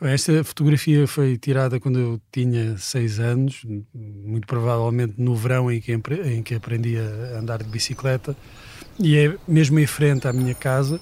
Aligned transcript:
Esta 0.00 0.44
fotografia 0.44 1.06
foi 1.06 1.38
tirada 1.38 1.80
quando 1.80 1.98
eu 1.98 2.20
tinha 2.30 2.76
seis 2.76 3.18
anos, 3.18 3.64
muito 3.94 4.46
provavelmente 4.46 5.14
no 5.16 5.34
verão 5.34 5.70
em 5.72 5.80
que, 5.80 5.92
em 5.92 6.42
que 6.42 6.54
aprendi 6.54 6.98
a 6.98 7.38
andar 7.38 7.62
de 7.62 7.70
bicicleta, 7.70 8.36
e 8.98 9.16
é 9.16 9.34
mesmo 9.48 9.78
em 9.78 9.86
frente 9.86 10.28
à 10.28 10.32
minha 10.32 10.54
casa, 10.54 11.00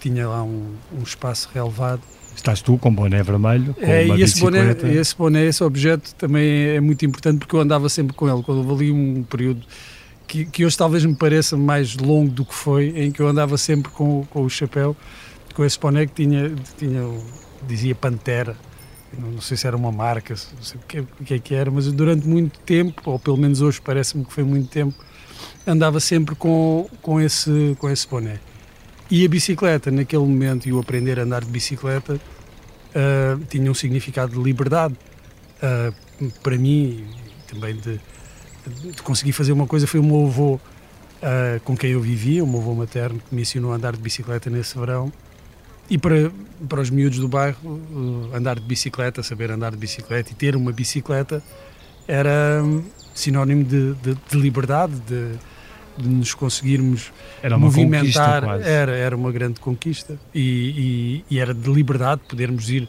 tinha 0.00 0.28
lá 0.28 0.44
um, 0.44 0.74
um 0.92 1.02
espaço 1.02 1.48
relevado. 1.52 2.02
Estás 2.36 2.60
tu 2.60 2.78
com 2.78 2.94
boné 2.94 3.22
vermelho, 3.22 3.74
com 3.74 3.82
é, 3.82 4.04
uma 4.04 4.16
e 4.16 4.22
esse 4.22 4.38
boné, 4.38 4.62
bicicleta. 4.62 5.00
esse 5.00 5.16
boné, 5.16 5.46
esse 5.46 5.64
objeto 5.64 6.14
também 6.14 6.68
é 6.68 6.80
muito 6.80 7.04
importante 7.04 7.38
porque 7.38 7.56
eu 7.56 7.60
andava 7.60 7.88
sempre 7.88 8.14
com 8.14 8.28
ele. 8.28 8.42
Quando 8.44 8.58
houve 8.58 8.84
ali 8.84 8.92
um 8.92 9.24
período 9.24 9.66
que, 10.28 10.44
que 10.44 10.64
hoje 10.64 10.76
talvez 10.76 11.04
me 11.04 11.16
pareça 11.16 11.56
mais 11.56 11.96
longo 11.96 12.30
do 12.30 12.44
que 12.44 12.54
foi, 12.54 12.92
em 12.96 13.10
que 13.10 13.20
eu 13.20 13.26
andava 13.26 13.56
sempre 13.58 13.90
com, 13.90 14.24
com 14.26 14.42
o 14.42 14.50
chapéu, 14.50 14.96
com 15.54 15.64
esse 15.64 15.80
boné 15.80 16.06
que 16.06 16.12
tinha, 16.12 16.52
tinha 16.78 17.02
dizia 17.66 17.94
Pantera, 17.94 18.56
não 19.16 19.40
sei 19.40 19.56
se 19.56 19.66
era 19.66 19.76
uma 19.76 19.92
marca, 19.92 20.34
não 20.54 20.62
sei 20.62 20.80
o 20.80 20.84
que, 20.86 21.00
o 21.00 21.24
que 21.24 21.34
é 21.34 21.38
que 21.38 21.54
era, 21.54 21.70
mas 21.70 21.90
durante 21.92 22.26
muito 22.26 22.58
tempo, 22.60 23.10
ou 23.10 23.18
pelo 23.18 23.36
menos 23.36 23.60
hoje 23.60 23.80
parece-me 23.80 24.24
que 24.24 24.32
foi 24.32 24.44
muito 24.44 24.68
tempo, 24.68 24.94
andava 25.66 26.00
sempre 26.00 26.34
com, 26.34 26.88
com, 27.02 27.20
esse, 27.20 27.76
com 27.78 27.88
esse 27.88 28.06
boné. 28.06 28.38
E 29.10 29.24
a 29.24 29.28
bicicleta, 29.28 29.90
naquele 29.90 30.22
momento, 30.22 30.68
e 30.68 30.72
o 30.72 30.80
aprender 30.80 31.18
a 31.20 31.22
andar 31.22 31.44
de 31.44 31.50
bicicleta, 31.50 32.14
uh, 32.14 33.44
tinha 33.48 33.70
um 33.70 33.74
significado 33.74 34.32
de 34.32 34.42
liberdade. 34.42 34.96
Uh, 35.62 36.30
para 36.42 36.56
mim, 36.56 37.06
também 37.46 37.76
de, 37.76 38.00
de, 38.92 39.02
conseguir 39.02 39.32
fazer 39.32 39.52
uma 39.52 39.66
coisa, 39.66 39.86
foi 39.86 40.00
o 40.00 40.02
meu 40.02 40.26
avô 40.26 40.54
uh, 40.54 41.60
com 41.64 41.76
quem 41.76 41.90
eu 41.90 42.00
vivia, 42.00 42.42
o 42.42 42.46
meu 42.46 42.60
avô 42.60 42.74
materno, 42.74 43.20
que 43.20 43.34
me 43.34 43.42
ensinou 43.42 43.72
a 43.72 43.76
andar 43.76 43.94
de 43.94 44.02
bicicleta 44.02 44.50
nesse 44.50 44.76
verão. 44.76 45.12
E 45.88 45.96
para, 45.96 46.30
para 46.68 46.80
os 46.80 46.90
miúdos 46.90 47.18
do 47.18 47.28
bairro, 47.28 47.80
andar 48.34 48.56
de 48.56 48.66
bicicleta, 48.66 49.22
saber 49.22 49.50
andar 49.50 49.70
de 49.70 49.76
bicicleta 49.76 50.32
e 50.32 50.34
ter 50.34 50.56
uma 50.56 50.72
bicicleta 50.72 51.42
era 52.08 52.62
hum, 52.64 52.82
sinónimo 53.14 53.64
de, 53.64 53.94
de, 53.94 54.16
de 54.28 54.38
liberdade, 54.38 54.94
de, 55.06 55.32
de, 55.96 56.08
nos 56.08 56.34
conseguirmos 56.34 57.12
era 57.42 57.56
uma 57.56 57.66
movimentar. 57.66 58.44
Era, 58.62 58.92
era 58.92 59.16
uma 59.16 59.30
grande 59.30 59.60
conquista 59.60 60.18
e, 60.34 60.40
e, 60.40 61.34
e, 61.34 61.38
era 61.38 61.54
de 61.54 61.70
liberdade 61.70 62.22
podermos 62.28 62.68
ir 62.70 62.88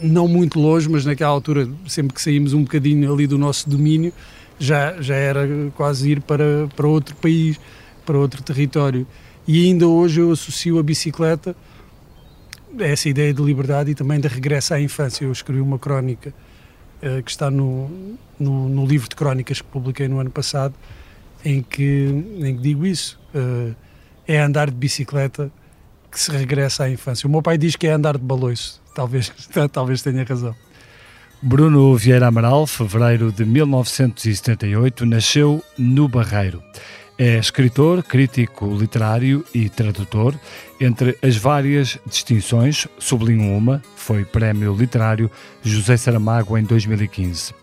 não 0.00 0.28
muito 0.28 0.60
longe, 0.60 0.88
mas 0.88 1.04
naquela 1.04 1.30
altura, 1.30 1.68
sempre 1.86 2.14
que 2.14 2.22
saímos 2.22 2.52
um 2.52 2.62
bocadinho 2.62 3.12
ali 3.12 3.26
do 3.26 3.36
nosso 3.36 3.68
domínio, 3.68 4.12
já, 4.58 5.00
já 5.00 5.14
era 5.14 5.46
quase 5.74 6.12
ir 6.12 6.20
para, 6.20 6.68
para 6.76 6.86
outro 6.86 7.16
país, 7.16 7.58
para 8.06 8.16
outro 8.16 8.42
território. 8.42 9.06
E 9.46 9.66
ainda 9.66 9.88
hoje 9.88 10.20
eu 10.20 10.30
associo 10.30 10.78
a 10.78 10.82
bicicleta 10.82 11.56
essa 12.80 13.08
ideia 13.08 13.32
de 13.32 13.42
liberdade 13.42 13.90
e 13.90 13.94
também 13.94 14.20
de 14.20 14.28
regresso 14.28 14.74
à 14.74 14.80
infância. 14.80 15.24
Eu 15.24 15.32
escrevi 15.32 15.60
uma 15.60 15.78
crónica 15.78 16.32
uh, 17.02 17.22
que 17.22 17.30
está 17.30 17.50
no, 17.50 18.16
no, 18.38 18.68
no, 18.68 18.86
livro 18.86 19.08
de 19.08 19.16
crónicas 19.16 19.60
que 19.60 19.68
publiquei 19.68 20.08
no 20.08 20.18
ano 20.18 20.30
passado, 20.30 20.74
em 21.44 21.62
que, 21.62 22.08
em 22.38 22.56
que 22.56 22.62
digo 22.62 22.86
isso. 22.86 23.20
Uh, 23.34 23.74
é 24.26 24.40
andar 24.40 24.70
de 24.70 24.76
bicicleta 24.76 25.50
que 26.10 26.20
se 26.20 26.30
regressa 26.30 26.84
à 26.84 26.90
infância. 26.90 27.26
O 27.26 27.30
meu 27.30 27.42
pai 27.42 27.58
diz 27.58 27.74
que 27.74 27.86
é 27.86 27.92
andar 27.92 28.16
de 28.16 28.24
baloiço. 28.24 28.80
Talvez, 28.94 29.32
talvez 29.72 30.02
tenha 30.02 30.24
razão. 30.24 30.54
Bruno 31.42 31.96
Vieira 31.96 32.28
Amaral, 32.28 32.66
fevereiro 32.68 33.32
de 33.32 33.44
1978, 33.44 35.04
nasceu 35.04 35.62
no 35.76 36.06
Barreiro. 36.06 36.62
É 37.18 37.38
escritor, 37.38 38.02
crítico 38.02 38.66
literário 38.74 39.44
e 39.54 39.68
tradutor. 39.68 40.34
Entre 40.80 41.16
as 41.22 41.36
várias 41.36 41.98
distinções, 42.06 42.88
sublinho 42.98 43.56
uma, 43.56 43.82
foi 43.94 44.24
Prémio 44.24 44.74
Literário 44.74 45.30
José 45.62 45.96
Saramago 45.96 46.56
em 46.56 46.64
2015. 46.64 47.54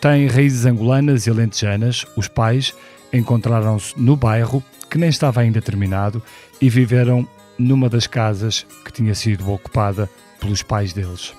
Tem 0.00 0.26
raízes 0.26 0.66
angolanas 0.66 1.26
e 1.26 1.30
alentejanas. 1.30 2.04
Os 2.16 2.28
pais 2.28 2.74
encontraram-se 3.12 3.98
no 3.98 4.16
bairro, 4.16 4.62
que 4.90 4.98
nem 4.98 5.08
estava 5.08 5.40
ainda 5.40 5.62
terminado, 5.62 6.22
e 6.60 6.68
viveram 6.68 7.28
numa 7.58 7.88
das 7.88 8.06
casas 8.06 8.66
que 8.84 8.92
tinha 8.92 9.14
sido 9.14 9.50
ocupada 9.50 10.10
pelos 10.40 10.62
pais 10.62 10.92
deles. 10.92 11.32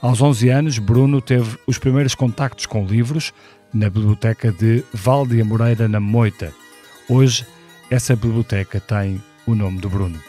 Aos 0.00 0.20
11 0.20 0.48
anos, 0.50 0.78
Bruno 0.78 1.20
teve 1.20 1.58
os 1.66 1.78
primeiros 1.78 2.14
contactos 2.14 2.66
com 2.66 2.84
livros 2.84 3.32
na 3.72 3.88
biblioteca 3.88 4.52
de 4.52 4.84
Valde 4.92 5.42
Moreira, 5.42 5.88
na 5.88 5.98
Moita. 5.98 6.52
Hoje, 7.08 7.46
essa 7.90 8.14
biblioteca 8.14 8.80
tem 8.80 9.22
o 9.46 9.54
nome 9.54 9.78
do 9.78 9.88
Bruno. 9.88 10.20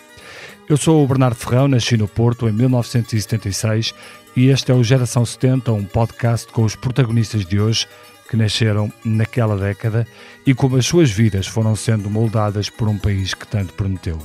Eu 0.67 0.77
sou 0.77 1.03
o 1.03 1.07
Bernardo 1.07 1.35
Ferrão, 1.35 1.67
nasci 1.67 1.97
no 1.97 2.07
Porto 2.07 2.47
em 2.47 2.51
1976 2.51 3.93
e 4.35 4.47
este 4.47 4.71
é 4.71 4.75
o 4.75 4.83
Geração 4.83 5.25
70, 5.25 5.71
um 5.71 5.83
podcast 5.83 6.51
com 6.51 6.63
os 6.63 6.75
protagonistas 6.75 7.45
de 7.45 7.59
hoje 7.59 7.87
que 8.29 8.37
nasceram 8.37 8.91
naquela 9.05 9.57
década 9.57 10.07
e 10.45 10.53
como 10.53 10.77
as 10.77 10.85
suas 10.85 11.11
vidas 11.11 11.45
foram 11.45 11.75
sendo 11.75 12.09
moldadas 12.09 12.69
por 12.69 12.87
um 12.87 12.97
país 12.97 13.33
que 13.33 13.45
tanto 13.45 13.73
prometeu. 13.73 14.17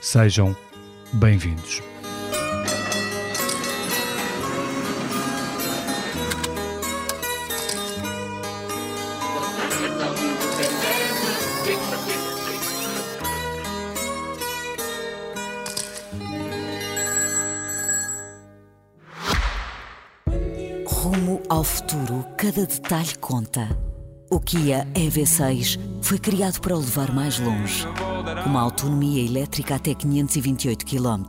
Sejam 0.00 0.54
bem-vindos. 1.12 1.82
Cada 22.48 22.64
detalhe 22.64 23.14
conta. 23.20 23.68
O 24.30 24.40
Kia 24.40 24.86
EV6 24.94 25.78
foi 26.02 26.18
criado 26.18 26.62
para 26.62 26.74
o 26.74 26.80
levar 26.80 27.12
mais 27.12 27.38
longe. 27.38 27.86
Uma 28.46 28.62
autonomia 28.62 29.22
elétrica 29.22 29.74
até 29.74 29.92
528 29.92 30.86
km. 30.86 31.26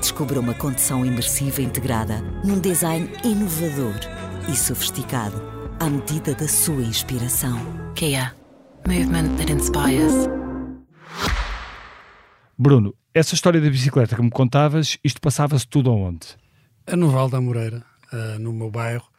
Descubra 0.00 0.40
uma 0.40 0.54
condução 0.54 1.04
imersiva 1.04 1.60
integrada 1.60 2.22
num 2.42 2.58
design 2.58 3.10
inovador 3.22 4.00
e 4.50 4.56
sofisticado 4.56 5.42
à 5.78 5.90
medida 5.90 6.34
da 6.34 6.48
sua 6.48 6.80
inspiração. 6.80 7.58
Kia. 7.94 8.34
Movement 8.86 9.36
that 9.36 9.52
inspires. 9.52 10.26
Bruno, 12.56 12.94
essa 13.12 13.34
história 13.34 13.60
da 13.60 13.68
bicicleta 13.68 14.16
que 14.16 14.22
me 14.22 14.30
contavas, 14.30 14.96
isto 15.04 15.20
passava-se 15.20 15.68
tudo 15.68 15.90
aonde? 15.90 16.28
No 16.96 17.10
Val 17.10 17.28
da 17.28 17.42
Moreira, 17.42 17.84
uh, 18.10 18.38
no 18.38 18.54
meu 18.54 18.70
bairro. 18.70 19.13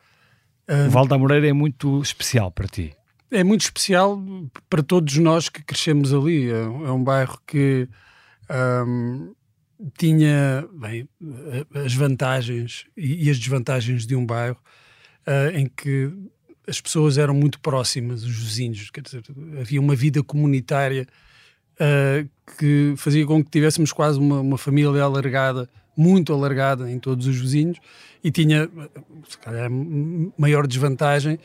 O 0.68 0.90
Val 0.90 1.08
da 1.08 1.18
Moreira 1.18 1.48
é 1.48 1.54
muito 1.54 2.02
especial 2.02 2.52
para 2.52 2.68
ti. 2.68 2.96
É 3.32 3.44
muito 3.44 3.62
especial 3.62 4.22
para 4.70 4.82
todos 4.82 5.18
nós 5.18 5.50
que 5.50 5.64
crescemos 5.64 6.14
ali. 6.14 6.52
É, 6.52 6.62
é 6.62 6.92
um 6.92 7.04
bairro 7.04 7.40
que 7.46 7.88
um, 8.88 9.34
tinha 9.98 10.68
bem, 10.74 11.08
as 11.74 11.94
vantagens 11.94 12.86
e, 12.96 13.30
as 13.30 13.38
desvantagens 13.38 14.06
de 14.06 14.16
um 14.16 14.26
bairro 14.26 14.58
uh, 15.28 15.56
em 15.56 15.68
que 15.68 16.12
as 16.68 16.82
pessoas 16.82 17.18
eram 17.18 17.34
muito 17.34 17.60
próximas, 17.60 18.24
os 18.24 18.36
vizinhos. 18.36 18.90
Quer 18.90 19.02
dizer, 19.02 19.24
havia 19.60 19.80
uma 19.80 19.96
vida 19.96 20.24
comunitária 20.24 21.08
uh, 21.76 22.30
que 22.58 22.94
fazia 22.98 23.26
com 23.26 23.44
que 23.44 23.52
tivéssemos 23.52 23.92
quase 23.92 24.20
uma, 24.20 24.40
uma 24.40 24.58
família 24.58 25.04
alargada, 25.04 25.70
muito 25.96 26.34
alargada 26.34 26.90
em 26.92 27.00
todos 27.00 27.28
os 27.28 27.38
vizinhos 27.38 27.80
e 28.24 28.32
tinha, 28.32 28.70
se 29.28 29.38
calhar, 29.38 29.70
maior 30.38 30.68
desvantagem, 30.68 31.40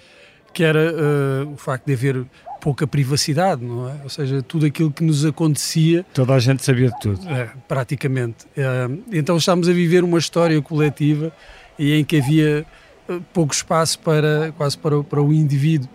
que 0.52 0.64
era 0.64 0.92
uh, 0.92 1.52
o 1.52 1.56
facto 1.56 1.86
de 1.86 1.92
haver 1.92 2.26
pouca 2.60 2.86
privacidade, 2.86 3.64
não 3.64 3.88
é? 3.88 3.96
Ou 4.02 4.08
seja, 4.08 4.42
tudo 4.42 4.66
aquilo 4.66 4.90
que 4.90 5.02
nos 5.02 5.24
acontecia. 5.24 6.04
Toda 6.12 6.34
a 6.34 6.38
gente 6.38 6.64
sabia 6.64 6.88
de 6.88 7.00
tudo. 7.00 7.28
É, 7.28 7.50
praticamente. 7.68 8.44
Uh, 8.46 9.02
então 9.12 9.36
estávamos 9.36 9.68
a 9.68 9.72
viver 9.72 10.04
uma 10.04 10.18
história 10.18 10.60
coletiva 10.60 11.32
e 11.78 11.94
em 11.94 12.04
que 12.04 12.18
havia 12.18 12.66
uh, 13.08 13.20
pouco 13.32 13.54
espaço 13.54 13.98
para 14.00 14.52
quase 14.56 14.76
para, 14.76 15.02
para 15.02 15.22
o 15.22 15.32
indivíduo. 15.32 15.88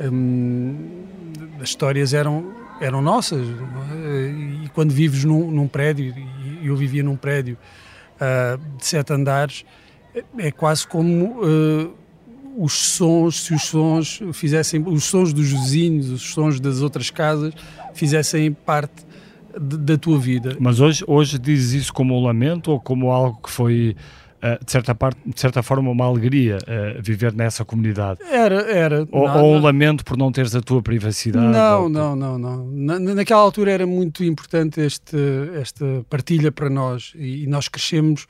Um, 0.00 1.04
as 1.60 1.70
histórias 1.70 2.14
eram 2.14 2.54
eram 2.80 3.02
nossas 3.02 3.40
é? 3.40 4.64
e 4.64 4.68
quando 4.72 4.92
vives 4.92 5.24
num, 5.24 5.50
num 5.50 5.66
prédio 5.66 6.14
e 6.62 6.66
eu 6.68 6.76
vivia 6.76 7.02
num 7.02 7.16
prédio 7.16 7.58
de 8.76 8.86
sete 8.86 9.12
andares 9.12 9.64
é 10.38 10.50
quase 10.50 10.86
como 10.86 11.40
uh, 11.44 11.94
os 12.56 12.72
sons, 12.72 13.44
se 13.44 13.54
os 13.54 13.62
sons 13.62 14.20
fizessem, 14.32 14.82
os 14.86 15.04
sons 15.04 15.32
dos 15.32 15.48
vizinhos, 15.50 16.10
os 16.10 16.22
sons 16.22 16.58
das 16.58 16.82
outras 16.82 17.10
casas 17.10 17.54
fizessem 17.94 18.52
parte 18.52 19.06
de, 19.58 19.76
da 19.76 19.96
tua 19.96 20.18
vida. 20.18 20.56
Mas 20.58 20.80
hoje, 20.80 21.04
hoje 21.06 21.38
dizes 21.38 21.82
isso 21.82 21.92
como 21.92 22.18
um 22.18 22.24
lamento 22.24 22.72
ou 22.72 22.80
como 22.80 23.10
algo 23.10 23.40
que 23.42 23.50
foi 23.50 23.94
uh, 24.42 24.64
de, 24.64 24.70
certa 24.70 24.94
parte, 24.94 25.20
de 25.24 25.40
certa 25.40 25.62
forma 25.62 25.90
uma 25.90 26.04
alegria 26.04 26.58
uh, 26.58 27.02
viver 27.02 27.32
nessa 27.32 27.64
comunidade? 27.64 28.20
Era, 28.22 28.62
era. 28.70 29.08
Ou, 29.10 29.28
ou, 29.28 29.54
um 29.56 29.60
lamento 29.60 30.04
por 30.04 30.16
não 30.16 30.32
teres 30.32 30.54
a 30.54 30.60
tua 30.60 30.82
privacidade? 30.82 31.46
Não, 31.46 31.82
ou... 31.84 31.88
não, 31.88 32.16
não, 32.16 32.38
não. 32.38 32.66
Na, 32.70 32.98
naquela 32.98 33.40
altura 33.40 33.72
era 33.72 33.86
muito 33.86 34.24
importante 34.24 34.80
este, 34.80 35.16
esta 35.54 35.84
partilha 36.08 36.50
para 36.50 36.70
nós 36.70 37.12
e, 37.14 37.44
e 37.44 37.46
nós 37.46 37.68
crescemos 37.68 38.26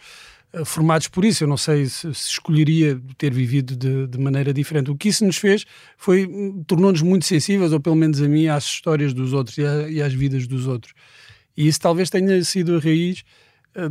uh, 0.52 0.64
formados 0.64 1.08
por 1.08 1.25
isso. 1.25 1.44
Eu 1.44 1.49
não 1.49 1.56
sei 1.56 1.87
se, 1.87 2.12
se 2.14 2.31
escolheria 2.31 3.00
ter 3.16 3.32
vivido 3.32 3.76
de, 3.76 4.06
de, 4.06 4.19
maneira 4.19 4.52
diferente. 4.52 4.90
O 4.90 4.96
que 4.96 5.08
isso 5.08 5.25
nos 5.25 5.37
fez 5.37 5.64
foi, 5.96 6.26
hum, 6.26 6.62
tornou-nos 6.66 7.02
muito 7.02 7.25
sensíveis, 7.25 7.72
ou 7.72 7.81
pelo 7.81 7.96
menos 7.96 8.20
a 8.20 8.28
mim, 8.28 8.49
às 8.49 8.64
histórias 8.64 9.12
dos 9.12 9.32
outros 9.32 9.58
e, 9.58 9.64
a, 9.64 9.88
e 9.88 10.02
às 10.02 10.12
vidas 10.12 10.46
dos 10.46 10.66
outros. 10.66 10.94
E 11.56 11.66
isso 11.66 11.81
talvez 11.81 12.08
tenha 12.08 12.43
sido 12.44 12.76
a 12.76 12.81
raiz 12.81 13.25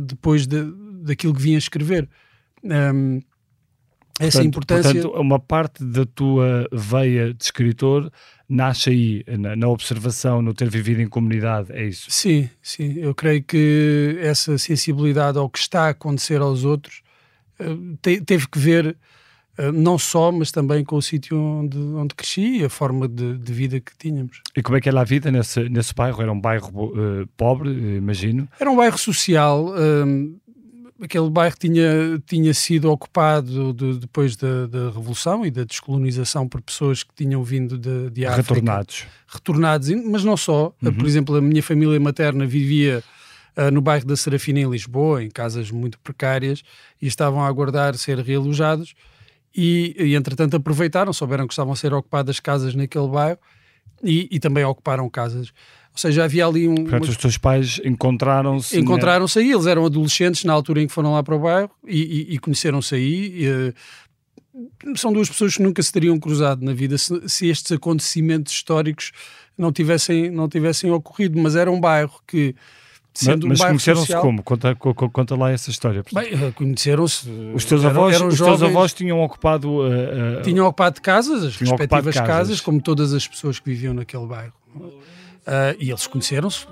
depois 0.00 0.46
de, 0.46 0.64
daquilo 1.02 1.34
que 1.34 1.42
vim 1.42 1.54
a 1.54 1.58
escrever. 1.58 2.08
Um, 2.62 3.20
essa 4.18 4.38
portanto, 4.38 4.46
importância. 4.46 4.92
Portanto, 4.92 5.20
uma 5.20 5.38
parte 5.38 5.84
da 5.84 6.04
tua 6.04 6.68
veia 6.72 7.32
de 7.32 7.44
escritor 7.44 8.10
nasce 8.48 8.90
aí, 8.90 9.24
na, 9.38 9.54
na, 9.54 9.68
observação, 9.68 10.42
no 10.42 10.52
ter 10.52 10.68
vivido 10.68 11.00
em 11.00 11.08
comunidade, 11.08 11.72
é 11.72 11.86
isso? 11.86 12.10
Sim, 12.10 12.48
sim. 12.60 12.94
Eu 12.98 13.14
creio 13.14 13.42
que 13.44 14.18
essa 14.20 14.58
sensibilidade 14.58 15.38
ao 15.38 15.48
que 15.48 15.58
está 15.58 15.84
a 15.84 15.90
acontecer 15.90 16.40
aos 16.40 16.64
outros 16.64 17.02
uh, 17.60 17.96
te, 18.02 18.20
teve 18.20 18.48
que 18.48 18.58
ver 18.58 18.96
não 19.72 19.98
só, 19.98 20.30
mas 20.30 20.50
também 20.50 20.84
com 20.84 20.96
o 20.96 21.02
sítio 21.02 21.36
onde, 21.36 21.78
onde 21.78 22.14
cresci 22.14 22.58
e 22.58 22.64
a 22.64 22.68
forma 22.68 23.08
de, 23.08 23.38
de, 23.38 23.52
vida 23.52 23.80
que 23.80 23.92
tínhamos. 23.98 24.40
E 24.56 24.62
como 24.62 24.76
é 24.76 24.80
que 24.80 24.88
era 24.88 25.00
a 25.00 25.04
vida 25.04 25.30
nesse, 25.30 25.68
nesse 25.68 25.94
bairro? 25.94 26.22
Era 26.22 26.32
um 26.32 26.40
bairro 26.40 26.70
uh, 26.86 27.26
pobre, 27.36 27.70
imagino? 27.70 28.48
Era 28.58 28.70
um 28.70 28.76
bairro 28.76 28.98
social 28.98 29.74
aquele 31.02 31.30
bairro 31.30 31.56
tinha, 31.58 32.20
tinha 32.26 32.52
sido 32.52 32.90
ocupado 32.90 33.72
de, 33.72 33.98
depois 34.00 34.36
da, 34.36 34.66
da, 34.66 34.86
Revolução 34.86 35.46
e 35.46 35.50
da 35.50 35.64
descolonização 35.64 36.48
por 36.48 36.60
pessoas 36.60 37.02
que 37.02 37.14
tinham 37.14 37.42
vindo 37.42 37.78
de, 37.78 38.10
de 38.10 38.26
África. 38.26 38.54
Retornados. 38.54 39.06
Retornados, 39.26 39.88
mas 40.04 40.24
não 40.24 40.36
só. 40.36 40.74
Uhum. 40.82 40.92
Por 40.92 41.06
exemplo, 41.06 41.36
a 41.36 41.40
minha 41.40 41.62
família 41.62 41.98
materna 42.00 42.46
vivia 42.46 43.02
uh, 43.56 43.70
no 43.70 43.80
bairro 43.80 44.06
da 44.06 44.16
Serafina, 44.16 44.60
em 44.60 44.68
Lisboa, 44.68 45.22
em 45.22 45.30
casas 45.30 45.70
muito 45.70 45.98
precárias, 46.00 46.62
e 47.00 47.06
estavam 47.06 47.42
a 47.42 47.46
aguardar 47.46 47.96
ser 47.96 48.18
realojados. 48.18 48.94
E, 49.54 49.94
e 49.98 50.14
entretanto, 50.14 50.56
aproveitaram, 50.56 51.12
souberam 51.12 51.46
que 51.46 51.52
estavam 51.52 51.72
a 51.72 51.76
ser 51.76 51.92
ocupadas 51.92 52.38
casas 52.38 52.74
naquele 52.74 53.08
bairro 53.08 53.38
e, 54.02 54.28
e 54.30 54.38
também 54.38 54.64
ocuparam 54.64 55.08
casas 55.08 55.52
ou 55.98 56.00
seja, 56.00 56.22
havia 56.22 56.46
ali 56.46 56.68
um. 56.68 56.76
Portanto, 56.76 57.02
uma... 57.02 57.10
os 57.10 57.16
teus 57.16 57.36
pais 57.36 57.80
encontraram-se. 57.84 58.78
Encontraram-se 58.78 59.40
aí, 59.40 59.50
eles 59.50 59.66
eram 59.66 59.84
adolescentes 59.84 60.44
na 60.44 60.52
altura 60.52 60.80
em 60.80 60.86
que 60.86 60.92
foram 60.92 61.12
lá 61.12 61.24
para 61.24 61.34
o 61.34 61.40
bairro 61.40 61.72
e, 61.84 62.34
e, 62.34 62.38
conheceram-se 62.38 62.94
aí. 62.94 63.42
E, 63.42 63.48
uh, 63.48 63.74
são 64.96 65.12
duas 65.12 65.28
pessoas 65.28 65.56
que 65.56 65.62
nunca 65.62 65.82
se 65.82 65.92
teriam 65.92 66.16
cruzado 66.20 66.64
na 66.64 66.72
vida 66.72 66.96
se, 66.96 67.28
se, 67.28 67.48
estes 67.48 67.72
acontecimentos 67.72 68.52
históricos 68.52 69.10
não 69.56 69.72
tivessem, 69.72 70.30
não 70.30 70.48
tivessem 70.48 70.88
ocorrido, 70.92 71.36
mas 71.36 71.56
era 71.56 71.68
um 71.68 71.80
bairro 71.80 72.20
que. 72.28 72.54
Sendo 73.18 73.48
mas, 73.48 73.60
um 73.60 73.66
conheceram-se 73.66 74.14
como? 74.18 74.44
Conta, 74.44 74.76
conta, 74.76 75.34
lá 75.34 75.50
essa 75.50 75.70
história. 75.70 76.04
Bem, 76.12 76.28
eh, 76.34 76.52
conheceram-se. 76.54 77.28
Os 77.52 77.64
teus 77.64 77.84
avós, 77.84 78.14
eram, 78.14 78.26
eram 78.26 78.28
os 78.28 78.36
jovens, 78.36 78.60
teus 78.60 78.70
avós 78.70 78.92
tinham 78.94 79.20
ocupado. 79.20 79.68
Uh, 79.68 80.38
uh, 80.38 80.42
tinham 80.44 80.64
ocupado 80.64 81.02
casas, 81.02 81.42
as 81.42 81.56
respectivas 81.56 82.14
casas. 82.14 82.28
casas, 82.28 82.60
como 82.60 82.80
todas 82.80 83.12
as 83.12 83.26
pessoas 83.26 83.58
que 83.58 83.68
viviam 83.68 83.92
naquele 83.92 84.24
bairro. 84.24 84.52
Uh, 84.76 85.74
e 85.80 85.90
eles 85.90 86.06
conheceram-se, 86.06 86.64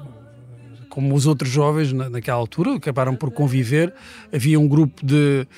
como 0.88 1.16
os 1.16 1.26
outros 1.26 1.50
jovens 1.50 1.93
na, 1.93 2.08
naquela 2.08 2.38
altura, 2.38 2.76
acabaram 2.76 3.16
por 3.16 3.32
conviver. 3.32 3.92
Havia 4.32 4.60
um 4.60 4.69
grupo 4.69 5.04
de, 5.04 5.49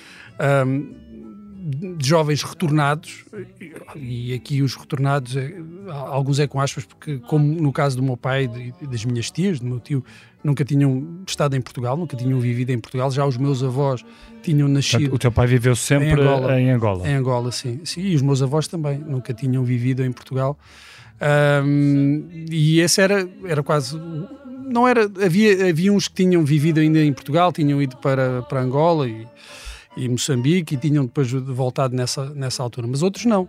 um, 0.67 0.95
de 1.69 2.09
jovens 2.09 2.43
retornados, 2.43 3.25
e 3.95 4.33
aqui 4.33 4.63
os 4.63 4.75
retornados, 4.75 5.37
é, 5.37 5.55
alguns 5.89 6.39
é 6.39 6.47
com 6.47 6.61
aspas, 6.61 6.87
porque, 6.87 7.19
como 7.19 7.45
no 7.45 7.71
caso 7.73 7.97
do 7.97 8.03
meu 8.03 8.17
pai 8.17 8.51
e 8.81 8.87
das 8.87 9.05
minhas 9.05 9.31
tias, 9.31 9.61
do 9.61 9.67
meu 9.67 9.79
tio, 9.79 10.03
nunca 10.43 10.65
tinham 10.65 11.23
estado 11.27 11.57
em 11.57 11.61
Portugal, 11.61 11.95
nunca 11.97 12.17
tinham 12.17 12.41
vivido 12.41 12.71
em 12.71 12.79
Portugal. 12.79 13.11
Já 13.11 13.27
os 13.27 13.37
meus 13.37 13.63
avós 13.63 14.03
tinham 14.43 14.67
nascido. 14.67 15.01
Portanto, 15.01 15.15
o 15.15 15.19
teu 15.19 15.33
pai 15.33 15.47
viveu 15.47 15.77
sempre 15.77 16.09
em 16.09 16.13
Angola. 16.13 16.61
Em 16.61 16.71
Angola, 16.71 17.09
em 17.09 17.15
Angola 17.15 17.53
sim. 17.53 17.81
sim. 17.85 18.01
E 18.01 18.15
os 18.15 18.23
meus 18.23 18.43
avós 18.43 18.67
também 18.67 18.99
nunca 18.99 19.35
tinham 19.35 19.63
vivido 19.63 20.03
em 20.03 20.11
Portugal. 20.11 20.59
Um, 21.21 22.29
e 22.51 22.81
esse 22.81 23.01
era, 23.03 23.29
era 23.45 23.63
quase. 23.63 24.01
Não 24.71 24.89
era. 24.89 25.05
Havia, 25.05 25.69
havia 25.69 25.93
uns 25.93 26.09
que 26.09 26.15
tinham 26.15 26.45
vivido 26.45 26.81
ainda 26.81 27.01
em 27.01 27.13
Portugal, 27.13 27.53
tinham 27.53 27.83
ido 27.83 27.97
para, 27.99 28.43
para 28.43 28.61
Angola 28.61 29.07
e, 29.07 29.27
e 29.99 30.09
Moçambique 30.09 30.75
e 30.75 30.79
tinham 30.79 31.05
depois 31.05 31.31
voltado 31.31 31.95
nessa, 31.95 32.31
nessa 32.35 32.63
altura, 32.63 32.87
mas 32.87 33.03
outros 33.03 33.25
não. 33.25 33.49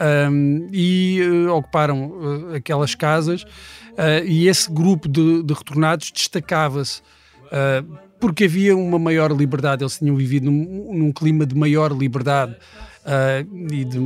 Um, 0.00 0.70
e 0.72 1.20
uh, 1.22 1.52
ocuparam 1.52 2.06
uh, 2.06 2.54
aquelas 2.54 2.94
casas 2.94 3.42
uh, 3.42 4.24
e 4.24 4.48
esse 4.48 4.72
grupo 4.72 5.06
de, 5.06 5.42
de 5.42 5.52
retornados 5.52 6.10
destacava-se 6.10 7.02
porque 8.18 8.44
havia 8.44 8.74
uma 8.74 8.98
maior 8.98 9.30
liberdade, 9.30 9.82
eles 9.82 9.98
tinham 9.98 10.16
vivido 10.16 10.50
num, 10.50 10.94
num 10.94 11.12
clima 11.12 11.44
de 11.44 11.54
maior 11.54 11.92
liberdade 11.92 12.56
e 13.70 13.84
de, 13.84 13.98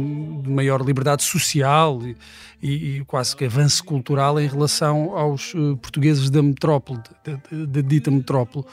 de, 0.43 0.51
maior 0.51 0.85
liberdade 0.85 1.23
social 1.23 2.01
e, 2.03 2.17
e, 2.63 2.99
e, 2.99 3.05
quase 3.05 3.37
que 3.37 3.45
avanço 3.45 3.85
cultural 3.85 4.41
em 4.41 4.49
relação 4.49 5.17
aos 5.17 5.53
uh, 5.55 5.77
portugueses 5.77 6.31
da 6.31 6.43
metrópole, 6.43 7.01
da 7.51 7.81
dita 7.81 8.11
metrópole. 8.11 8.65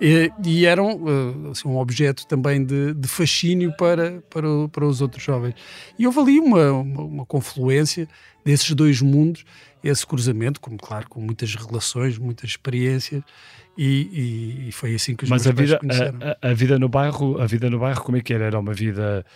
E, 0.00 0.30
e 0.44 0.66
eram 0.66 0.96
uh, 0.96 1.50
assim, 1.50 1.68
um 1.68 1.76
objeto 1.76 2.26
também 2.26 2.64
de, 2.64 2.94
de 2.94 3.08
fascínio 3.08 3.74
para, 3.76 4.22
para, 4.30 4.68
para, 4.70 4.86
os 4.86 5.00
outros 5.00 5.22
jovens. 5.22 5.54
E 5.98 6.06
houve 6.06 6.20
ali 6.20 6.40
uma, 6.40 6.72
uma, 6.72 7.02
uma 7.02 7.26
confluência 7.26 8.08
desses 8.44 8.70
dois 8.72 9.00
mundos, 9.00 9.44
esse 9.82 10.06
cruzamento, 10.06 10.60
como 10.60 10.76
claro, 10.76 11.08
com 11.08 11.20
muitas 11.20 11.54
relações, 11.54 12.18
muitas 12.18 12.50
experiências, 12.50 13.22
e, 13.76 14.62
e, 14.64 14.68
e, 14.68 14.72
foi 14.72 14.94
assim 14.94 15.16
que 15.16 15.24
os 15.24 15.30
Mas 15.30 15.44
meus 15.44 15.58
a 15.58 15.60
vida, 15.60 15.80
a, 16.40 16.48
a, 16.48 16.50
a, 16.50 16.54
vida 16.54 16.78
no 16.78 16.88
bairro, 16.88 17.40
a 17.40 17.46
vida 17.46 17.68
no 17.68 17.80
bairro, 17.80 18.02
como 18.02 18.16
é 18.16 18.20
que 18.20 18.32
era? 18.32 18.44
Era 18.44 18.60
uma 18.60 18.72
vida 18.72 19.26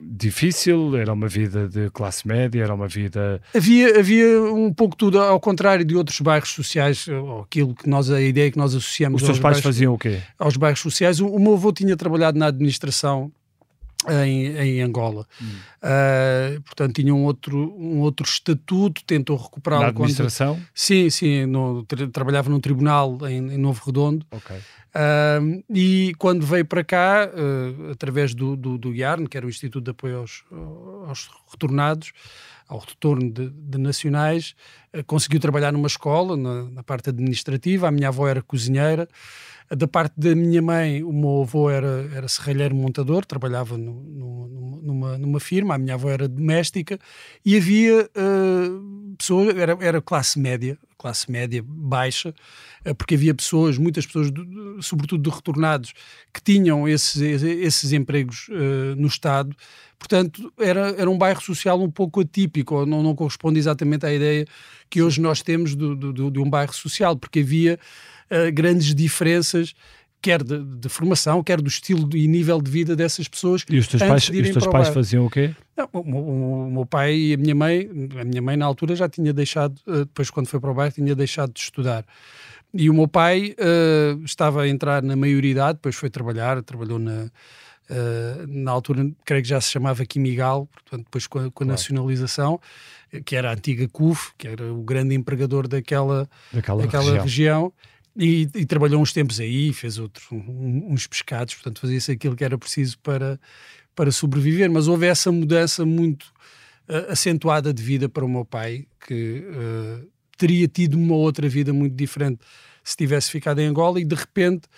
difícil, 0.00 0.96
era 0.96 1.12
uma 1.12 1.28
vida 1.28 1.68
de 1.68 1.90
classe 1.90 2.26
média, 2.26 2.62
era 2.62 2.74
uma 2.74 2.88
vida. 2.88 3.40
Havia, 3.54 3.98
havia 3.98 4.42
um 4.42 4.72
pouco 4.72 4.96
tudo, 4.96 5.20
ao 5.20 5.38
contrário 5.38 5.84
de 5.84 5.94
outros 5.94 6.20
bairros 6.20 6.50
sociais, 6.50 7.06
aquilo 7.42 7.74
que 7.74 7.88
nós, 7.88 8.10
a 8.10 8.20
ideia 8.20 8.50
que 8.50 8.58
nós 8.58 8.74
associamos. 8.74 9.22
Os 9.22 9.26
teus 9.26 9.38
pais 9.38 9.60
faziam 9.60 9.94
o 9.94 9.98
quê? 9.98 10.20
Aos 10.38 10.56
bairros 10.56 10.80
sociais. 10.80 11.20
O, 11.20 11.26
o 11.28 11.38
meu 11.38 11.54
avô 11.54 11.72
tinha 11.72 11.96
trabalhado 11.96 12.38
na 12.38 12.46
administração 12.46 13.30
em, 14.08 14.46
em 14.56 14.82
Angola. 14.82 15.26
Hum. 15.40 15.46
Uh, 15.82 16.60
portanto, 16.62 16.94
tinha 16.96 17.14
um 17.14 17.24
outro, 17.24 17.74
um 17.78 18.00
outro 18.00 18.26
estatuto, 18.26 19.04
tentou 19.04 19.36
recuperá-lo. 19.36 19.82
Na 19.82 19.88
administração? 19.88 20.54
Quando... 20.54 20.66
Sim, 20.74 21.10
sim. 21.10 21.46
No, 21.46 21.84
tra 21.84 22.08
trabalhava 22.08 22.50
num 22.50 22.60
tribunal 22.60 23.18
em, 23.28 23.54
em 23.54 23.58
Novo 23.58 23.82
Redondo. 23.84 24.26
Ok. 24.30 24.56
Uh, 24.56 25.64
e 25.70 26.12
quando 26.18 26.44
veio 26.44 26.66
para 26.66 26.84
cá, 26.84 27.28
uh, 27.28 27.92
através 27.92 28.34
do, 28.34 28.54
do, 28.56 28.76
do, 28.76 28.94
IARN, 28.94 29.26
que 29.26 29.36
era 29.36 29.46
o 29.46 29.48
Instituto 29.48 29.84
de 29.84 29.90
Apoio 29.90 30.18
aos, 30.18 30.44
aos 31.08 31.30
Retornados, 31.50 32.12
ao 32.72 32.80
retorno 32.80 33.30
de, 33.30 33.50
de 33.50 33.78
nacionais, 33.78 34.54
uh, 34.94 35.04
conseguiu 35.04 35.38
trabalhar 35.40 35.72
numa 35.72 35.86
escola, 35.86 36.36
na, 36.36 36.64
na, 36.64 36.82
parte 36.82 37.10
administrativa. 37.10 37.88
A 37.88 37.90
minha 37.90 38.08
avó 38.08 38.26
era 38.26 38.42
cozinheira. 38.42 39.08
Da 39.70 39.88
parte 39.88 40.14
da 40.18 40.34
minha 40.34 40.60
mãe, 40.60 41.02
o 41.02 41.12
meu 41.12 41.42
avô 41.42 41.70
era, 41.70 42.08
era 42.14 42.28
serralheiro 42.28 42.74
montador, 42.74 43.24
trabalhava 43.24 43.78
no, 43.78 43.94
no, 44.02 44.80
numa, 44.82 45.16
numa 45.16 45.40
firma, 45.40 45.74
a 45.74 45.78
minha 45.78 45.94
avó 45.94 46.10
era 46.10 46.28
doméstica, 46.28 46.98
e 47.42 47.56
havia 47.56 48.10
pessoas, 49.16 49.56
era, 49.56 49.78
era 49.80 50.02
classe 50.02 50.38
média, 50.38 50.76
classe 51.02 51.30
média 51.30 51.62
baixa, 51.66 52.32
eh, 52.84 52.94
porque 52.94 53.16
havia 53.16 53.34
pessoas, 53.34 53.76
muitas 53.76 54.06
pessoas, 54.06 54.30
sobretudo 54.80 55.28
de 55.28 55.34
retornados, 55.34 55.92
que 56.32 56.40
tinham 56.40 56.88
esses, 56.88 57.42
esses 57.42 57.92
empregos 57.92 58.48
uh, 58.48 58.94
no 58.96 59.08
Estado. 59.08 59.54
Portanto, 59.98 60.52
era, 60.58 60.94
era 60.96 61.10
um 61.10 61.18
bairro 61.18 61.42
social 61.42 61.82
um 61.82 61.90
pouco 61.90 62.20
atípico, 62.20 62.86
não, 62.86 63.02
não 63.02 63.14
corresponde 63.14 63.58
exatamente 63.58 64.06
à 64.06 64.14
ideia 64.14 64.46
que 64.88 65.02
hoje 65.02 65.20
nós 65.20 65.42
temos 65.42 65.74
do, 65.74 65.96
do, 65.96 66.30
de 66.30 66.38
um 66.38 66.48
bairro 66.48 66.72
social, 66.72 67.16
porque 67.16 67.40
havia 67.40 67.78
uh, 68.30 68.52
grandes 68.52 68.94
diferenças 68.94 69.74
quer 70.22 70.42
de, 70.42 70.62
de, 70.64 70.88
formação, 70.88 71.42
quer 71.42 71.60
do 71.60 71.68
estilo 71.68 72.08
e 72.16 72.28
nível 72.28 72.62
de 72.62 72.70
vida 72.70 72.94
dessas 72.94 73.26
pessoas. 73.26 73.64
E 73.68 73.76
os 73.76 73.88
teus 73.88 74.02
pais, 74.02 74.28
os 74.28 74.50
teus 74.50 74.66
pais 74.68 74.88
faziam 74.88 75.26
o 75.26 75.30
quê? 75.30 75.50
Não, 75.76 75.88
o, 75.92 75.98
o, 75.98 76.66
o, 76.66 76.70
meu 76.70 76.86
pai 76.86 77.14
e 77.14 77.34
a 77.34 77.36
minha 77.36 77.54
mãe, 77.54 77.90
a 78.20 78.24
minha 78.24 78.40
mãe 78.40 78.56
na 78.56 78.64
altura 78.64 78.94
já 78.94 79.08
tinha 79.08 79.32
deixado, 79.32 79.74
eh, 79.88 79.98
depois 79.98 80.30
quando 80.30 80.46
foi 80.46 80.60
para 80.60 80.70
o 80.70 80.74
bairro, 80.74 80.94
tinha 80.94 81.14
deixado 81.14 81.52
de 81.52 81.60
estudar. 81.60 82.04
E 82.72 82.88
o 82.88 82.94
meu 82.94 83.08
pai 83.08 83.54
uh, 83.58 84.24
estava 84.24 84.62
a 84.62 84.68
entrar 84.68 85.02
na 85.02 85.14
maioridade, 85.14 85.74
depois 85.74 85.94
foi 85.94 86.08
trabalhar, 86.08 86.62
trabalhou 86.62 86.98
na, 86.98 87.24
uh, 87.24 88.46
na 88.46 88.70
altura, 88.70 89.10
creio 89.26 89.42
que 89.42 89.48
já 89.48 89.60
se 89.60 89.70
chamava 89.70 90.06
Quimigal, 90.06 90.66
portanto, 90.72 91.04
depois 91.04 91.26
com 91.26 91.38
a, 91.38 91.42
com 91.42 91.48
a 91.48 91.50
claro. 91.52 91.70
nacionalização, 91.72 92.58
que 93.26 93.36
era 93.36 93.50
a 93.50 93.52
antiga 93.52 93.86
CUF, 93.88 94.32
que 94.38 94.48
era 94.48 94.72
o 94.72 94.82
grande 94.82 95.14
empregador 95.14 95.68
daquela, 95.68 96.26
daquela, 96.50 96.82
daquela 96.82 97.04
região. 97.04 97.24
região 97.24 97.72
e, 98.16 98.48
e, 98.54 98.66
trabalhou 98.66 99.00
uns 99.00 99.12
tempos 99.12 99.40
aí, 99.40 99.72
fez 99.72 99.98
outro, 99.98 100.22
um, 100.32 100.92
uns 100.92 101.06
pescados, 101.06 101.54
portanto 101.54 101.80
fazia-se 101.80 102.12
aquilo 102.12 102.36
que 102.36 102.44
era 102.44 102.58
preciso 102.58 102.98
para, 102.98 103.40
para 103.94 104.12
sobreviver. 104.12 104.70
Mas 104.70 104.88
houve 104.88 105.06
essa 105.06 105.32
mudança 105.32 105.84
muito 105.86 106.24
uh, 106.88 107.10
acentuada 107.10 107.72
de 107.72 107.82
vida 107.82 108.08
para 108.08 108.24
o 108.24 108.28
meu 108.28 108.44
pai, 108.44 108.86
que 109.06 109.44
uh, 109.48 110.08
teria 110.36 110.68
tido 110.68 110.94
uma 110.94 111.14
outra 111.14 111.48
vida 111.48 111.72
muito 111.72 111.94
diferente 111.94 112.40
se 112.84 112.96
tivesse 112.96 113.30
ficado 113.30 113.60
em 113.60 113.66
Angola 113.66 114.00
e 114.00 114.04
de 114.04 114.14
repente 114.14 114.68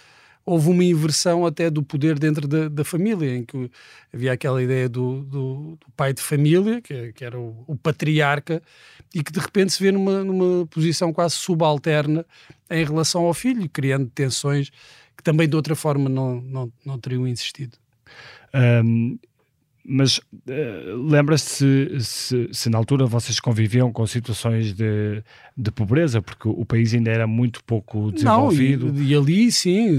houve 0.46 0.68
uma 0.68 0.84
inversão 0.84 1.46
até 1.46 1.70
do 1.70 1.82
poder 1.82 2.18
dentro 2.18 2.46
da, 2.46 2.68
da 2.68 2.84
família, 2.84 3.36
em 3.36 3.44
que 3.44 3.70
havia 4.12 4.32
aquela 4.32 4.62
ideia 4.62 4.88
do, 4.88 5.22
do, 5.24 5.78
do 5.80 5.92
pai 5.96 6.12
de 6.12 6.20
família, 6.20 6.80
que, 6.80 7.12
que 7.12 7.24
era 7.24 7.38
o, 7.38 7.64
o, 7.66 7.76
patriarca, 7.76 8.62
e 9.14 9.22
que 9.22 9.32
de 9.32 9.40
repente 9.40 9.72
se 9.72 9.82
vê 9.82 9.90
numa, 9.90 10.22
numa 10.22 10.66
posição 10.66 11.12
quase 11.12 11.34
subalterna 11.36 12.26
em 12.70 12.84
relação 12.84 13.24
ao 13.24 13.34
filho, 13.34 13.68
criando 13.68 14.10
tensões 14.10 14.70
que 15.16 15.22
também 15.22 15.48
de 15.48 15.56
outra 15.56 15.74
forma 15.74 16.08
não, 16.08 16.40
não, 16.40 16.72
não 16.84 16.98
teriam 16.98 17.26
existido. 17.26 17.78
Um, 18.54 19.18
mas 19.86 20.18
uh, 20.18 20.22
lembra-se 21.08 22.00
se, 22.00 22.48
se, 22.50 22.70
na 22.70 22.78
altura 22.78 23.04
vocês 23.04 23.38
conviviam 23.38 23.92
com 23.92 24.06
situações 24.06 24.72
de, 24.72 25.22
de 25.54 25.70
pobreza, 25.70 26.22
porque 26.22 26.48
o 26.48 26.64
país 26.64 26.94
ainda 26.94 27.10
era 27.10 27.26
muito 27.26 27.62
pouco 27.64 28.10
desenvolvido. 28.10 28.90
Não, 28.90 29.02
e, 29.02 29.08
e 29.08 29.14
ali 29.14 29.52
sim, 29.52 29.90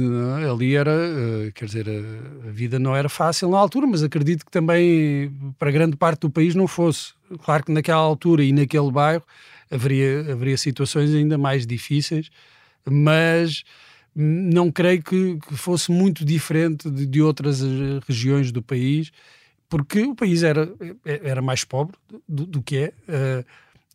ali 0.49 0.75
era, 0.75 0.91
uh, 0.91 1.51
quer 1.53 1.65
dizer, 1.65 1.87
a, 1.87 2.47
a, 2.47 2.51
vida 2.51 2.79
não 2.79 2.95
era 2.95 3.07
fácil 3.07 3.49
na 3.51 3.59
altura, 3.59 3.85
mas 3.85 4.01
acredito 4.01 4.43
que 4.43 4.51
também 4.51 5.31
para 5.59 5.69
grande 5.69 5.95
parte 5.95 6.21
do 6.21 6.31
país 6.31 6.55
não 6.55 6.67
fosse. 6.67 7.13
Claro 7.43 7.63
que 7.63 7.71
naquela 7.71 8.01
altura 8.01 8.43
e 8.43 8.51
naquele 8.51 8.91
bairro 8.91 9.23
haveria, 9.69 10.31
haveria 10.31 10.57
situações 10.57 11.13
ainda 11.13 11.37
mais 11.37 11.67
difíceis, 11.67 12.31
mas 12.89 13.63
não 14.15 14.71
creio 14.71 15.03
que, 15.03 15.37
que 15.47 15.55
fosse 15.55 15.91
muito 15.91 16.23
diferente 16.23 16.89
de, 16.89 17.05
de 17.05 17.21
outras 17.21 17.61
eh, 17.61 17.99
regiões 18.07 18.49
do 18.49 18.63
país 18.63 19.11
porque 19.69 20.01
o 20.01 20.15
país 20.15 20.43
era, 20.43 20.69
era 21.03 21.41
mais 21.41 21.63
pobre 21.63 21.97
do, 22.27 22.45
do 22.45 22.61
que 22.61 22.77
é. 22.77 22.93
Uh, 23.07 23.45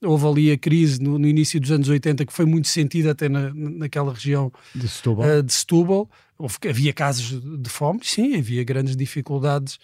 houve 0.03 0.27
ali 0.27 0.53
a 0.53 0.59
crise 0.59 1.01
no, 1.03 1.19
no, 1.19 1.27
início 1.27 1.61
dos 1.61 1.71
anos 1.71 1.89
80 1.89 2.25
que 2.25 2.33
foi 2.33 2.47
muito 2.47 2.69
sentida 2.69 3.11
até 3.11 3.29
na, 3.29 3.53
naquela 3.55 4.13
região 4.13 4.51
de 4.75 4.89
Setúbal. 4.89 5.27
Uh, 5.27 5.43
de 5.43 5.53
Setúbal. 5.53 6.11
Houve, 6.39 6.57
havia 6.69 6.93
casos 6.93 7.39
de 7.41 7.69
fome, 7.69 8.01
sim, 8.03 8.35
havia 8.35 8.65
grandes 8.65 8.97
dificuldades 8.97 9.79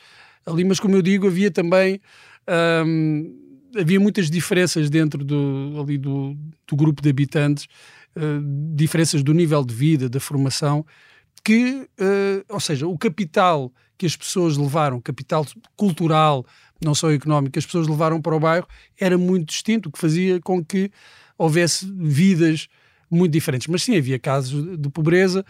ali, 0.46 0.64
mas 0.64 0.80
como 0.80 0.96
eu 0.96 1.02
digo, 1.02 1.26
havia 1.26 1.50
também 1.50 2.00
um, 2.86 3.34
havia 3.78 3.98
muitas 3.98 4.30
diferenças 4.30 4.88
dentro 4.88 5.24
do, 5.24 5.74
ali 5.80 5.98
do, 5.98 6.36
do 6.66 6.76
grupo 6.76 7.02
de 7.02 7.10
habitantes, 7.10 7.66
uh, 8.16 8.74
diferenças 8.74 9.22
do 9.22 9.34
nível 9.34 9.64
de 9.64 9.74
vida, 9.74 10.08
da 10.08 10.20
formação, 10.20 10.86
que, 11.44 11.88
ou 12.48 12.60
seja, 12.60 12.86
o 12.86 12.98
capital 12.98 13.72
que 13.98 14.06
as 14.06 14.16
pessoas 14.16 14.56
levaram, 14.56 15.00
capital 15.00 15.46
cultural, 15.76 16.44
não 16.82 16.94
só 16.94 17.10
económico, 17.10 17.52
que 17.52 17.58
as 17.58 17.66
pessoas 17.66 17.88
levaram 17.88 18.20
para 18.20 18.34
o 18.34 18.40
bairro, 18.40 18.66
era 18.98 19.16
muito 19.16 19.48
distinto, 19.48 19.88
o 19.88 19.92
que 19.92 19.98
fazia 19.98 20.40
com 20.40 20.64
que 20.64 20.90
houvesse 21.38 21.90
vidas 21.96 22.68
muito 23.10 23.32
diferentes. 23.32 23.68
Mas 23.68 23.82
sim, 23.82 23.96
havia 23.96 24.18
casos 24.18 24.78
de 24.78 24.88
pobreza. 24.90 25.44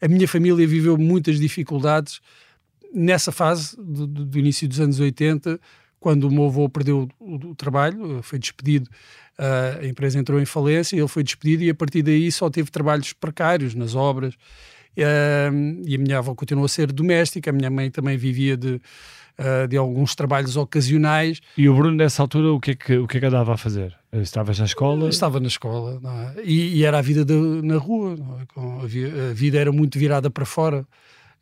A 0.00 0.08
minha 0.08 0.26
família 0.26 0.66
viveu 0.66 0.96
muitas 0.96 1.38
dificuldades 1.38 2.20
nessa 2.92 3.30
fase 3.30 3.76
do, 3.76 4.06
do 4.06 4.38
início 4.38 4.68
dos 4.68 4.80
anos 4.80 4.98
80, 4.98 5.60
quando 6.00 6.24
o 6.24 6.32
meu 6.32 6.46
avô 6.46 6.68
perdeu 6.68 7.08
o, 7.20 7.34
o 7.34 7.54
trabalho, 7.54 8.22
foi 8.22 8.38
despedido, 8.38 8.90
a 9.38 9.86
empresa 9.86 10.18
entrou 10.18 10.40
em 10.40 10.44
falência, 10.44 10.96
ele 10.96 11.08
foi 11.08 11.22
despedido 11.22 11.62
e 11.62 11.70
a 11.70 11.74
partir 11.74 12.02
daí 12.02 12.30
só 12.30 12.50
teve 12.50 12.70
trabalhos 12.70 13.12
precários 13.12 13.74
nas 13.74 13.94
obras 13.94 14.34
Uh, 14.34 14.81
e 14.96 15.94
a 15.94 15.98
minha 15.98 16.18
avó 16.18 16.34
continuou 16.34 16.66
a 16.66 16.68
ser 16.68 16.92
doméstica, 16.92 17.50
a 17.50 17.52
minha 17.52 17.70
mãe 17.70 17.90
também 17.90 18.16
vivia 18.16 18.56
de, 18.56 18.80
uh, 19.38 19.66
de 19.68 19.76
alguns 19.76 20.14
trabalhos 20.14 20.56
ocasionais. 20.56 21.40
E 21.56 21.68
o 21.68 21.74
Bruno, 21.74 21.96
nessa 21.96 22.22
altura, 22.22 22.52
o 22.52 22.60
que 22.60 22.72
é 22.72 22.74
que, 22.74 22.96
o 22.98 23.06
que, 23.06 23.16
é 23.16 23.20
que 23.20 23.26
andava 23.26 23.54
a 23.54 23.56
fazer? 23.56 23.96
Estavas 24.12 24.58
na 24.58 24.66
escola? 24.66 25.08
Estava 25.08 25.40
na 25.40 25.48
escola, 25.48 26.00
é? 26.36 26.42
e, 26.44 26.76
e, 26.76 26.84
era 26.84 26.98
a 26.98 27.02
vida 27.02 27.24
de, 27.24 27.34
na 27.62 27.78
rua, 27.78 28.14
é? 28.14 29.30
a 29.30 29.32
vida 29.32 29.58
era 29.58 29.72
muito 29.72 29.98
virada 29.98 30.30
para 30.30 30.44
fora. 30.44 30.86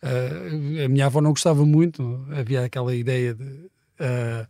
Uh, 0.03 0.85
a 0.85 0.89
minha 0.89 1.07
avó 1.07 1.21
não 1.21 1.31
gostava 1.31 1.67
muito, 1.67 2.25
havia 2.31 2.65
aquela 2.65 2.95
ideia 2.95 3.35
de, 3.35 3.45
uh, 3.45 4.47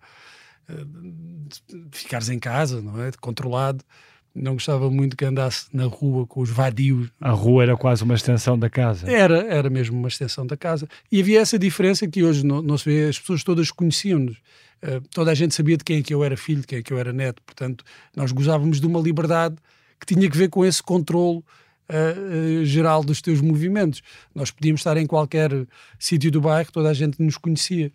de 1.69 1.99
ficares 1.99 2.29
em 2.29 2.39
casa, 2.39 2.81
não 2.81 3.03
é? 3.03 3.11
controlado 3.21 3.85
não 4.35 4.55
gostava 4.55 4.91
muito 4.91 5.17
que 5.17 5.25
andasse 5.25 5.67
na 5.73 5.85
rua 5.85 6.27
com 6.27 6.41
os 6.41 6.51
vadios. 6.51 7.11
A 7.21 7.31
rua 7.31 7.65
era 7.65 7.77
quase 7.77 8.05
uma 8.05 8.15
extensão 8.15 8.59
da 8.59 8.71
casa. 8.71 9.11
Era, 9.11 9.39
era 9.47 9.69
mesmo 9.69 9.99
uma 9.99 10.09
extensão 10.09 10.47
da 10.47 10.57
casa. 10.57 10.89
E 11.11 11.21
havia 11.21 11.41
essa 11.41 11.59
diferença 11.59 12.07
que 12.07 12.23
hoje 12.23 12.45
não, 12.45 12.63
não 12.63 12.79
se 12.79 12.85
vê, 12.85 13.09
as 13.09 13.19
pessoas 13.19 13.43
todas 13.43 13.71
conheciam-nos. 13.71 14.37
Uh, 14.83 15.01
toda 15.13 15.31
a 15.31 15.35
gente 15.35 15.55
sabia 15.55 15.77
de 15.77 15.85
quem 15.85 15.99
é 15.99 16.03
que 16.03 16.15
eu 16.15 16.25
era 16.25 16.37
filho, 16.37 16.61
de 16.61 16.67
quem 16.67 16.79
é 16.79 16.83
que 16.83 16.93
eu 16.93 16.99
era 16.99 17.13
neto. 17.13 17.43
Portanto, 17.45 17.85
nós 18.17 18.33
gozávamos 18.33 18.81
de 18.81 18.87
uma 18.87 19.01
liberdade 19.01 19.57
que 19.99 20.15
tinha 20.15 20.31
que 20.31 20.37
ver 20.37 20.49
com 20.49 20.65
esse 20.65 20.83
controle 20.83 21.39
uh, 21.39 22.63
uh, 22.63 22.65
geral 22.65 23.05
dos 23.05 23.21
teus 23.21 23.41
movimentos. 23.41 24.01
Nós 24.35 24.51
podíamos 24.51 24.81
estar 24.81 24.97
em 24.97 25.07
qualquer 25.07 25.51
sítio 25.99 26.31
do 26.31 26.41
bairro, 26.41 26.71
toda 26.73 26.89
a 26.89 26.95
gente 26.95 27.21
nos 27.23 27.37
conhecia. 27.37 27.93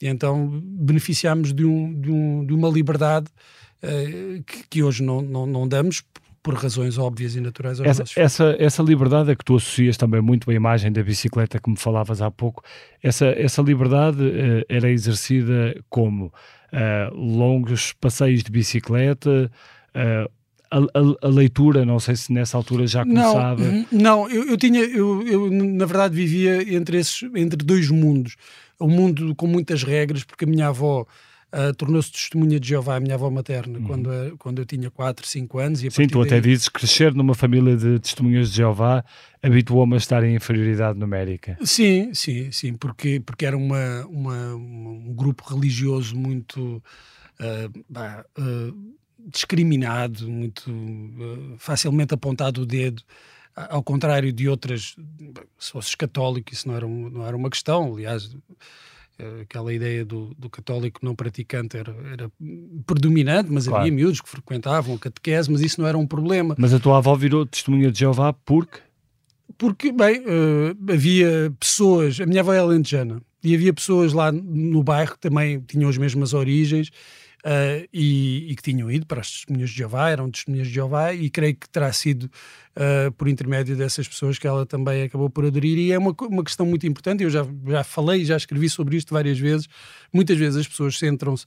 E 0.00 0.08
então 0.08 0.60
beneficiámos 0.64 1.52
de, 1.52 1.64
um, 1.64 2.00
de, 2.00 2.10
um, 2.10 2.44
de 2.44 2.52
uma 2.52 2.68
liberdade 2.68 3.26
que, 4.46 4.64
que, 4.68 4.82
hoje 4.82 5.02
não, 5.02 5.20
não, 5.20 5.46
não, 5.46 5.68
damos 5.68 6.02
por 6.42 6.54
razões 6.54 6.98
óbvias 6.98 7.34
e 7.34 7.40
naturais 7.40 7.80
aos 7.80 7.88
essa, 7.88 8.20
essa, 8.20 8.56
essa 8.58 8.82
liberdade 8.82 9.30
a 9.30 9.36
que 9.36 9.44
tu 9.44 9.56
associas 9.56 9.96
também 9.96 10.20
muito 10.20 10.50
a 10.50 10.54
imagem 10.54 10.92
da 10.92 11.02
bicicleta 11.02 11.58
que 11.58 11.70
me 11.70 11.76
falavas 11.76 12.20
há 12.20 12.30
pouco, 12.30 12.62
essa, 13.02 13.26
essa 13.26 13.62
liberdade 13.62 14.22
uh, 14.22 14.64
era 14.68 14.90
exercida 14.90 15.74
como 15.88 16.26
uh, 16.26 17.14
longos 17.14 17.94
passeios 17.94 18.42
de 18.42 18.50
bicicleta, 18.50 19.50
uh, 19.94 20.30
a, 20.70 20.78
a, 20.78 21.26
a, 21.26 21.28
leitura, 21.28 21.84
não 21.84 22.00
sei 22.00 22.16
se 22.16 22.32
nessa 22.32 22.56
altura 22.56 22.86
já 22.86 23.04
começava. 23.04 23.62
Não, 23.62 23.86
não 23.92 24.28
eu, 24.28 24.48
eu 24.48 24.56
tinha, 24.56 24.80
eu, 24.80 25.22
eu, 25.22 25.50
na 25.50 25.86
verdade 25.86 26.16
vivia 26.16 26.74
entre, 26.74 26.98
esses, 26.98 27.22
entre 27.34 27.64
dois 27.64 27.88
mundos. 27.90 28.36
Um 28.80 28.88
mundo 28.88 29.34
com 29.36 29.46
muitas 29.46 29.84
regras, 29.84 30.24
porque 30.24 30.44
a 30.44 30.48
minha 30.48 30.68
avó 30.68 31.06
Uh, 31.54 31.72
tornou-se 31.74 32.10
testemunha 32.10 32.58
de 32.58 32.68
Jeová, 32.68 32.96
a 32.96 33.00
minha 33.00 33.14
avó 33.14 33.30
materna, 33.30 33.78
uhum. 33.78 33.86
quando, 33.86 34.36
quando 34.38 34.58
eu 34.58 34.66
tinha 34.66 34.90
4, 34.90 35.24
5 35.24 35.58
anos. 35.58 35.84
E 35.84 35.90
Sim, 35.90 36.08
tu 36.08 36.20
até 36.20 36.40
dizes 36.40 36.68
que 36.68 36.80
crescer 36.80 37.14
numa 37.14 37.34
família 37.34 37.76
de 37.76 38.00
testemunhas 38.00 38.50
de 38.50 38.56
Jeová 38.56 39.04
habituou-me 39.40 39.94
a 39.94 39.98
estar 39.98 40.24
em 40.24 40.34
inferioridade 40.34 40.98
numérica. 40.98 41.56
Sim, 41.62 42.12
sim, 42.12 42.50
sim, 42.50 42.74
porque, 42.74 43.20
porque 43.24 43.46
era 43.46 43.56
uma, 43.56 44.04
uma 44.06 44.54
um 44.56 45.14
grupo 45.14 45.44
religioso 45.48 46.16
muito 46.16 46.82
uh, 47.38 47.84
bah, 47.88 48.24
uh, 48.36 48.94
discriminado, 49.30 50.28
muito 50.28 50.72
facilmente 51.58 52.14
apontado 52.14 52.62
o 52.62 52.66
dedo 52.66 53.00
ao 53.56 53.82
contrário 53.82 54.32
de 54.32 54.48
outras, 54.48 54.96
se 55.58 55.70
fosses 55.70 55.94
católico, 55.94 56.52
isso 56.52 56.66
não 56.66 56.76
era, 56.76 56.86
um, 56.86 57.08
não 57.08 57.26
era 57.26 57.36
uma 57.36 57.48
questão, 57.48 57.94
aliás, 57.94 58.36
aquela 59.42 59.72
ideia 59.72 60.04
do, 60.04 60.34
do 60.36 60.50
católico 60.50 61.00
não 61.02 61.14
praticante 61.14 61.76
era, 61.76 61.94
era 62.12 62.30
predominante, 62.86 63.50
mas 63.50 63.66
claro. 63.66 63.82
havia 63.82 63.92
miúdos 63.92 64.20
que 64.20 64.28
frequentavam 64.28 64.94
a 64.94 64.98
catequese, 64.98 65.50
mas 65.50 65.60
isso 65.60 65.80
não 65.80 65.88
era 65.88 65.96
um 65.96 66.06
problema. 66.06 66.54
Mas 66.58 66.74
a 66.74 66.80
tua 66.80 66.98
avó 66.98 67.14
virou 67.14 67.46
testemunha 67.46 67.90
de 67.90 67.98
Jeová 68.00 68.32
porque? 68.32 68.80
Porque, 69.56 69.92
bem, 69.92 70.20
uh, 70.20 70.92
havia 70.92 71.52
pessoas, 71.60 72.20
a 72.20 72.26
minha 72.26 72.40
avó 72.40 72.52
é 72.52 72.58
alentejana, 72.58 73.22
e 73.42 73.54
havia 73.54 73.72
pessoas 73.72 74.12
lá 74.12 74.32
no 74.32 74.82
bairro 74.82 75.12
que 75.12 75.20
também 75.20 75.60
tinham 75.60 75.88
as 75.88 75.98
mesmas 75.98 76.32
origens 76.32 76.90
uh, 77.44 77.88
e, 77.92 78.50
e, 78.50 78.56
que 78.56 78.62
tinham 78.62 78.90
ido 78.90 79.06
para 79.06 79.20
as 79.20 79.30
testemunhas 79.30 79.70
de 79.70 79.76
Jeová, 79.76 80.08
eram 80.10 80.30
testemunhas 80.30 80.66
de 80.66 80.74
Jeová, 80.74 81.12
e 81.12 81.28
creio 81.28 81.54
que 81.54 81.68
terá 81.68 81.92
sido 81.92 82.24
uh, 82.24 83.12
por 83.12 83.28
intermédio 83.28 83.76
dessas 83.76 84.08
pessoas 84.08 84.38
que 84.38 84.46
ela 84.46 84.64
também 84.64 85.02
acabou 85.02 85.28
por 85.28 85.44
aderir. 85.44 85.78
E 85.78 85.92
é 85.92 85.98
uma, 85.98 86.14
uma 86.22 86.42
questão 86.42 86.64
muito 86.64 86.86
importante, 86.86 87.22
eu 87.22 87.30
já, 87.30 87.46
já 87.66 87.84
falei, 87.84 88.24
já 88.24 88.36
escrevi 88.36 88.68
sobre 88.70 88.96
isto 88.96 89.12
várias 89.12 89.38
vezes. 89.38 89.68
Muitas 90.12 90.38
vezes 90.38 90.60
as 90.60 90.66
pessoas 90.66 90.98
centram-se, 90.98 91.44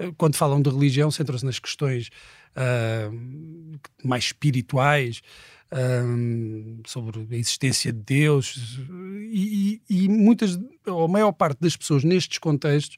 uh, 0.00 0.12
quando 0.16 0.36
falam 0.36 0.60
de 0.60 0.70
religião, 0.70 1.10
centram-se 1.10 1.44
nas 1.44 1.58
questões 1.58 2.10
mais 4.04 4.26
espirituais. 4.26 5.20
Sobre 6.86 7.26
a 7.32 7.36
existência 7.36 7.92
de 7.92 7.98
Deus 7.98 8.78
e, 9.32 9.82
e, 9.90 10.08
muitas, 10.08 10.56
ou 10.86 11.06
a 11.06 11.08
maior 11.08 11.32
parte 11.32 11.58
das 11.60 11.76
pessoas 11.76 12.04
nestes 12.04 12.38
contextos 12.38 12.96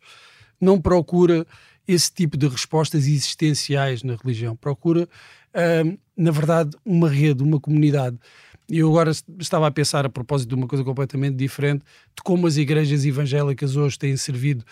não 0.60 0.78
procura 0.78 1.46
esse 1.86 2.12
tipo 2.12 2.36
de 2.36 2.48
respostas 2.48 3.06
existenciais 3.06 4.02
na 4.02 4.16
religião. 4.16 4.56
Procura, 4.56 5.08
na 6.16 6.30
verdade, 6.30 6.76
uma 6.84 7.08
rede, 7.08 7.42
uma 7.42 7.60
comunidade. 7.60 8.18
Eu 8.68 8.88
agora 8.88 9.12
estava 9.38 9.66
a 9.68 9.70
pensar, 9.70 10.04
a 10.04 10.08
propósito 10.08 10.48
de 10.48 10.54
uma 10.56 10.66
coisa 10.66 10.82
completamente 10.82 11.36
diferente, 11.36 11.84
de 12.16 12.22
como 12.24 12.46
as 12.46 12.56
igrejas 12.56 13.04
evangélicas 13.04 13.76
hoje 13.76 13.96
têm 13.96 14.16
servido 14.16 14.64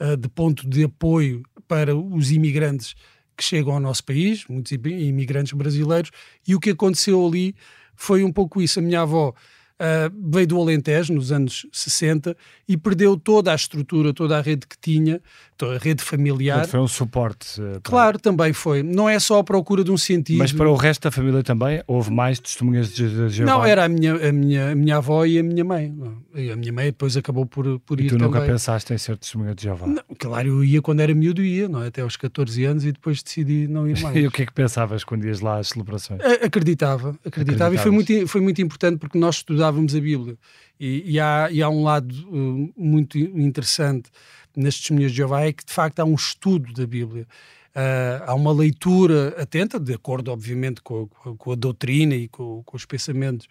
uh, 0.00 0.16
de 0.16 0.28
ponto 0.28 0.66
de 0.66 0.84
apoio 0.84 1.42
para 1.68 1.94
os 1.94 2.30
imigrantes 2.30 2.94
que 3.36 3.44
chegam 3.44 3.74
ao 3.74 3.80
nosso 3.80 4.04
país, 4.04 4.46
muitos 4.48 4.72
imigrantes 4.72 5.52
brasileiros, 5.52 6.10
e 6.46 6.54
o 6.54 6.60
que 6.60 6.70
aconteceu 6.70 7.26
ali 7.26 7.54
foi 7.94 8.24
um 8.24 8.32
pouco 8.32 8.62
isso. 8.62 8.78
A 8.78 8.82
minha 8.82 9.02
avó 9.02 9.30
uh, 9.30 10.30
veio 10.30 10.46
do 10.46 10.60
Alentejo 10.60 11.12
nos 11.12 11.30
anos 11.30 11.66
60 11.70 12.34
e 12.66 12.76
perdeu 12.78 13.14
toda 13.16 13.52
a 13.52 13.54
estrutura, 13.54 14.14
toda 14.14 14.38
a 14.38 14.40
rede 14.40 14.66
que 14.66 14.78
tinha, 14.78 15.20
a 15.62 15.78
rede 15.78 16.02
familiar. 16.02 16.66
Foi 16.66 16.80
um 16.80 16.88
suporte. 16.88 17.60
Uh, 17.60 17.80
claro, 17.82 18.18
também 18.18 18.52
foi. 18.52 18.82
Não 18.82 19.08
é 19.08 19.18
só 19.18 19.38
a 19.38 19.44
procura 19.44 19.84
de 19.84 19.90
um 19.90 19.96
sentido. 19.96 20.38
Mas 20.38 20.52
para 20.52 20.68
o 20.68 20.74
resto 20.74 21.02
da 21.02 21.10
família 21.10 21.42
também 21.42 21.82
houve 21.86 22.10
mais 22.10 22.38
testemunhas 22.38 22.92
de 22.92 23.28
Jeová? 23.28 23.52
Não, 23.52 23.64
era 23.64 23.84
a 23.84 23.88
minha, 23.88 24.14
a 24.14 24.32
minha, 24.32 24.72
a 24.72 24.74
minha 24.74 24.96
avó 24.96 25.24
e 25.24 25.38
a 25.38 25.42
minha 25.42 25.64
mãe. 25.64 25.94
E 26.34 26.50
a 26.50 26.56
minha 26.56 26.72
mãe 26.72 26.86
depois 26.86 27.16
acabou 27.16 27.46
por, 27.46 27.78
por 27.80 28.00
e 28.00 28.06
ir 28.06 28.08
tu 28.08 28.18
nunca 28.18 28.38
também. 28.38 28.52
pensaste 28.52 28.92
em 28.92 28.98
ser 28.98 29.16
testemunha 29.16 29.54
de 29.54 29.62
Jeová? 29.62 29.86
Não, 29.86 30.02
claro, 30.18 30.48
eu 30.48 30.64
ia 30.64 30.82
quando 30.82 31.00
era 31.00 31.14
miúdo, 31.14 31.42
ia, 31.42 31.68
não 31.68 31.82
é? 31.82 31.88
até 31.88 32.02
aos 32.02 32.16
14 32.16 32.64
anos 32.64 32.84
e 32.84 32.92
depois 32.92 33.22
decidi 33.22 33.68
não 33.68 33.88
ir 33.88 33.98
mais. 34.02 34.16
e 34.16 34.26
o 34.26 34.30
que 34.30 34.42
é 34.42 34.46
que 34.46 34.52
pensavas 34.52 35.04
quando 35.04 35.24
ias 35.24 35.40
lá 35.40 35.58
às 35.58 35.68
celebrações? 35.68 36.20
Acreditava, 36.42 37.16
acreditava 37.24 37.74
e 37.74 37.78
foi 37.78 37.90
muito, 37.90 38.26
foi 38.26 38.40
muito 38.40 38.60
importante 38.60 38.98
porque 38.98 39.18
nós 39.18 39.36
estudávamos 39.36 39.94
a 39.94 40.00
Bíblia 40.00 40.36
e, 40.78 41.12
e, 41.12 41.20
há, 41.20 41.48
e 41.50 41.62
há 41.62 41.68
um 41.68 41.84
lado 41.84 42.12
uh, 42.28 42.72
muito 42.76 43.16
interessante 43.16 44.10
nas 44.56 44.76
testemunhas 44.76 45.10
de 45.10 45.18
Jeová 45.18 45.42
é 45.42 45.52
que 45.52 45.64
de 45.64 45.72
facto 45.72 46.00
há 46.00 46.04
um 46.04 46.14
estudo 46.14 46.72
da 46.72 46.86
Bíblia. 46.86 47.26
Uh, 47.74 48.22
há 48.26 48.34
uma 48.34 48.52
leitura 48.52 49.34
atenta, 49.36 49.80
de 49.80 49.94
acordo, 49.94 50.30
obviamente, 50.30 50.80
com, 50.80 51.08
com, 51.08 51.36
com 51.36 51.52
a 51.52 51.56
doutrina 51.56 52.14
e 52.14 52.28
com, 52.28 52.62
com 52.64 52.76
os 52.76 52.84
pensamentos 52.84 53.48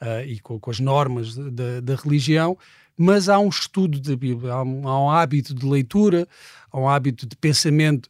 uh, 0.00 0.26
e 0.26 0.40
com, 0.40 0.58
as 0.68 0.80
normas 0.80 1.36
da, 1.36 1.80
da, 1.80 1.94
religião, 1.94 2.58
mas 2.96 3.28
há 3.28 3.38
um 3.38 3.48
estudo 3.48 4.00
da 4.00 4.16
Bíblia, 4.16 4.52
há 4.52 4.62
um, 4.62 4.88
há 4.88 5.04
um 5.04 5.10
hábito 5.10 5.54
de 5.54 5.64
leitura, 5.64 6.26
há 6.72 6.80
um 6.80 6.88
hábito 6.88 7.26
de 7.26 7.36
pensamento 7.36 8.08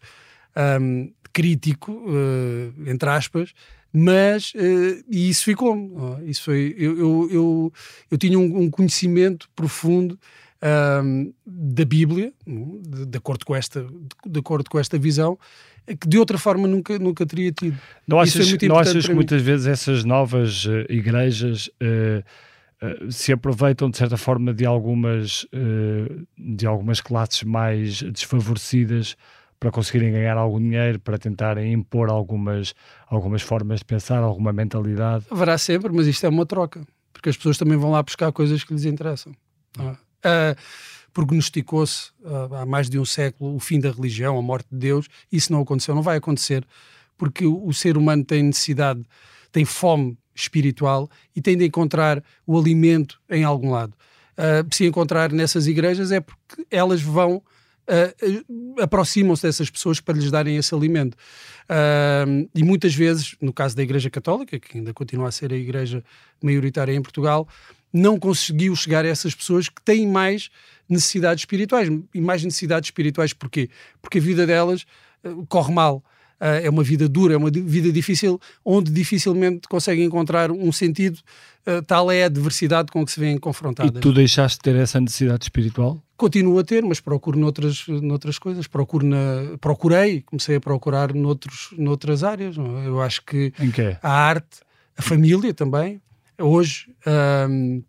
um, 0.80 1.12
crítico, 1.32 1.92
uh, 1.92 2.88
entre 2.90 3.08
aspas, 3.10 3.52
mas 3.92 4.54
uh, 4.54 5.04
e 5.08 5.28
isso 5.28 5.44
ficou 5.44 5.76
isso 6.24 6.44
foi 6.44 6.74
eu, 6.78 6.96
eu, 6.96 7.28
eu, 7.30 7.72
eu 8.10 8.18
tinha 8.18 8.38
um, 8.38 8.62
um 8.62 8.70
conhecimento 8.70 9.48
profundo 9.54 10.18
uh, 10.62 11.34
da 11.46 11.84
Bíblia 11.84 12.32
de, 12.46 13.06
de, 13.06 13.18
acordo 13.18 13.44
com 13.44 13.54
esta 13.54 13.82
de, 13.82 14.32
de, 14.32 14.40
acordo 14.40 14.68
com 14.68 14.78
esta 14.78 14.98
visão 14.98 15.38
que 16.00 16.08
de 16.08 16.18
outra 16.18 16.38
forma 16.38 16.68
nunca 16.68 16.98
nunca 16.98 17.26
teria 17.26 17.52
tido 17.52 17.78
não 18.06 18.20
achas, 18.20 18.52
não 18.62 18.78
achas 18.78 19.06
que 19.06 19.14
muitas 19.14 19.42
vezes 19.42 19.66
essas 19.66 20.04
novas 20.04 20.64
uh, 20.66 20.84
igrejas 20.88 21.68
uh, 21.82 23.10
se 23.10 23.32
aproveitam 23.32 23.90
de 23.90 23.98
certa 23.98 24.16
forma 24.16 24.54
de 24.54 24.64
algumas 24.64 25.46
de 26.38 26.66
algumas 26.66 26.98
classes 27.02 27.42
mais 27.42 28.02
desfavorecidas 28.02 29.16
para 29.60 29.70
conseguirem 29.70 30.10
ganhar 30.10 30.38
algum 30.38 30.58
dinheiro, 30.58 30.98
para 30.98 31.18
tentarem 31.18 31.74
impor 31.74 32.08
algumas, 32.08 32.74
algumas 33.06 33.42
formas 33.42 33.80
de 33.80 33.84
pensar, 33.84 34.22
alguma 34.22 34.54
mentalidade. 34.54 35.26
Haverá 35.30 35.58
sempre, 35.58 35.92
mas 35.92 36.06
isto 36.06 36.24
é 36.24 36.30
uma 36.30 36.46
troca, 36.46 36.80
porque 37.12 37.28
as 37.28 37.36
pessoas 37.36 37.58
também 37.58 37.76
vão 37.76 37.90
lá 37.90 38.02
buscar 38.02 38.32
coisas 38.32 38.64
que 38.64 38.72
lhes 38.72 38.86
interessam. 38.86 39.34
Uh, 40.24 40.56
prognosticou-se 41.12 42.10
uh, 42.22 42.54
há 42.54 42.66
mais 42.66 42.88
de 42.88 42.98
um 42.98 43.04
século 43.04 43.54
o 43.54 43.60
fim 43.60 43.80
da 43.80 43.90
religião, 43.90 44.38
a 44.38 44.42
morte 44.42 44.68
de 44.70 44.78
Deus, 44.78 45.08
isso 45.30 45.52
não 45.52 45.62
aconteceu, 45.62 45.94
não 45.94 46.02
vai 46.02 46.16
acontecer, 46.16 46.64
porque 47.18 47.44
o, 47.44 47.66
o 47.66 47.74
ser 47.74 47.96
humano 47.96 48.24
tem 48.24 48.42
necessidade, 48.42 49.02
tem 49.50 49.64
fome 49.64 50.16
espiritual 50.34 51.10
e 51.34 51.40
tem 51.40 51.56
de 51.56 51.64
encontrar 51.66 52.22
o 52.46 52.58
alimento 52.58 53.20
em 53.28 53.44
algum 53.44 53.70
lado. 53.70 53.92
Uh, 54.38 54.74
se 54.74 54.86
encontrar 54.86 55.32
nessas 55.32 55.66
igrejas 55.66 56.12
é 56.12 56.20
porque 56.20 56.66
elas 56.70 57.02
vão 57.02 57.42
uh, 57.90 58.82
aproximam-se 58.82 59.42
dessas 59.42 59.68
pessoas 59.68 60.00
para 60.00 60.16
lhes 60.16 60.30
darem 60.30 60.56
esse 60.56 60.74
alimento. 60.74 61.14
Uh, 61.64 62.48
e 62.54 62.62
muitas 62.62 62.94
vezes, 62.94 63.36
no 63.40 63.52
caso 63.52 63.76
da 63.76 63.82
Igreja 63.82 64.08
Católica, 64.08 64.58
que 64.58 64.78
ainda 64.78 64.94
continua 64.94 65.28
a 65.28 65.32
ser 65.32 65.52
a 65.52 65.56
igreja 65.56 66.02
maioritária 66.42 66.92
em 66.92 67.02
Portugal, 67.02 67.46
não 67.92 68.18
conseguiu 68.18 68.74
chegar 68.76 69.04
a 69.04 69.08
essas 69.08 69.34
pessoas 69.34 69.68
que 69.68 69.82
têm 69.82 70.06
mais 70.06 70.50
necessidades 70.88 71.42
espirituais. 71.42 71.88
E 72.14 72.20
mais 72.20 72.42
necessidades 72.42 72.88
espirituais 72.88 73.32
porquê? 73.32 73.70
Porque 74.02 74.18
a 74.18 74.20
vida 74.20 74.46
delas 74.46 74.84
uh, 75.24 75.46
corre 75.46 75.72
mal. 75.72 76.02
Uh, 76.40 76.64
é 76.64 76.70
uma 76.70 76.82
vida 76.82 77.06
dura, 77.06 77.34
é 77.34 77.36
uma 77.36 77.50
vida 77.50 77.92
difícil, 77.92 78.40
onde 78.64 78.90
dificilmente 78.90 79.68
conseguem 79.68 80.06
encontrar 80.06 80.50
um 80.50 80.72
sentido. 80.72 81.18
Uh, 81.66 81.82
tal 81.82 82.10
é 82.10 82.22
a 82.22 82.26
adversidade 82.26 82.90
com 82.90 83.04
que 83.04 83.12
se 83.12 83.20
vêem 83.20 83.36
confrontadas. 83.36 83.94
E 83.94 84.00
tu 84.00 84.12
deixaste 84.12 84.56
de 84.56 84.62
ter 84.62 84.76
essa 84.76 84.98
necessidade 84.98 85.44
espiritual? 85.44 86.02
Continuo 86.16 86.58
a 86.58 86.64
ter, 86.64 86.82
mas 86.82 86.98
procuro 86.98 87.38
noutras, 87.38 87.86
noutras 87.88 88.38
coisas. 88.38 88.66
Procuro 88.66 89.06
na, 89.06 89.58
procurei, 89.60 90.22
comecei 90.22 90.56
a 90.56 90.60
procurar 90.60 91.14
noutros, 91.14 91.68
noutras 91.76 92.24
áreas. 92.24 92.56
Eu 92.56 93.00
acho 93.02 93.22
que 93.24 93.52
em 93.58 93.70
que? 93.70 93.96
a 94.02 94.10
arte, 94.10 94.60
a 94.96 95.02
família 95.02 95.52
também. 95.52 96.00
Hoje, 96.40 96.94
um, 97.48 97.82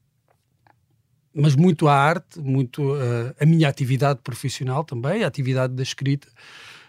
mas 1.34 1.56
muito 1.56 1.88
a 1.88 1.96
arte, 1.96 2.40
muito 2.40 2.94
uh, 2.94 3.34
a 3.40 3.46
minha 3.46 3.68
atividade 3.68 4.20
profissional 4.24 4.84
também, 4.84 5.24
a 5.24 5.28
atividade 5.28 5.74
da 5.74 5.84
escrita 5.84 6.28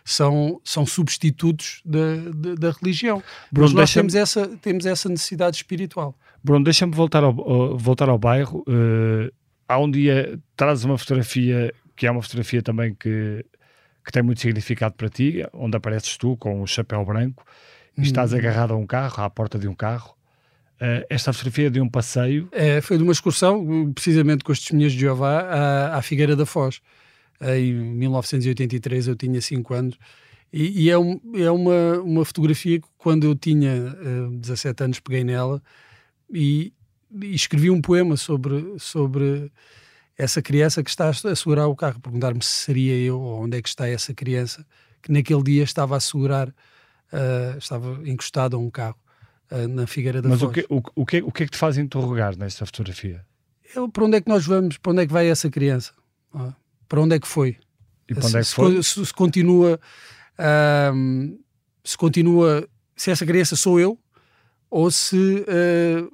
são, 0.04 0.60
são 0.64 0.84
substitutos 0.84 1.80
da, 1.84 2.16
da, 2.34 2.54
da 2.54 2.70
religião. 2.72 3.22
Bruno, 3.50 3.68
Mas 3.68 3.74
nós 3.74 3.92
temos 3.92 4.14
essa, 4.14 4.48
temos 4.58 4.84
essa 4.84 5.08
necessidade 5.08 5.56
espiritual. 5.56 6.16
Bruno, 6.42 6.64
deixa-me 6.64 6.92
voltar 6.92 7.22
ao, 7.22 7.32
voltar 7.78 8.08
ao 8.08 8.18
bairro. 8.18 8.64
Uh, 8.66 9.32
há 9.68 9.78
um 9.78 9.90
dia 9.90 10.38
trazes 10.56 10.84
uma 10.84 10.98
fotografia 10.98 11.72
que 11.94 12.06
é 12.06 12.10
uma 12.10 12.22
fotografia 12.22 12.62
também 12.62 12.94
que, 12.94 13.44
que 14.04 14.10
tem 14.10 14.22
muito 14.22 14.40
significado 14.40 14.94
para 14.94 15.08
ti, 15.08 15.46
onde 15.52 15.76
apareces 15.76 16.16
tu 16.16 16.36
com 16.36 16.60
o 16.60 16.62
um 16.62 16.66
chapéu 16.66 17.04
branco 17.04 17.44
e 17.96 18.00
hum. 18.00 18.04
estás 18.04 18.34
agarrado 18.34 18.72
a 18.72 18.76
um 18.76 18.86
carro, 18.86 19.22
à 19.22 19.30
porta 19.30 19.58
de 19.58 19.68
um 19.68 19.74
carro. 19.74 20.16
Uh, 20.82 21.06
esta 21.08 21.32
fotografia 21.32 21.70
de 21.70 21.80
um 21.80 21.88
passeio. 21.88 22.48
É, 22.50 22.80
foi 22.80 22.96
de 22.96 23.04
uma 23.04 23.12
excursão, 23.12 23.92
precisamente 23.92 24.42
com 24.42 24.50
os 24.50 24.58
testemunhas 24.58 24.92
de 24.92 24.98
Jeová, 24.98 25.42
à, 25.42 25.96
à 25.98 26.02
Figueira 26.02 26.34
da 26.34 26.44
Foz. 26.44 26.80
Em 27.40 27.72
1983 27.72 29.06
eu 29.06 29.14
tinha 29.14 29.40
5 29.40 29.74
anos. 29.74 29.96
E, 30.52 30.86
e, 30.86 30.90
é, 30.90 30.98
um, 30.98 31.20
é 31.36 31.48
uma, 31.52 32.00
uma 32.00 32.24
fotografia 32.24 32.80
que 32.80 32.88
quando 32.98 33.24
eu 33.24 33.34
tinha 33.36 33.94
uh, 33.94 34.34
eh, 34.34 34.38
17 34.38 34.82
anos 34.82 35.00
peguei 35.00 35.22
nela 35.22 35.62
e, 36.28 36.72
e, 37.22 37.32
escrevi 37.34 37.70
um 37.70 37.80
poema 37.80 38.16
sobre, 38.16 38.74
sobre 38.78 39.52
essa 40.18 40.42
criança 40.42 40.82
que 40.82 40.90
está 40.90 41.08
a 41.08 41.36
segurar 41.36 41.68
o 41.68 41.76
carro, 41.76 42.00
perguntar-me 42.00 42.42
se 42.42 42.50
seria 42.50 42.96
eu 42.96 43.20
ou 43.20 43.44
onde 43.44 43.56
é 43.56 43.62
que 43.62 43.68
está 43.68 43.88
essa 43.88 44.12
criança 44.12 44.66
que 45.00 45.12
naquele 45.12 45.42
dia 45.44 45.62
estava 45.62 45.96
a 45.96 46.00
segurar, 46.00 46.48
uh, 46.48 47.56
estava 47.58 48.00
encostado 48.04 48.56
a 48.56 48.58
um 48.58 48.68
carro 48.68 48.96
uh, 49.52 49.68
na 49.68 49.86
Figueira 49.86 50.20
da 50.20 50.28
Mas 50.28 50.40
Foz. 50.40 50.50
o 50.50 50.52
que, 50.52 50.66
o, 50.68 50.82
o, 50.94 51.06
que, 51.06 51.22
o 51.22 51.30
que 51.30 51.42
é 51.42 51.46
que 51.46 51.52
te 51.52 51.58
faz 51.58 51.78
interrogar 51.78 52.36
nesta 52.36 52.66
fotografia? 52.66 53.24
É, 53.74 53.88
para 53.88 54.04
onde 54.04 54.16
é 54.16 54.20
que 54.20 54.28
nós 54.28 54.46
vamos? 54.46 54.78
Para 54.78 54.92
onde 54.92 55.02
é 55.02 55.06
que 55.06 55.12
vai 55.12 55.28
essa 55.28 55.48
criança? 55.50 55.92
Ah 56.34 56.52
para 56.92 57.00
onde 57.00 57.16
é 57.16 57.18
que 57.18 57.26
foi? 57.26 57.56
E 58.06 58.14
para 58.14 58.26
onde 58.26 58.36
é 58.36 58.40
que 58.42 58.48
foi? 58.48 58.82
Se, 58.82 59.06
se 59.06 59.14
continua, 59.14 59.80
um, 60.94 61.38
se 61.82 61.96
continua, 61.96 62.68
se 62.94 63.10
essa 63.10 63.24
criança 63.24 63.56
sou 63.56 63.80
eu, 63.80 63.98
ou 64.70 64.90
se 64.90 65.16
uh, 65.16 66.12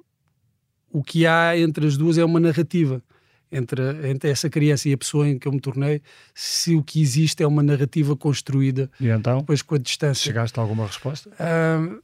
o 0.93 1.03
que 1.03 1.27
há 1.27 1.59
entre 1.59 1.85
as 1.85 1.97
duas 1.97 2.17
é 2.17 2.25
uma 2.25 2.39
narrativa 2.39 3.03
entre, 3.51 3.83
entre 4.09 4.31
essa 4.31 4.49
criança 4.49 4.89
e 4.89 4.93
a 4.93 4.99
pessoa 4.99 5.29
em 5.29 5.37
que 5.37 5.49
eu 5.49 5.53
me 5.53 5.61
tornei, 5.61 6.01
se 6.33 6.77
o 6.77 6.83
que 6.85 7.03
existe 7.03 7.43
é 7.43 7.47
uma 7.47 7.63
narrativa 7.63 8.15
construída 8.15 8.89
e 9.01 9.09
então, 9.09 9.39
depois 9.39 9.63
com 9.63 9.75
a 9.75 9.79
distância. 9.79 10.23
Chegaste 10.23 10.61
a 10.61 10.63
alguma 10.63 10.87
resposta? 10.87 11.29
Uh, 11.31 12.01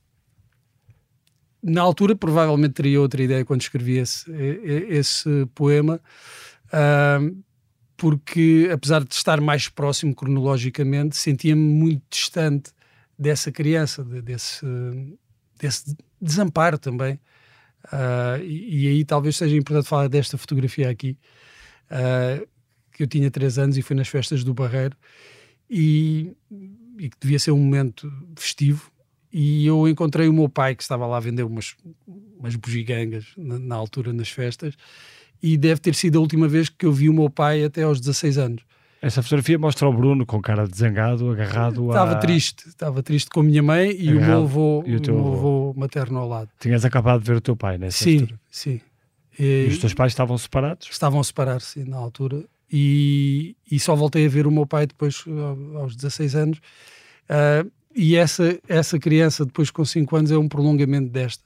na 1.65 1.81
altura, 1.81 2.15
provavelmente 2.15 2.75
teria 2.75 3.01
outra 3.01 3.23
ideia 3.23 3.45
quando 3.45 3.63
escrevi 3.63 3.99
esse, 3.99 4.31
esse 4.89 5.47
poema. 5.55 6.01
Uh, 6.67 7.43
porque 7.97 8.69
apesar 8.73 9.05
de 9.05 9.15
estar 9.15 9.41
mais 9.41 9.69
próximo 9.69 10.15
cronologicamente, 10.15 11.17
sentia-me 11.17 11.63
muito 11.63 12.03
distante 12.11 12.73
dessa 13.19 13.51
criança, 13.51 14.05
desse, 14.05 14.67
desse 15.59 15.97
desamparo 16.21 16.79
também. 16.79 17.15
Uh, 17.85 18.43
e, 18.43 18.85
e, 18.85 18.89
aí 18.89 19.05
talvez 19.05 19.37
seja 19.37 19.57
importante 19.57 19.89
falar 19.89 20.09
desta 20.09 20.37
fotografia 20.39 20.91
aqui, 20.91 21.19
uh, 21.91 22.47
que 22.93 23.03
eu 23.03 23.07
tinha 23.07 23.31
3 23.31 23.59
anos 23.59 23.77
e 23.77 23.83
foi 23.83 23.95
nas 23.95 24.09
festas 24.09 24.43
do 24.43 24.55
Barreiro, 24.55 24.97
e, 25.69 26.35
e, 26.99 27.11
que 27.11 27.17
devia 27.21 27.39
ser 27.39 27.53
um 27.53 27.59
momento 27.59 28.11
festivo. 28.37 28.91
E 29.37 29.67
eu 29.67 29.89
encontrei 29.89 30.29
o 30.29 30.33
meu 30.33 30.49
pai 30.49 30.77
que 30.77 30.83
estava 30.85 31.09
lá 31.09 31.17
a 31.17 31.21
vender 31.21 31.43
umas, 31.43 31.75
umas 32.39 32.55
bugigangas 32.55 33.27
na, 33.37 33.59
na 33.59 33.75
altura 33.75 34.13
nas 34.13 34.29
festas, 34.29 34.75
e 35.43 35.57
deve 35.57 35.81
ter 35.81 35.93
sido 35.97 36.19
a 36.19 36.21
última 36.21 36.47
vez 36.47 36.69
que 36.69 36.87
eu 36.87 36.93
vi 36.93 37.09
o 37.09 37.13
meu 37.13 37.29
pai 37.29 37.65
até 37.65 37.83
aos 37.83 37.99
16 37.99 38.39
anos. 38.39 38.63
Essa 39.03 39.25
fotografia 39.25 39.59
mostra 39.59 39.89
o 39.89 39.93
Bruno 39.93 40.25
com 40.25 40.41
cara 40.41 40.69
de 40.69 40.79
zangado, 40.79 41.29
agarrado 41.33 41.89
Estava 41.89 42.13
a... 42.13 42.19
triste, 42.19 42.69
estava 42.69 43.03
triste 43.03 43.29
com 43.29 43.41
a 43.41 43.43
minha 43.43 43.61
mãe 43.61 43.91
e 43.91 44.09
agarrado. 44.09 44.23
o 44.23 44.27
meu 44.27 44.43
avô, 44.45 44.85
e 44.87 44.95
o 44.95 45.01
teu 45.01 45.19
avô. 45.19 45.33
avô 45.33 45.75
materno 45.77 46.21
ao 46.21 46.29
lado. 46.29 46.49
Tinhas 46.61 46.85
acabado 46.85 47.21
de 47.21 47.27
ver 47.27 47.37
o 47.37 47.41
teu 47.41 47.57
pai 47.57 47.77
nessa 47.77 48.05
Sim, 48.05 48.21
altura. 48.21 48.41
sim. 48.49 48.81
E, 49.37 49.67
e, 49.67 49.69
os 49.69 49.79
teus 49.79 49.95
pais 49.95 50.13
estavam 50.13 50.39
separados? 50.39 50.89
Estavam 50.89 51.19
a 51.19 51.25
separar-se 51.25 51.85
na 51.85 51.97
altura 51.97 52.45
e, 52.73 53.57
e 53.69 53.81
só 53.81 53.97
voltei 53.97 54.27
a 54.27 54.29
ver 54.29 54.47
o 54.47 54.51
meu 54.53 54.65
pai 54.65 54.87
depois 54.87 55.25
aos 55.75 55.97
16 55.97 56.37
anos 56.37 56.59
uh, 57.29 57.69
e 57.95 58.17
essa, 58.17 58.59
essa 58.69 58.99
criança 58.99 59.45
depois 59.45 59.71
com 59.71 59.85
5 59.85 60.17
anos 60.17 60.31
é 60.31 60.39
um 60.39 60.49
prolongamento 60.49 61.11
desta, 61.11 61.45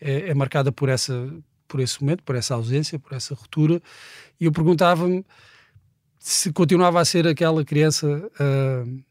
é, 0.00 0.30
é 0.30 0.34
marcada 0.34 0.70
por 0.70 0.88
essa 0.88 1.32
por 1.68 1.80
esse 1.80 2.00
momento, 2.00 2.22
por 2.22 2.36
essa 2.36 2.54
ausência, 2.54 2.98
por 2.98 3.12
essa 3.12 3.34
ruptura, 3.34 3.82
e 4.40 4.44
eu 4.44 4.52
perguntava-me 4.52 5.24
se 6.18 6.52
continuava 6.52 7.00
a 7.00 7.04
ser 7.04 7.26
aquela 7.26 7.64
criança 7.64 8.06
uh, 8.08 9.04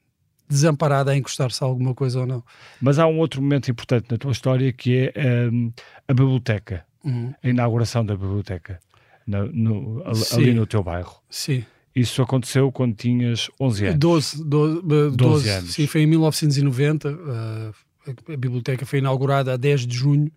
desamparada 0.49 1.11
a 1.11 1.17
encostar-se 1.17 1.63
a 1.63 1.67
alguma 1.67 1.93
coisa 1.93 2.19
ou 2.19 2.25
não. 2.25 2.43
Mas 2.81 2.99
há 2.99 3.07
um 3.07 3.19
outro 3.19 3.41
momento 3.41 3.71
importante 3.71 4.07
na 4.11 4.17
tua 4.17 4.31
história 4.31 4.71
que 4.73 5.11
é 5.15 5.47
um, 5.47 5.71
a 6.07 6.13
biblioteca, 6.13 6.85
uhum. 7.03 7.33
a 7.41 7.47
inauguração 7.47 8.05
da 8.05 8.15
biblioteca, 8.15 8.79
no, 9.25 9.45
no, 9.51 10.03
ali 10.33 10.53
no 10.53 10.67
teu 10.67 10.83
bairro. 10.83 11.21
Sim. 11.29 11.65
Isso 11.95 12.21
aconteceu 12.21 12.69
quando 12.73 12.93
tinhas 12.93 13.49
11 13.59 13.85
anos? 13.85 13.99
12, 13.99 14.43
12, 14.43 14.81
12, 14.83 15.17
12 15.17 15.49
anos. 15.49 15.73
Sim, 15.73 15.87
foi 15.87 16.01
em 16.01 16.07
1990. 16.07 17.09
Uh, 17.09 17.73
a 18.33 18.37
biblioteca 18.37 18.85
foi 18.85 18.99
inaugurada 18.99 19.53
a 19.53 19.57
10 19.57 19.87
de 19.87 19.95
junho 19.95 20.31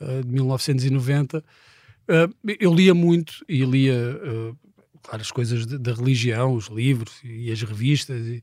uh, 0.00 0.22
de 0.22 0.30
1990. 0.30 1.38
Uh, 1.38 2.54
eu 2.60 2.74
lia 2.74 2.92
muito 2.92 3.42
e 3.48 3.64
lia, 3.64 4.20
claro, 5.02 5.22
as 5.22 5.30
coisas 5.30 5.64
da 5.64 5.94
religião, 5.94 6.52
os 6.52 6.66
livros 6.66 7.14
e 7.24 7.50
as 7.50 7.62
revistas, 7.62 8.26
e, 8.26 8.42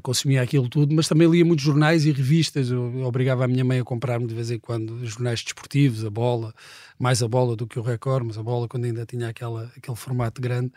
consumia 0.00 0.42
aquilo 0.42 0.68
tudo, 0.68 0.94
mas 0.94 1.08
também 1.08 1.28
lia 1.28 1.44
muitos 1.44 1.64
jornais 1.64 2.06
e 2.06 2.12
revistas. 2.12 2.70
Eu, 2.70 3.00
eu 3.00 3.04
obrigava 3.04 3.44
a 3.44 3.48
minha 3.48 3.64
mãe 3.64 3.80
a 3.80 3.84
comprar-me 3.84 4.28
de 4.28 4.34
vez 4.34 4.52
em 4.52 4.58
quando 4.60 5.04
jornais 5.04 5.42
desportivos, 5.42 6.04
a 6.04 6.10
bola, 6.10 6.54
mais 6.96 7.20
a 7.20 7.26
bola 7.26 7.56
do 7.56 7.66
que 7.66 7.80
o 7.80 7.82
Record, 7.82 8.24
mas 8.26 8.38
a 8.38 8.42
bola 8.44 8.68
quando 8.68 8.84
ainda 8.84 9.04
tinha 9.04 9.28
aquela, 9.28 9.72
aquele 9.76 9.96
formato 9.96 10.40
grande. 10.40 10.70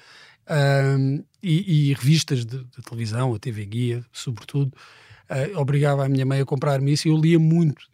E, 1.41 1.89
e, 1.89 1.93
revistas 1.93 2.45
de, 2.45 2.63
de, 2.63 2.81
televisão, 2.83 3.33
a 3.33 3.39
TV 3.39 3.65
Guia, 3.65 4.05
sobretudo 4.11 4.73
uh, 5.29 5.59
obrigava 5.59 6.05
a 6.05 6.09
minha 6.09 6.25
mãe 6.25 6.41
a 6.41 6.45
comprar-me 6.45 6.93
isso 6.93 7.07
e 7.07 7.11
eu 7.11 7.17
lia 7.17 7.39
muito. 7.39 7.85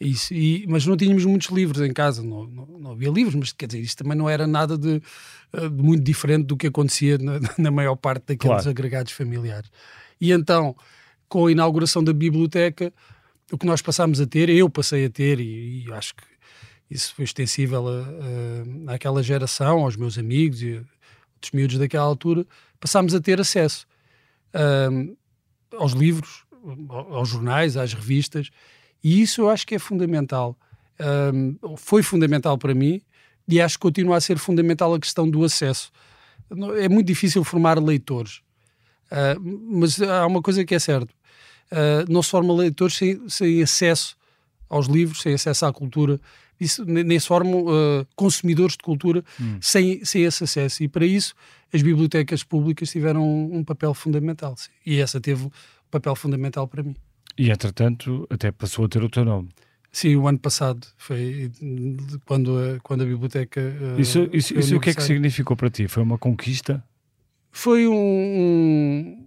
Isso, 0.00 0.32
e, 0.32 0.64
mas 0.66 0.86
não 0.86 0.96
tínhamos 0.96 1.26
muitos 1.26 1.48
livros 1.50 1.82
em 1.82 1.92
casa, 1.92 2.22
não, 2.22 2.46
não, 2.46 2.66
não, 2.66 2.92
havia 2.92 3.10
livros, 3.10 3.34
mas 3.34 3.52
quer 3.52 3.66
dizer, 3.66 3.80
isto 3.80 4.02
também 4.02 4.16
não 4.16 4.30
era 4.30 4.46
nada 4.46 4.78
de, 4.78 5.02
eh, 5.52 5.68
de 5.68 5.82
muito 5.82 6.02
diferente 6.02 6.46
do 6.46 6.56
que 6.56 6.68
acontecia 6.68 7.18
na, 7.18 7.38
na 7.58 7.70
maior 7.70 7.96
parte 7.96 8.28
daqueles 8.28 8.56
claro. 8.56 8.70
agregados 8.70 9.12
familiares. 9.12 9.70
E 10.18 10.32
então, 10.32 10.74
com 11.28 11.46
a 11.46 11.52
inauguração 11.52 12.02
da 12.02 12.14
biblioteca, 12.14 12.90
o 13.52 13.58
que 13.58 13.66
nós 13.66 13.82
passámos 13.82 14.22
a 14.22 14.26
ter, 14.26 14.48
eu 14.48 14.70
passei 14.70 15.04
a 15.04 15.10
ter, 15.10 15.38
e, 15.38 15.84
e 15.84 15.92
acho 15.92 16.14
que 16.14 16.22
isso 16.90 17.14
foi 17.14 17.24
extensível 17.26 17.86
a, 17.86 18.90
a, 18.90 18.94
àquela 18.94 19.22
geração, 19.22 19.80
aos 19.80 19.96
meus 19.96 20.16
amigos 20.16 20.62
e 20.62 20.80
outros 21.40 21.52
miúdos 21.52 21.78
daquela 21.78 22.04
altura, 22.04 22.46
passámos 22.78 23.14
a 23.14 23.20
ter 23.20 23.40
acesso 23.40 23.86
aos 25.78 25.92
livros, 25.92 26.44
aos 26.88 27.28
jornais, 27.28 27.76
às 27.76 27.94
revistas, 27.94 28.50
e 29.02 29.22
isso 29.22 29.42
eu 29.42 29.48
acho 29.48 29.66
que 29.66 29.76
é 29.76 29.78
fundamental. 29.78 30.56
Foi 31.76 32.02
fundamental 32.02 32.58
para 32.58 32.74
mim 32.74 33.00
e 33.50 33.60
acho 33.60 33.76
que 33.76 33.82
continua 33.82 34.16
a 34.16 34.20
ser 34.20 34.38
fundamental 34.38 34.94
a 34.94 35.00
questão 35.00 35.28
do 35.28 35.44
acesso. 35.44 35.90
É 36.78 36.88
muito 36.88 37.06
difícil 37.06 37.42
formar 37.44 37.78
leitores, 37.82 38.40
uh, 39.10 39.40
mas 39.40 40.00
há 40.00 40.26
uma 40.26 40.42
coisa 40.42 40.64
que 40.64 40.74
é 40.74 40.78
certa: 40.78 41.12
uh, 41.70 42.10
não 42.10 42.22
se 42.22 42.30
forma 42.30 42.52
leitores 42.52 42.96
sem, 42.96 43.28
sem, 43.28 43.62
acesso 43.62 44.16
aos 44.68 44.86
livros, 44.86 45.22
sem 45.22 45.34
acesso 45.34 45.66
à 45.66 45.72
cultura, 45.72 46.20
isso, 46.60 46.84
nem 46.84 47.18
se 47.18 47.26
formam 47.26 47.64
uh, 47.64 48.06
consumidores 48.14 48.76
de 48.76 48.82
cultura 48.82 49.24
hum. 49.40 49.58
sem, 49.60 50.04
sem 50.04 50.24
esse 50.24 50.44
acesso. 50.44 50.82
E 50.82 50.88
para 50.88 51.06
isso, 51.06 51.34
as 51.72 51.82
bibliotecas 51.82 52.44
públicas 52.44 52.90
tiveram 52.90 53.26
um, 53.26 53.58
um 53.58 53.64
papel 53.64 53.94
fundamental. 53.94 54.56
Sim. 54.56 54.70
E 54.84 55.00
essa 55.00 55.20
teve 55.20 55.50
papel 55.90 56.14
fundamental 56.14 56.68
para 56.68 56.82
mim. 56.82 56.94
E, 57.38 57.50
entretanto, 57.50 58.26
até 58.28 58.52
passou 58.52 58.84
a 58.84 58.88
ter 58.88 59.02
o 59.02 59.08
teu 59.08 59.24
nome. 59.24 59.48
Sim, 59.92 60.16
o 60.16 60.28
ano 60.28 60.38
passado 60.38 60.86
foi 60.96 61.50
quando 62.24 62.56
a, 62.56 62.80
quando 62.80 63.02
a 63.02 63.06
biblioteca. 63.06 63.60
Uh, 63.60 64.00
isso, 64.00 64.28
isso, 64.32 64.56
isso 64.56 64.76
o 64.76 64.80
que 64.80 64.90
é 64.90 64.94
que 64.94 65.02
significou 65.02 65.56
para 65.56 65.68
ti? 65.68 65.88
Foi 65.88 66.02
uma 66.02 66.16
conquista? 66.16 66.84
Foi 67.50 67.88
um, 67.88 67.92
um, 67.92 69.26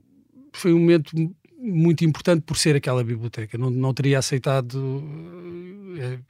foi 0.53 0.73
um 0.73 0.79
momento 0.79 1.11
muito 1.59 2.05
importante 2.05 2.43
por 2.45 2.57
ser 2.57 2.75
aquela 2.75 3.03
biblioteca. 3.03 3.57
Não, 3.57 3.69
não 3.69 3.93
teria 3.93 4.19
aceitado 4.19 5.03
eh, 5.03 5.62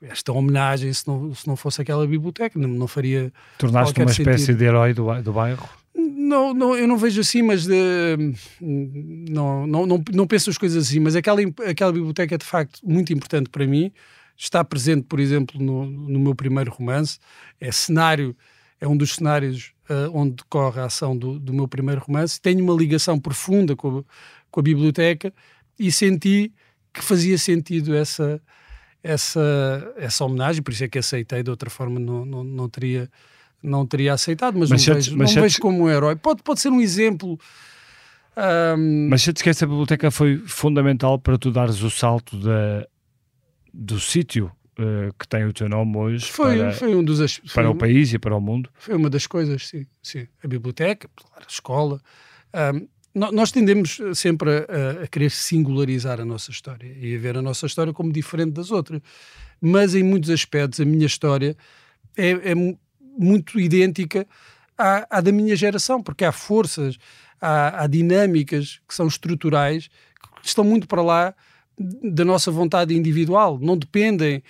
esta 0.01 0.31
homenagem 0.31 0.91
se 0.93 1.07
não, 1.07 1.33
se 1.33 1.47
não 1.47 1.55
fosse 1.55 1.81
aquela 1.81 2.05
biblioteca. 2.05 2.57
Não, 2.59 2.69
não 2.69 2.87
faria. 2.87 3.31
Tornaste 3.57 3.99
uma 3.99 4.11
espécie 4.11 4.45
sentido. 4.45 4.57
de 4.57 4.65
herói 4.65 4.93
do, 4.93 5.21
do 5.21 5.33
bairro? 5.33 5.67
Não, 5.95 6.53
não, 6.53 6.75
eu 6.75 6.87
não 6.87 6.97
vejo 6.97 7.21
assim, 7.21 7.41
mas 7.41 7.65
de, 7.65 8.33
não, 8.59 9.67
não, 9.67 9.85
não, 9.85 10.03
não 10.13 10.27
penso 10.27 10.49
as 10.49 10.57
coisas 10.57 10.87
assim. 10.87 10.99
Mas 10.99 11.15
aquela, 11.15 11.39
aquela 11.67 11.91
biblioteca 11.91 12.35
é 12.35 12.37
de 12.37 12.45
facto 12.45 12.79
muito 12.83 13.13
importante 13.13 13.49
para 13.49 13.67
mim. 13.67 13.91
Está 14.35 14.63
presente, 14.63 15.03
por 15.03 15.19
exemplo, 15.19 15.61
no, 15.61 15.85
no 15.85 16.19
meu 16.19 16.33
primeiro 16.33 16.71
romance. 16.71 17.19
É 17.59 17.71
cenário, 17.71 18.35
é 18.81 18.87
um 18.87 18.97
dos 18.97 19.15
cenários 19.15 19.73
uh, 19.89 20.09
onde 20.17 20.35
decorre 20.37 20.81
a 20.81 20.85
ação 20.85 21.15
do, 21.15 21.39
do 21.39 21.53
meu 21.53 21.67
primeiro 21.67 22.01
romance. 22.01 22.41
Tenho 22.41 22.63
uma 22.63 22.73
ligação 22.73 23.19
profunda 23.19 23.75
com 23.75 23.99
a, 23.99 24.03
com 24.49 24.59
a 24.59 24.63
biblioteca 24.63 25.31
e 25.77 25.91
senti 25.91 26.51
que 26.93 27.03
fazia 27.03 27.37
sentido 27.37 27.95
essa, 27.95 28.41
essa, 29.03 29.93
essa 29.97 30.23
homenagem, 30.23 30.63
por 30.63 30.71
isso 30.71 30.85
é 30.85 30.87
que 30.87 30.97
aceitei, 30.97 31.43
de 31.43 31.49
outra 31.49 31.69
forma 31.69 31.99
não, 31.99 32.25
não, 32.25 32.43
não 32.43 32.69
teria 32.69 33.09
não 33.61 33.85
teria 33.85 34.13
aceitado, 34.13 34.59
mas, 34.59 34.69
mas 34.69 34.85
não, 34.85 34.95
vejo, 34.95 35.17
mas 35.17 35.35
não 35.35 35.41
vejo 35.41 35.59
como 35.59 35.83
um 35.83 35.89
herói. 35.89 36.17
Pode, 36.17 36.43
pode 36.43 36.59
ser 36.59 36.69
um 36.69 36.81
exemplo. 36.81 37.39
Um... 38.75 39.07
Mas 39.09 39.21
sentes 39.21 39.41
que 39.41 39.49
essa 39.49 39.65
biblioteca 39.65 40.11
foi 40.11 40.37
fundamental 40.45 41.17
para 41.17 41.37
tu 41.37 41.49
dares 41.49 41.81
o 41.81 41.89
salto 41.89 42.35
da, 42.37 42.85
do 43.73 43.99
sítio 44.01 44.51
uh, 44.77 45.13
que 45.17 45.25
tem 45.27 45.45
o 45.45 45.53
teu 45.53 45.69
nome 45.69 45.97
hoje 45.97 46.29
foi, 46.29 46.57
para, 46.57 46.71
foi 46.73 46.95
um 46.95 47.03
dos, 47.03 47.39
para 47.53 47.69
o 47.69 47.75
país 47.75 48.13
e 48.13 48.19
para 48.19 48.35
o 48.35 48.41
mundo? 48.41 48.69
Foi 48.73 48.95
uma 48.95 49.09
das 49.09 49.27
coisas, 49.27 49.67
sim. 49.67 49.85
sim. 50.01 50.27
A 50.43 50.47
biblioteca, 50.47 51.09
a 51.37 51.41
escola. 51.47 52.01
Um, 52.53 52.87
nós 53.13 53.51
tendemos 53.51 53.99
sempre 54.15 54.49
a, 54.49 55.03
a, 55.03 55.07
querer 55.07 55.29
singularizar 55.29 56.19
a 56.19 56.25
nossa 56.25 56.49
história 56.49 56.91
e 56.99 57.15
a 57.15 57.19
ver 57.19 57.37
a 57.37 57.41
nossa 57.41 57.67
história 57.67 57.93
como 57.93 58.11
diferente 58.11 58.53
das 58.53 58.71
outras. 58.71 59.01
Mas 59.61 59.93
em 59.93 60.01
muitos 60.01 60.29
aspectos, 60.29 60.79
a 60.79 60.85
minha 60.85 61.05
história 61.05 61.55
é, 62.17 62.51
é 62.51 62.55
muito 63.17 63.59
idêntica 63.59 64.27
à, 64.77 65.17
à, 65.17 65.21
da 65.21 65.31
minha 65.31 65.55
geração, 65.55 66.01
porque 66.01 66.25
há 66.25 66.31
forças, 66.31 66.97
há, 67.39 67.83
há, 67.83 67.87
dinâmicas 67.87 68.81
que 68.87 68.95
são 68.95 69.07
estruturais, 69.07 69.89
que 70.41 70.47
estão 70.47 70.63
muito 70.63 70.87
para 70.87 71.03
lá 71.03 71.35
da 71.77 72.25
nossa 72.25 72.51
vontade 72.51 72.95
individual, 72.95 73.59
não 73.61 73.77
dependem. 73.77 74.43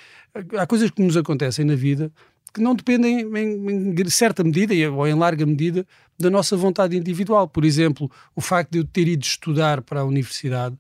Há 0.58 0.65
coisas 0.65 0.89
que 0.89 1.02
nos 1.02 1.17
acontecem 1.17 1.65
na 1.65 1.76
vida 1.76 2.12
que 2.54 2.62
não 2.62 2.76
dependem, 2.76 3.21
em, 3.21 3.95
em 3.99 4.10
certa 4.10 4.43
medida, 4.43 4.73
ou 4.91 5.08
em 5.08 5.15
larga 5.15 5.45
medida, 5.45 5.88
da 6.17 6.30
nossa 6.30 6.56
vontade 6.56 6.95
individual. 6.95 7.47
Por 7.47 7.65
exemplo, 7.65 8.10
o 8.36 8.41
facto 8.41 8.71
de 8.71 8.80
eu 8.80 8.86
ter 8.86 9.08
ido 9.08 9.23
estudar 9.23 9.82
para 9.82 10.02
a 10.02 10.06
universidade, 10.06 10.76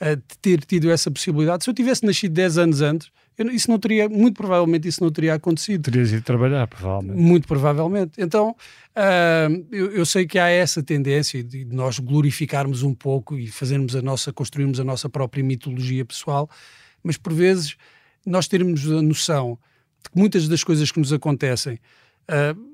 uh, 0.00 0.16
de 0.16 0.38
ter 0.40 0.64
tido 0.64 0.90
essa 0.90 1.10
possibilidade. 1.10 1.64
Se 1.64 1.70
eu 1.70 1.74
tivesse 1.74 2.04
nascido 2.04 2.32
10 2.32 2.58
anos 2.58 2.80
antes, 2.80 3.10
eu, 3.36 3.50
isso 3.50 3.70
não 3.70 3.78
teria, 3.78 4.08
muito 4.08 4.36
provavelmente 4.36 4.86
isso 4.86 5.02
não 5.02 5.10
teria 5.10 5.34
acontecido. 5.34 5.90
Terias 5.90 6.12
ido 6.12 6.22
trabalhar, 6.22 6.66
provavelmente. 6.66 7.18
Muito 7.18 7.48
provavelmente. 7.48 8.12
Então, 8.18 8.50
uh, 8.50 9.66
eu, 9.70 9.92
eu, 9.92 10.06
sei 10.06 10.26
que 10.26 10.38
há 10.38 10.48
essa 10.48 10.82
tendência 10.82 11.42
de 11.42 11.64
nós 11.64 11.98
glorificarmos 11.98 12.82
um 12.82 12.94
pouco 12.94 13.38
e 13.38 13.48
fazermos 13.48 13.96
a 13.96 14.02
nossa, 14.02 14.32
construirmos 14.32 14.78
a 14.80 14.84
nossa 14.84 15.08
própria 15.08 15.42
mitologia 15.42 16.04
pessoal, 16.04 16.48
mas 17.02 17.16
por 17.16 17.32
vezes 17.32 17.76
nós 18.24 18.46
termos 18.46 18.86
a 18.90 19.02
noção 19.02 19.58
de 20.02 20.10
que 20.10 20.18
muitas 20.18 20.46
das 20.46 20.62
coisas 20.62 20.90
que 20.92 21.00
nos 21.00 21.12
acontecem 21.12 21.74
uh, 22.28 22.71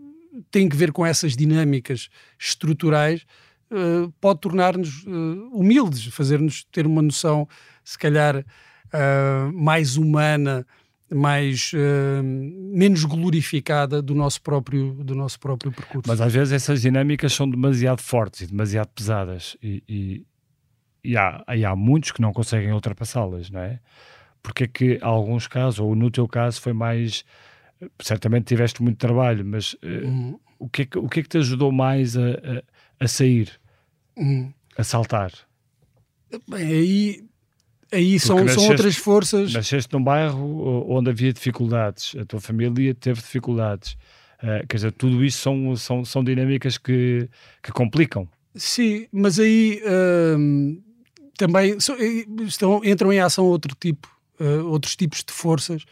têm 0.51 0.69
que 0.69 0.77
ver 0.77 0.93
com 0.93 1.05
essas 1.05 1.37
dinâmicas 1.37 2.09
estruturais, 2.39 3.25
uh, 3.71 4.13
pode 4.21 4.41
tornar-nos 4.41 5.05
uh, 5.05 5.51
humildes, 5.53 6.07
fazer-nos 6.07 6.65
ter 6.65 6.87
uma 6.87 7.03
noção, 7.03 7.49
se 7.85 7.99
calhar, 7.99 8.37
uh, 8.39 9.53
mais 9.53 9.97
humana, 9.97 10.67
mais 11.11 11.73
menos 12.23 13.03
glorificada 13.05 14.03
do 14.03 14.15
nosso 14.15 14.43
próprio 14.43 14.93
do 14.93 15.15
nosso 15.15 15.41
próprio 15.41 15.73
percurso. 15.73 16.07
Mas 16.07 16.21
às 16.21 16.35
vezes 16.35 16.53
essas 16.53 16.83
dinâmicas 16.83 17.33
são 17.33 17.49
demasiado 17.49 18.03
fortes 18.03 18.43
e 18.43 18.47
demasiado 18.47 18.89
pesadas 18.89 19.57
e, 19.63 19.83
e, 19.89 20.27
e 21.03 21.17
há, 21.17 21.43
e 21.57 21.65
há 21.65 21.75
muitos 21.75 22.13
que 22.13 22.21
não 22.21 22.31
conseguem 22.31 22.75
ultrapassá-las, 22.75 23.49
não 23.49 23.61
é? 23.61 23.81
Porque 24.43 24.65
é 24.65 24.67
que 24.67 24.99
alguns 25.01 25.47
casos, 25.47 25.81
ou 25.81 25.95
no 25.95 26.11
teu 26.11 26.29
caso 26.29 26.61
foi 26.61 26.75
mais 26.75 27.25
certamente 28.01 28.47
tiveste 28.47 28.83
muito 28.83 28.99
trabalho, 28.99 29.45
mas 29.45 29.75
uh, 29.75 30.05
uhum. 30.05 30.41
o, 30.59 30.69
que 30.69 30.83
é 30.83 30.85
que, 30.87 30.99
o 30.99 31.09
que 31.09 31.21
é 31.21 31.23
que 31.23 31.29
te 31.29 31.39
ajudou 31.39 31.73
mais 31.73 32.17
a, 32.17 32.31
a, 32.31 33.05
a 33.05 33.09
sair, 33.09 33.51
uhum. 34.17 34.53
a 34.77 34.85
saltar? 34.85 35.33
Bem, 36.49 36.67
aí 36.67 37.29
Aí 37.91 38.21
são, 38.21 38.37
nasceste, 38.37 38.61
são 38.61 38.71
outras 38.71 38.97
forças. 38.97 39.53
Nasceste 39.53 39.93
num 39.93 40.03
bairro 40.03 40.85
onde 40.89 41.11
havia 41.11 41.33
dificuldades, 41.33 42.15
a 42.21 42.25
tua 42.25 42.41
família 42.41 42.95
teve 42.95 43.21
dificuldades. 43.21 43.97
Uh, 44.43 44.67
quer 44.69 44.77
dizer, 44.77 44.93
tudo 44.93 45.25
isso 45.25 45.39
são, 45.39 45.75
são, 45.75 46.05
são 46.05 46.23
dinâmicas 46.23 46.77
que, 46.79 47.29
que 47.63 47.73
complicam. 47.73 48.29
Sim, 48.55 49.07
mas 49.11 49.39
aí 49.41 49.83
uh, 49.85 50.83
também 51.37 51.81
so, 51.81 51.97
estão, 52.47 52.85
entram 52.85 53.13
em 53.13 53.21
ação 53.21 53.47
outro 53.47 53.75
tipo, 53.75 54.09
uh, 54.39 54.67
outros 54.67 54.95
tipos 54.95 55.25
de 55.25 55.33
forças. 55.33 55.85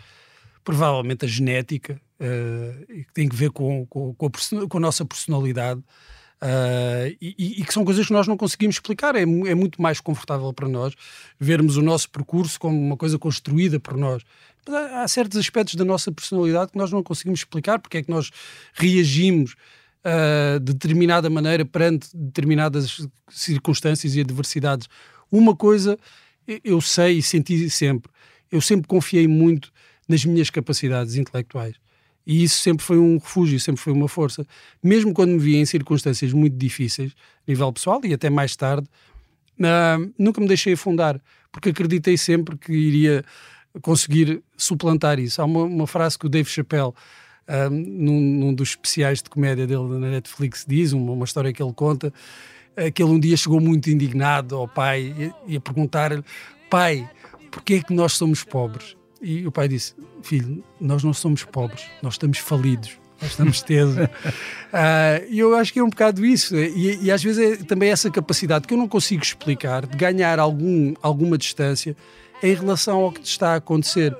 Provavelmente 0.66 1.24
a 1.24 1.28
genética, 1.28 2.00
uh, 2.20 2.86
que 2.86 3.12
tem 3.14 3.28
que 3.28 3.36
ver 3.36 3.50
com, 3.50 3.86
com, 3.86 4.12
com, 4.14 4.26
a, 4.26 4.68
com 4.68 4.78
a 4.78 4.80
nossa 4.80 5.04
personalidade. 5.04 5.80
Uh, 6.42 7.16
e, 7.20 7.60
e, 7.60 7.64
que 7.64 7.72
são 7.72 7.84
coisas 7.84 8.04
que 8.04 8.12
nós 8.12 8.26
não 8.26 8.36
conseguimos 8.36 8.74
explicar. 8.74 9.14
É, 9.14 9.22
é, 9.22 9.54
muito 9.54 9.80
mais 9.80 10.00
confortável 10.00 10.52
para 10.52 10.68
nós 10.68 10.92
vermos 11.38 11.76
o 11.76 11.82
nosso 11.82 12.10
percurso 12.10 12.58
como 12.58 12.76
uma 12.76 12.96
coisa 12.96 13.16
construída 13.16 13.78
por 13.78 13.96
nós. 13.96 14.24
Mas 14.66 14.74
há, 14.74 15.02
há 15.02 15.08
certos 15.08 15.38
aspectos 15.38 15.76
da 15.76 15.84
nossa 15.84 16.10
personalidade 16.10 16.72
que 16.72 16.78
nós 16.78 16.90
não 16.90 17.00
conseguimos 17.00 17.40
explicar 17.40 17.78
porque 17.78 17.98
é 17.98 18.02
que 18.02 18.10
nós 18.10 18.32
reagimos 18.74 19.54
uh, 20.04 20.58
de 20.58 20.72
determinada 20.72 21.30
maneira 21.30 21.64
perante 21.64 22.08
determinadas 22.12 23.06
circunstâncias 23.30 24.16
e 24.16 24.20
adversidades. 24.20 24.88
Uma 25.30 25.54
coisa 25.54 25.96
eu 26.62 26.80
sei 26.80 27.18
e 27.18 27.22
senti 27.22 27.70
sempre, 27.70 28.10
eu 28.50 28.60
sempre 28.60 28.86
confiei 28.86 29.26
muito 29.26 29.72
nas 30.08 30.24
minhas 30.24 30.50
capacidades 30.50 31.16
intelectuais. 31.16 31.76
E 32.26 32.42
isso 32.42 32.58
sempre 32.60 32.84
foi 32.84 32.98
um 32.98 33.18
refúgio, 33.18 33.58
sempre 33.60 33.80
foi 33.80 33.92
uma 33.92 34.08
força. 34.08 34.44
Mesmo 34.82 35.14
quando 35.14 35.30
me 35.30 35.38
via 35.38 35.58
em 35.58 35.64
circunstâncias 35.64 36.32
muito 36.32 36.56
difíceis, 36.56 37.12
a 37.46 37.50
nível 37.50 37.72
pessoal 37.72 38.00
e 38.02 38.12
até 38.12 38.28
mais 38.28 38.56
tarde, 38.56 38.88
uh, 39.60 40.12
nunca 40.18 40.40
me 40.40 40.48
deixei 40.48 40.72
afundar, 40.72 41.20
porque 41.52 41.68
acreditei 41.68 42.16
sempre 42.16 42.58
que 42.58 42.72
iria 42.72 43.24
conseguir 43.80 44.42
suplantar 44.56 45.20
isso. 45.20 45.40
Há 45.40 45.44
uma, 45.44 45.62
uma 45.62 45.86
frase 45.86 46.18
que 46.18 46.26
o 46.26 46.28
Dave 46.28 46.48
Chappelle, 46.48 46.88
uh, 46.88 47.70
num, 47.70 48.20
num, 48.20 48.54
dos 48.54 48.70
especiais 48.70 49.22
de 49.22 49.30
comédia 49.30 49.64
dele 49.64 49.86
na 49.86 50.10
Netflix, 50.10 50.64
diz, 50.66 50.92
uma, 50.92 51.12
uma 51.12 51.24
história 51.24 51.52
que 51.52 51.62
ele 51.62 51.72
conta, 51.72 52.12
uh, 52.76 52.90
que 52.92 53.00
ele 53.00 53.12
um 53.12 53.20
dia 53.20 53.36
chegou 53.36 53.60
muito 53.60 53.88
indignado 53.88 54.56
ao 54.56 54.66
pai 54.66 55.32
e, 55.46 55.52
e 55.52 55.56
a 55.56 55.60
perguntar-lhe: 55.60 56.24
Pai, 56.68 57.08
porquê 57.52 57.74
é 57.74 57.82
que 57.84 57.94
nós 57.94 58.14
somos 58.14 58.42
pobres? 58.42 58.96
E 59.26 59.44
o 59.44 59.50
pai 59.50 59.66
disse: 59.66 59.92
Filho, 60.22 60.62
nós 60.80 61.02
não 61.02 61.12
somos 61.12 61.42
pobres, 61.42 61.82
nós 62.00 62.14
estamos 62.14 62.38
falidos. 62.38 62.92
Nós 63.20 63.30
estamos 63.30 63.60
tesos. 63.60 63.96
uh, 63.96 64.08
e 65.28 65.38
eu 65.40 65.56
acho 65.56 65.72
que 65.72 65.80
é 65.80 65.82
um 65.82 65.88
bocado 65.88 66.24
isso. 66.24 66.54
E, 66.54 67.06
e, 67.06 67.10
às 67.10 67.24
vezes 67.24 67.60
é 67.60 67.64
também 67.64 67.90
essa 67.90 68.08
capacidade 68.08 68.68
que 68.68 68.74
eu 68.74 68.78
não 68.78 68.86
consigo 68.86 69.22
explicar 69.22 69.84
de 69.84 69.96
ganhar 69.96 70.38
algum, 70.38 70.94
alguma 71.02 71.36
distância 71.36 71.96
em 72.40 72.54
relação 72.54 73.00
ao 73.00 73.10
que 73.10 73.22
te 73.22 73.30
está 73.30 73.54
a 73.54 73.56
acontecer 73.56 74.16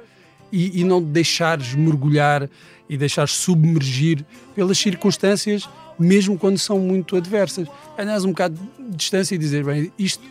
e, 0.51 0.81
e 0.81 0.83
não 0.83 1.01
deixares 1.01 1.75
mergulhar 1.75 2.49
e 2.89 2.97
deixares 2.97 3.33
submergir 3.33 4.25
pelas 4.57 4.79
circunstâncias, 4.79 5.69
mesmo 5.99 6.37
quando 6.37 6.59
são 6.59 6.81
muito 6.81 7.17
adversas. 7.17 7.69
Ganhas 7.97 8.25
um 8.25 8.31
bocado 8.31 8.59
de 8.77 8.97
distância 8.97 9.37
e 9.37 9.39
dizer: 9.39 9.63
bem, 9.63 9.93
isto 9.97 10.25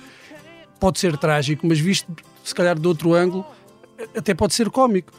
pode 0.82 1.00
ser 1.00 1.16
trágico, 1.18 1.66
mas 1.66 1.80
visto 1.80 2.12
se 2.44 2.54
calhar 2.54 2.78
de 2.78 2.88
outro 2.88 3.14
ângulo 3.14 3.46
até 4.16 4.34
pode 4.34 4.54
ser 4.54 4.70
cómico. 4.70 5.12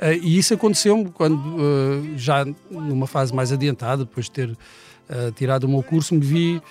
Uh, 0.00 0.18
e 0.20 0.38
isso 0.38 0.52
aconteceu-me 0.54 1.10
quando, 1.10 1.36
uh, 1.36 2.18
já 2.18 2.44
numa 2.70 3.06
fase 3.06 3.32
mais 3.34 3.52
adiantada, 3.52 4.04
depois 4.04 4.26
de 4.26 4.32
ter 4.32 4.48
uh, 4.50 5.30
tirado 5.36 5.64
o 5.64 5.68
meu 5.68 5.82
curso, 5.82 6.14
me 6.14 6.20
vi 6.20 6.62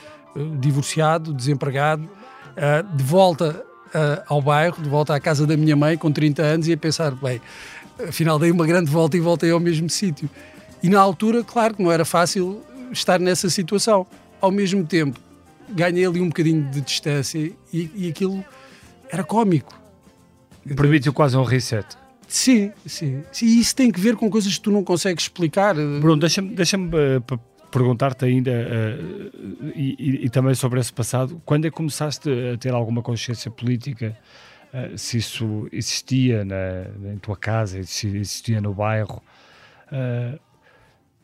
divorciado, 0.62 1.34
desempregado, 1.34 2.10
de 2.96 3.04
volta 3.04 3.66
ao 4.28 4.42
bairro, 4.42 4.82
de 4.82 4.88
volta 4.88 5.14
à 5.14 5.20
casa 5.20 5.46
da 5.46 5.58
minha 5.58 5.76
mãe, 5.76 5.98
com 5.98 6.10
30 6.10 6.42
anos, 6.42 6.68
e 6.70 6.72
a 6.72 6.78
pensar: 6.78 7.12
bem, 7.12 7.42
afinal 8.08 8.40
dei 8.40 8.50
uma 8.50 8.66
grande 8.66 8.90
volta 8.90 9.18
e 9.18 9.20
voltei 9.20 9.52
ao 9.52 9.60
mesmo 9.60 9.90
sítio. 9.90 10.30
E 10.82 10.88
na 10.88 11.02
altura, 11.02 11.44
claro 11.44 11.76
que 11.76 11.84
não 11.84 11.92
era 11.92 12.06
fácil 12.06 12.64
estar 12.94 13.20
nessa 13.20 13.50
situação. 13.50 14.08
Ao 14.40 14.52
mesmo 14.52 14.86
tempo, 14.86 15.20
ganhei 15.70 16.06
ali 16.06 16.22
um 16.22 16.30
bocadinho 16.30 16.64
de 16.72 16.80
distância 16.80 17.38
e, 17.74 17.92
e 17.94 18.08
aquilo 18.08 18.42
era 19.12 19.22
cómico 19.22 19.81
Permite 20.76 21.12
quase 21.12 21.38
um 21.38 21.44
reset. 21.44 21.86
Sim, 22.32 22.72
sim, 22.86 23.24
E 23.42 23.60
isso 23.60 23.76
tem 23.76 23.92
que 23.92 24.00
ver 24.00 24.16
com 24.16 24.30
coisas 24.30 24.56
que 24.56 24.62
tu 24.62 24.72
não 24.72 24.86
consegues 24.86 25.26
explicar. 25.26 25.76
Bruno, 25.76 26.18
deixa-me 26.18 26.56
deixa 26.56 26.78
uh, 26.78 26.82
eh, 26.96 27.38
perguntar-te 27.70 28.24
ainda 28.24 28.52
uh, 28.52 29.72
e, 29.76 29.96
e, 30.00 30.26
e, 30.26 30.30
também 30.30 30.56
sobre 30.56 30.80
esse 30.80 30.94
passado. 30.94 31.42
Quando 31.46 31.66
é 31.66 31.70
que 31.70 31.76
começaste 31.76 32.30
a 32.54 32.58
ter 32.58 32.74
alguma 32.74 33.02
consciência 33.02 33.52
política? 33.52 34.18
Uh, 34.74 34.98
se 34.98 35.18
isso 35.18 35.68
existia 35.74 36.46
na, 36.46 36.86
tua 37.22 37.36
casa, 37.36 37.84
se 37.84 38.08
existia 38.08 38.62
no 38.62 38.74
bairro? 38.74 39.22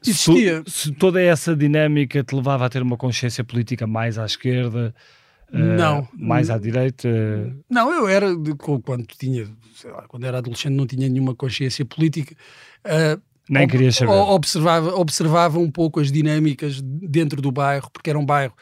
existia. 0.06 0.62
Se, 0.68 0.72
se 0.72 0.92
toda 0.92 1.22
essa 1.22 1.56
dinâmica 1.56 2.22
te 2.22 2.36
levava 2.36 2.66
a 2.66 2.70
ter 2.70 2.82
uma 2.82 2.98
consciência 2.98 3.46
política 3.46 3.88
mais 3.88 4.20
à 4.20 4.26
esquerda? 4.26 4.94
Não. 5.52 6.02
Uh, 6.02 6.08
mais 6.14 6.50
à 6.50 6.58
direita? 6.58 7.08
Não, 7.70 7.92
eu 7.92 8.08
era, 8.08 8.28
quando 8.84 9.06
tinha, 9.06 9.48
lá, 9.86 10.04
quando 10.08 10.26
era 10.26 10.40
adolescente, 10.40 10.74
não 10.74 10.86
tinha 10.86 11.08
nenhuma 11.08 11.34
consciência 11.34 11.86
política. 11.86 12.36
Uh, 12.86 13.22
Nem 13.50 13.68
queria 13.68 13.92
saber. 13.92 14.12
Observava, 14.12 14.96
observava 14.96 15.60
um 15.60 15.72
pouco 15.72 16.00
as 16.00 16.12
dinâmicas 16.12 16.82
dentro 16.82 17.42
do 17.42 17.52
bairro, 17.52 17.90
porque 17.92 18.10
era 18.10 18.20
um 18.20 18.26
bairro 18.26 18.54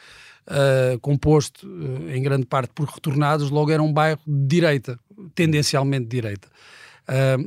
uh, 0.46 0.98
composto 1.00 1.66
em 2.08 2.22
grande 2.22 2.46
parte 2.46 2.70
por 2.74 2.88
retornados, 2.88 3.50
logo 3.50 3.70
era 3.70 3.82
um 3.82 3.92
bairro 3.92 4.20
de 4.26 4.46
direita, 4.46 4.98
tendencialmente 5.34 6.04
de 6.04 6.10
direita. 6.10 6.48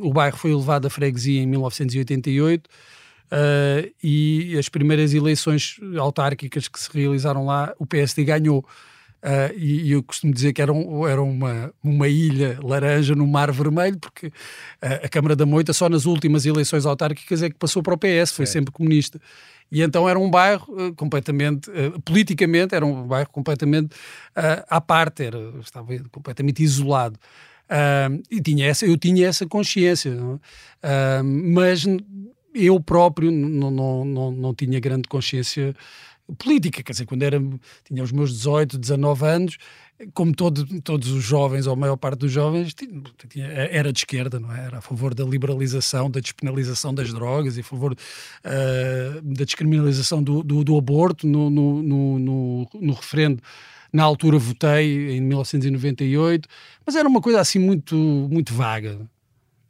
o 0.01 0.11
bairro 0.11 0.37
foi 0.37 0.51
elevado 0.51 0.87
à 0.87 0.89
freguesia 0.89 1.41
em 1.41 1.47
1988. 1.47 2.69
Uh, 3.31 3.93
e 4.03 4.57
as 4.57 4.67
primeiras 4.69 5.13
eleições 5.13 5.79
autárquicas 5.99 6.67
que 6.67 6.79
se 6.79 6.89
realizaram 6.91 7.45
lá, 7.45 7.73
o 7.77 7.85
PSD 7.85 8.23
ganhou. 8.23 8.65
Uh, 9.21 9.53
e, 9.57 9.87
e, 9.87 9.91
eu 9.91 10.01
costumo 10.01 10.33
dizer 10.33 10.53
que 10.53 10.61
era, 10.61 10.71
um, 10.71 11.05
era 11.05 11.21
uma, 11.21 11.73
uma 11.83 12.07
ilha 12.07 12.57
laranja 12.63 13.13
no 13.15 13.27
Mar 13.27 13.51
Vermelho, 13.51 13.97
porque 13.99 14.27
uh, 14.27 14.31
a 15.03 15.09
Câmara 15.09 15.35
da 15.35 15.45
Moita, 15.45 15.73
só 15.73 15.89
nas 15.89 16.05
últimas 16.05 16.45
eleições 16.45 16.85
autárquicas, 16.85 17.43
é 17.43 17.49
que 17.49 17.57
passou 17.57 17.83
para 17.83 17.93
o 17.93 17.97
PS, 17.97 18.31
foi 18.31 18.43
é. 18.43 18.45
sempre 18.45 18.71
comunista. 18.71 19.19
E 19.69 19.81
então 19.81 20.07
era 20.07 20.17
um 20.17 20.29
bairro 20.29 20.65
uh, 20.73 20.95
completamente, 20.95 21.69
politicamente, 22.05 22.73
era 22.73 22.85
um 22.85 23.05
bairro 23.05 23.29
completamente 23.29 23.95
à 24.69 24.79
parte, 24.79 25.25
era, 25.25 25.37
estava 25.59 25.87
completamente 26.11 26.63
isolado. 26.63 27.19
e 28.31 28.41
tinha 28.41 28.67
essa, 28.67 28.85
eu 28.85 28.97
tinha 28.97 29.27
essa 29.27 29.45
consciência, 29.45 30.17
mas 31.23 31.85
eu 32.55 32.79
próprio 32.79 33.31
não, 33.31 33.69
não, 33.69 34.05
não, 34.05 34.31
não 34.31 34.55
tinha 34.55 34.79
grande 34.79 35.07
consciência 35.07 35.75
política, 36.37 36.83
quer 36.83 36.91
dizer, 36.91 37.05
quando 37.05 37.23
era, 37.23 37.39
tinha 37.83 38.03
os 38.03 38.11
meus 38.11 38.31
18, 38.31 38.77
19 38.77 39.25
anos, 39.25 39.57
como 40.13 40.33
todo, 40.33 40.65
todos 40.81 41.09
os 41.11 41.23
jovens, 41.23 41.67
ou 41.67 41.73
a 41.73 41.75
maior 41.75 41.97
parte 41.97 42.19
dos 42.19 42.31
jovens, 42.31 42.73
tinha, 42.73 43.47
era 43.47 43.91
de 43.91 43.99
esquerda, 43.99 44.39
não 44.39 44.53
é? 44.53 44.65
Era 44.65 44.77
a 44.77 44.81
favor 44.81 45.13
da 45.13 45.23
liberalização, 45.23 46.09
da 46.09 46.19
despenalização 46.19 46.93
das 46.93 47.13
drogas 47.13 47.57
e 47.57 47.61
a 47.61 47.63
favor 47.63 47.93
uh, 47.93 49.21
da 49.21 49.43
descriminalização 49.43 50.23
do, 50.23 50.41
do, 50.41 50.63
do 50.63 50.77
aborto 50.77 51.27
no, 51.27 51.49
no, 51.49 51.83
no, 51.83 52.19
no, 52.19 52.69
no 52.73 52.93
referendo. 52.93 53.41
Na 53.91 54.03
altura 54.03 54.37
votei, 54.37 55.17
em 55.17 55.21
1998, 55.21 56.47
mas 56.85 56.95
era 56.95 57.09
uma 57.09 57.19
coisa 57.19 57.41
assim 57.41 57.57
muito, 57.59 57.95
muito 57.95 58.53
vaga. 58.53 58.99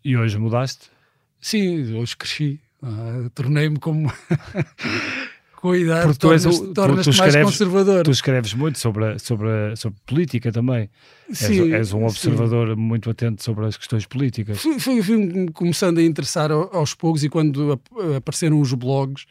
E 0.04 0.16
hoje 0.16 0.38
mudaste? 0.38 0.92
Sim, 1.40 1.96
hoje 1.96 2.18
cresci. 2.18 2.60
Uh, 2.84 3.30
Tornei-me 3.32 3.80
como 3.80 4.12
com 5.60 5.72
a 5.72 5.78
idade 5.78 6.06
Porque 6.06 6.20
tu, 6.20 6.32
és, 6.32 6.44
tu, 6.44 6.74
tu, 6.74 7.12
tu 7.12 7.18
mais 7.18 7.36
conservador. 7.36 8.04
Tu 8.04 8.12
escreves 8.12 8.54
muito 8.54 8.80
sobre, 8.80 9.06
a, 9.06 9.20
sobre, 9.20 9.50
a, 9.50 9.76
sobre 9.76 10.00
política 10.06 10.54
também. 10.54 10.90
Sim, 11.34 11.74
és, 11.74 11.74
és 11.74 11.94
um 11.94 12.06
observador 12.06 12.70
sim. 12.70 12.76
muito 12.76 13.10
atento 13.10 13.44
sobre 13.44 13.66
as 13.66 13.76
questões 13.76 14.06
políticas. 14.06 14.58
Fui, 14.62 14.80
fui, 14.80 15.04
fui 15.04 15.48
começando 15.52 15.98
a 15.98 16.04
interessar 16.04 16.50
aos 16.50 16.94
poucos 16.94 17.26
e 17.26 17.30
quando 17.30 17.78
apareceram 18.16 18.62
os 18.62 18.74
blogs, 18.74 19.24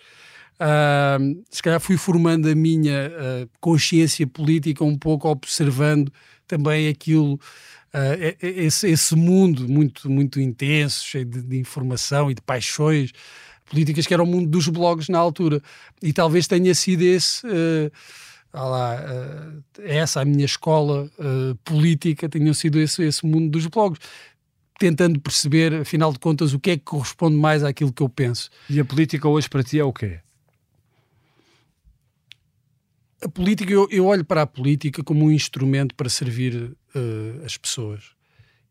uh, 0.60 1.44
se 1.50 1.62
calhar 1.62 1.80
fui 1.80 1.96
formando 1.96 2.46
a 2.46 2.54
minha 2.54 3.10
uh, 3.10 3.48
consciência 3.58 4.26
política 4.26 4.84
um 4.84 4.98
pouco 4.98 5.28
observando 5.28 6.12
também 6.46 6.88
aquilo 6.88 7.40
Uh, 7.88 8.36
esse, 8.42 8.86
esse, 8.90 9.16
mundo 9.16 9.66
muito, 9.66 10.10
muito 10.10 10.38
intenso, 10.38 11.02
cheio 11.06 11.24
de, 11.24 11.40
de, 11.40 11.58
informação 11.58 12.30
e 12.30 12.34
de 12.34 12.42
paixões 12.42 13.12
políticas, 13.70 14.06
que 14.06 14.14
era 14.14 14.22
o 14.22 14.26
mundo 14.26 14.48
dos 14.48 14.68
blogs 14.68 15.08
na 15.08 15.18
altura. 15.18 15.62
E 16.02 16.12
talvez 16.12 16.46
tenha 16.46 16.74
sido 16.74 17.02
esse. 17.02 17.46
Uh, 17.46 17.90
lá, 18.52 18.96
uh, 18.96 19.62
essa 19.82 20.20
a 20.20 20.24
minha 20.24 20.44
escola 20.44 21.10
uh, 21.18 21.54
política, 21.64 22.28
tenha 22.28 22.52
sido 22.54 22.80
esse, 22.80 23.02
esse 23.02 23.24
mundo 23.26 23.50
dos 23.50 23.66
blogs 23.66 24.00
tentando 24.78 25.20
perceber, 25.20 25.74
afinal 25.74 26.12
de 26.12 26.18
contas, 26.20 26.54
o 26.54 26.60
que 26.60 26.70
é 26.70 26.76
que 26.76 26.84
corresponde 26.84 27.36
mais 27.36 27.64
àquilo 27.64 27.92
que 27.92 28.02
eu 28.02 28.08
penso. 28.08 28.48
E 28.70 28.78
a 28.78 28.84
política 28.84 29.28
hoje 29.28 29.48
para 29.48 29.62
ti 29.62 29.78
é 29.78 29.84
o 29.84 29.92
quê? 29.92 30.20
A 33.20 33.28
política, 33.28 33.72
eu, 33.72 33.88
eu 33.90 34.06
olho 34.06 34.24
para 34.24 34.42
a 34.42 34.46
política 34.46 35.02
como 35.02 35.24
um 35.24 35.32
instrumento 35.32 35.94
para 35.96 36.08
servir 36.08 36.54
uh, 36.54 37.44
as 37.44 37.56
pessoas. 37.56 38.17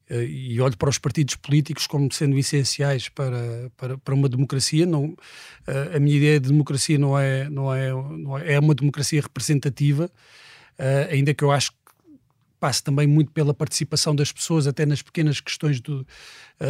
Eh, 0.10 0.26
e 0.26 0.62
olho 0.62 0.78
para 0.78 0.90
os 0.90 0.98
partidos 0.98 1.36
políticos 1.36 1.86
como 1.86 2.12
sendo 2.12 2.38
essenciais 2.38 3.10
para, 3.10 3.70
para, 3.76 3.98
para 3.98 4.16
uma 4.16 4.30
democracia. 4.30 4.86
Não, 4.86 5.16
eh, 5.68 5.98
a 5.98 6.00
minha 6.00 6.18
ideia 6.18 6.40
de 6.40 6.50
democracia 6.50 6.98
não 6.98 7.18
é, 7.18 7.50
não 7.50 7.74
é, 7.74 7.92
não 7.92 8.38
é, 8.38 8.54
é 8.54 8.60
uma 8.60 8.74
democracia 8.74 9.22
representativa, 9.22 10.10
eh, 10.78 11.10
ainda 11.12 11.34
que 11.34 11.44
eu 11.44 11.52
acho 11.52 11.72
passa 12.60 12.82
também 12.84 13.06
muito 13.06 13.32
pela 13.32 13.54
participação 13.54 14.16
das 14.16 14.32
pessoas, 14.32 14.66
até 14.66 14.84
nas 14.84 15.04
pequenas 15.04 15.40
questões 15.40 15.80
do, 15.80 16.04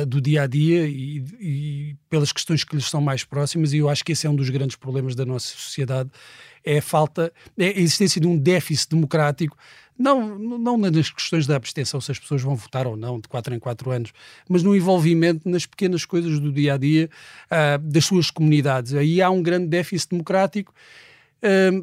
do 0.06 0.20
dia 0.20 0.42
a 0.42 0.48
dia 0.48 0.86
e, 0.86 1.24
e, 1.40 1.96
pelas 2.10 2.34
questões 2.34 2.66
que 2.66 2.76
lhes 2.76 2.90
são 2.90 3.00
mais 3.00 3.24
próximas. 3.24 3.72
E 3.72 3.78
eu 3.78 3.88
acho 3.88 4.04
que 4.04 4.12
esse 4.12 4.28
é 4.28 4.30
um 4.30 4.36
dos 4.36 4.50
grandes 4.50 4.76
problemas 4.76 5.16
da 5.16 5.26
nossa 5.26 5.48
sociedade: 5.48 6.10
é 6.66 6.80
a 6.80 6.82
falta, 6.82 7.32
é 7.58 7.68
a 7.68 7.80
existência 7.80 8.20
de 8.20 8.28
um 8.28 8.38
déficit 8.38 8.90
democrático. 8.90 9.58
Não, 9.98 10.38
não 10.38 10.78
nas 10.78 11.10
questões 11.10 11.48
da 11.48 11.56
abstenção, 11.56 12.00
se 12.00 12.12
as 12.12 12.20
pessoas 12.20 12.42
vão 12.42 12.56
votar 12.56 12.86
ou 12.86 12.96
não, 12.96 13.20
de 13.20 13.28
4 13.28 13.56
em 13.56 13.60
4 13.60 13.92
anos, 13.92 14.14
mas 14.48 14.62
no 14.62 14.76
envolvimento 14.76 15.50
nas 15.50 15.66
pequenas 15.66 16.06
coisas 16.06 16.40
do 16.40 16.52
dia 16.52 16.76
a 16.76 16.78
dia 16.78 17.10
uh, 17.52 17.80
das 17.80 18.06
suas 18.06 18.30
comunidades. 18.30 18.94
Aí 18.94 19.22
há 19.22 19.30
um 19.30 19.42
grande 19.42 19.68
déficit 19.68 20.12
democrático 20.12 20.74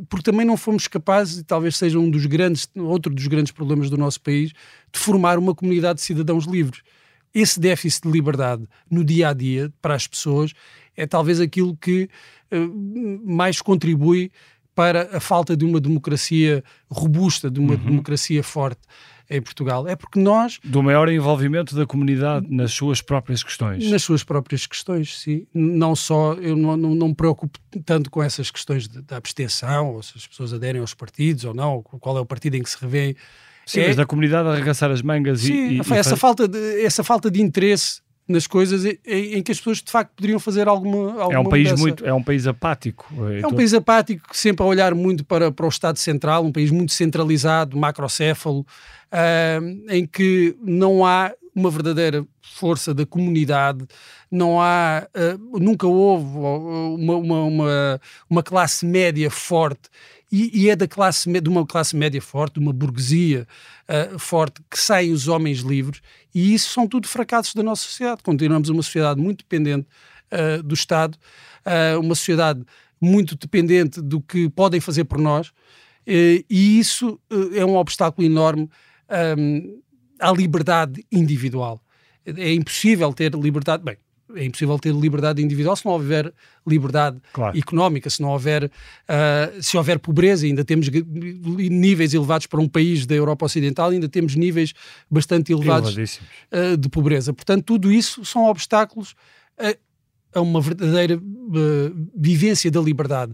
porque 0.09 0.31
também 0.31 0.45
não 0.45 0.57
fomos 0.57 0.89
capazes, 0.89 1.39
e 1.39 1.45
talvez 1.45 1.77
seja 1.77 1.99
um 1.99 2.11
dos 2.11 2.27
grandes, 2.27 2.69
outro 2.77 3.15
dos 3.15 3.27
grandes 3.27 3.53
problemas 3.53 3.89
do 3.89 3.97
nosso 3.97 4.21
país, 4.21 4.51
de 4.51 4.99
formar 4.99 5.39
uma 5.39 5.55
comunidade 5.55 6.01
de 6.01 6.05
cidadãos 6.05 6.45
livres. 6.45 6.83
Esse 7.33 7.59
déficit 7.59 8.03
de 8.03 8.13
liberdade 8.13 8.65
no 8.91 9.05
dia 9.05 9.29
a 9.29 9.33
dia 9.33 9.73
para 9.83 9.95
as 9.95 10.07
pessoas 10.07 10.53
é 10.97 11.07
talvez 11.07 11.41
aquilo 11.41 11.77
que 11.77 12.09
uh, 12.53 13.23
mais 13.25 13.61
contribui 13.61 14.31
para 14.75 15.17
a 15.17 15.21
falta 15.21 15.57
de 15.57 15.65
uma 15.65 15.81
democracia 15.81 16.63
robusta, 16.91 17.51
de 17.51 17.61
uma 17.61 17.75
uhum. 17.75 17.85
democracia 17.85 18.43
forte 18.43 18.81
em 19.29 19.41
Portugal. 19.41 19.89
É 19.89 19.97
porque 19.97 20.21
nós. 20.21 20.59
Do 20.63 20.83
maior 20.83 21.09
envolvimento 21.09 21.75
da 21.75 21.87
comunidade 21.87 22.47
nas 22.51 22.73
suas 22.73 23.01
próprias 23.01 23.43
questões. 23.43 23.91
Nas 23.91 24.03
suas 24.03 24.23
próprias 24.23 24.67
questões, 24.67 25.19
sim. 25.19 25.47
Não 25.55 25.95
só. 25.95 26.35
Eu 26.35 26.57
não, 26.57 26.77
não, 26.77 26.95
não 26.95 27.09
me 27.09 27.15
preocupo 27.15 27.59
tanto 27.85 28.11
com 28.11 28.23
essas 28.23 28.51
questões 28.51 28.89
da 28.89 29.17
abstenção, 29.17 29.95
ou 29.95 30.03
se 30.03 30.13
as 30.17 30.27
pessoas 30.27 30.53
aderem 30.53 30.81
aos 30.81 30.95
partidos 30.95 31.45
ou 31.45 31.55
não, 31.55 31.83
qual 31.83 32.19
é 32.19 32.21
o 32.21 32.27
partido 32.27 32.57
em 32.57 32.63
que 32.63 32.71
se 32.71 32.77
revêem. 32.81 33.17
Sim, 33.67 33.81
é... 33.81 33.87
mas 33.89 33.97
da 33.97 34.05
comunidade 34.05 34.49
arregaçar 34.49 34.91
as 34.91 35.01
mangas 35.01 35.41
sim, 35.41 35.53
e, 35.53 35.77
e, 35.79 35.93
essa, 35.95 36.15
e... 36.15 36.19
falta 36.19 36.47
de, 36.47 36.85
essa 36.85 37.03
falta 37.03 37.31
de 37.31 37.41
interesse 37.41 38.03
nas 38.27 38.47
coisas 38.47 38.85
em, 38.85 38.99
em, 39.07 39.43
que 39.43 39.53
as 39.53 39.59
pessoas 39.59 39.83
de 39.83 39.91
facto 39.91 40.13
poderiam 40.17 40.41
fazer 40.41 40.67
alguma, 40.67 41.23
alguma 41.23 41.35
é 41.35 41.39
um 41.39 41.45
país 41.45 41.71
mudança. 41.71 41.83
muito 41.83 42.07
é 42.07 42.15
um 42.15 42.23
país 42.23 42.47
apático 42.47 43.07
é, 43.31 43.41
é 43.41 43.47
um 43.47 43.53
país 43.53 43.75
apático 43.75 44.27
sempre 44.33 44.65
a 44.65 44.67
olhar 44.67 44.95
muito 44.95 45.25
para, 45.25 45.53
para 45.53 45.67
o 45.67 45.69
Estado 45.69 45.99
Central 45.99 46.45
um 46.45 46.53
país 46.53 46.71
muito 46.71 46.93
centralizado 46.93 47.77
macrocéfalo 47.77 48.61
uh, 48.61 49.91
em 49.91 50.07
que 50.07 50.57
não 50.63 51.05
há 51.05 51.33
uma 51.55 51.71
verdadeira 51.71 52.27
força 52.41 52.95
da 52.95 53.05
comunidade 53.05 53.87
não 54.31 54.59
há 54.59 55.07
uh, 55.15 55.59
nunca 55.61 55.87
houve 55.87 56.25
uma, 56.25 57.17
uma, 57.17 57.43
uma, 57.43 58.01
uma 58.29 58.43
classe 58.43 58.87
média 58.87 59.31
forte 59.31 59.91
e, 60.35 60.65
e, 60.65 60.71
é 60.71 60.75
da 60.75 60.89
classe, 60.89 61.31
de 61.31 61.49
uma 61.49 61.65
classe 61.65 61.95
média 61.95 62.21
forte, 62.21 62.55
de 62.55 62.61
uma 62.61 62.73
burguesia 62.73 63.47
uh, 63.89 64.19
forte, 64.19 64.61
que 64.69 64.77
saem 64.77 65.13
os 65.13 65.29
homens 65.29 65.61
livres, 65.61 66.01
e 66.35 66.53
isso 66.53 66.71
são 66.71 66.89
tudo 66.89 67.07
fracassos 67.07 67.55
da 67.55 67.63
nossa 67.63 67.85
sociedade. 67.85 68.23
Continuamos 68.23 68.69
uma 68.69 68.83
sociedade 68.83 69.21
muito 69.21 69.45
dependente 69.45 69.87
uh, 70.33 70.61
do 70.61 70.75
Estado, 70.75 71.17
uh, 71.65 72.01
uma 72.01 72.17
sociedade 72.17 72.65
muito 73.01 73.37
dependente 73.37 74.01
do 74.01 74.21
que 74.21 74.49
podem 74.49 74.81
fazer 74.81 75.05
por 75.05 75.19
nós, 75.19 75.53
e 76.07 76.45
isso 76.51 77.19
é 77.55 77.65
um 77.65 77.77
obstáculo 77.77 78.27
enorme 78.27 78.69
um, 79.39 79.81
à 80.21 80.31
liberdade 80.33 81.03
individual. 81.11 81.81
É 82.27 82.53
impossível 82.53 83.11
ter 83.15 83.35
liberdade. 83.35 83.83
Bem, 83.83 83.97
é 84.37 84.45
impossível 84.45 84.79
ter 84.79 84.93
liberdade 84.93 85.43
individual 85.43 85.77
se 85.77 85.85
não 85.85 85.93
houver 85.93 86.33
liberdade 86.67 87.19
claro. 87.33 87.57
económica, 87.59 88.09
se 88.09 88.23
não 88.23 88.31
houver, 88.31 88.65
uh, 88.65 89.63
se 89.63 89.77
houver 89.77 89.99
pobreza, 89.99 90.47
ainda 90.47 90.65
temos 90.65 90.89
níveis 90.89 92.15
elevados 92.15 92.47
para 92.47 92.61
um 92.61 92.69
país 92.69 93.07
da 93.07 93.15
Europa 93.15 93.47
Ocidental, 93.47 93.91
ainda 93.91 94.09
temos 94.09 94.35
níveis 94.35 94.73
bastante 95.11 95.53
elevados 95.53 95.95
uh, 95.97 96.77
de 96.77 96.89
pobreza. 96.89 97.33
Portanto, 97.33 97.65
tudo 97.65 97.93
isso 97.93 98.25
são 98.25 98.47
obstáculos 98.47 99.15
a, 99.59 99.77
a 100.39 100.41
uma 100.41 100.61
verdadeira 100.61 101.17
uh, 101.17 102.09
vivência 102.17 102.71
da 102.71 102.81
liberdade. 102.81 103.33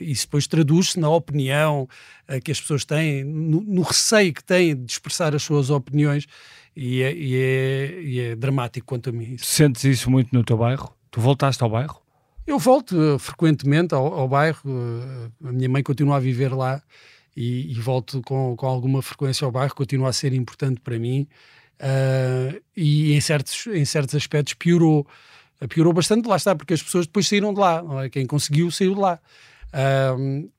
Isso 0.00 0.26
depois 0.26 0.46
traduz-se 0.46 0.98
na 0.98 1.08
opinião 1.10 1.86
que 2.42 2.50
as 2.50 2.58
pessoas 2.58 2.82
têm, 2.82 3.22
no, 3.22 3.60
no 3.60 3.82
receio 3.82 4.32
que 4.32 4.42
têm 4.42 4.74
de 4.74 4.90
expressar 4.90 5.34
as 5.34 5.42
suas 5.42 5.68
opiniões 5.68 6.26
e 6.76 7.02
é, 7.02 7.14
e 7.14 7.36
é, 7.36 8.02
e 8.02 8.20
é 8.20 8.36
dramático 8.36 8.86
quanto 8.86 9.10
a 9.10 9.12
mim. 9.12 9.34
Isso. 9.34 9.46
Sentes 9.46 9.84
isso 9.84 10.10
muito 10.10 10.32
no 10.32 10.42
teu 10.42 10.56
bairro? 10.56 10.94
Tu 11.10 11.20
voltaste 11.20 11.62
ao 11.62 11.70
bairro? 11.70 12.00
Eu 12.46 12.58
volto 12.58 12.96
uh, 12.96 13.18
frequentemente 13.18 13.94
ao, 13.94 14.12
ao 14.12 14.28
bairro, 14.28 14.60
uh, 14.64 15.48
a 15.48 15.52
minha 15.52 15.68
mãe 15.68 15.82
continua 15.82 16.16
a 16.16 16.20
viver 16.20 16.52
lá 16.52 16.82
e, 17.36 17.70
e, 17.70 17.74
volto 17.74 18.20
com, 18.22 18.56
com 18.56 18.66
alguma 18.66 19.00
frequência 19.00 19.44
ao 19.44 19.52
bairro, 19.52 19.74
continua 19.74 20.08
a 20.08 20.12
ser 20.12 20.32
importante 20.32 20.80
para 20.80 20.98
mim 20.98 21.26
uh, 21.80 22.60
e 22.76 23.12
em 23.12 23.20
certos, 23.20 23.66
em 23.68 23.84
certos 23.84 24.14
aspectos 24.14 24.54
piorou. 24.54 25.06
Piorou 25.68 25.92
bastante, 25.92 26.26
lá 26.26 26.34
está, 26.34 26.56
porque 26.56 26.74
as 26.74 26.82
pessoas 26.82 27.06
depois 27.06 27.28
saíram 27.28 27.54
de 27.54 27.60
lá, 27.60 27.84
é? 28.04 28.10
quem 28.10 28.26
conseguiu 28.26 28.68
saiu 28.72 28.94
de 28.94 29.00
lá. 29.00 29.20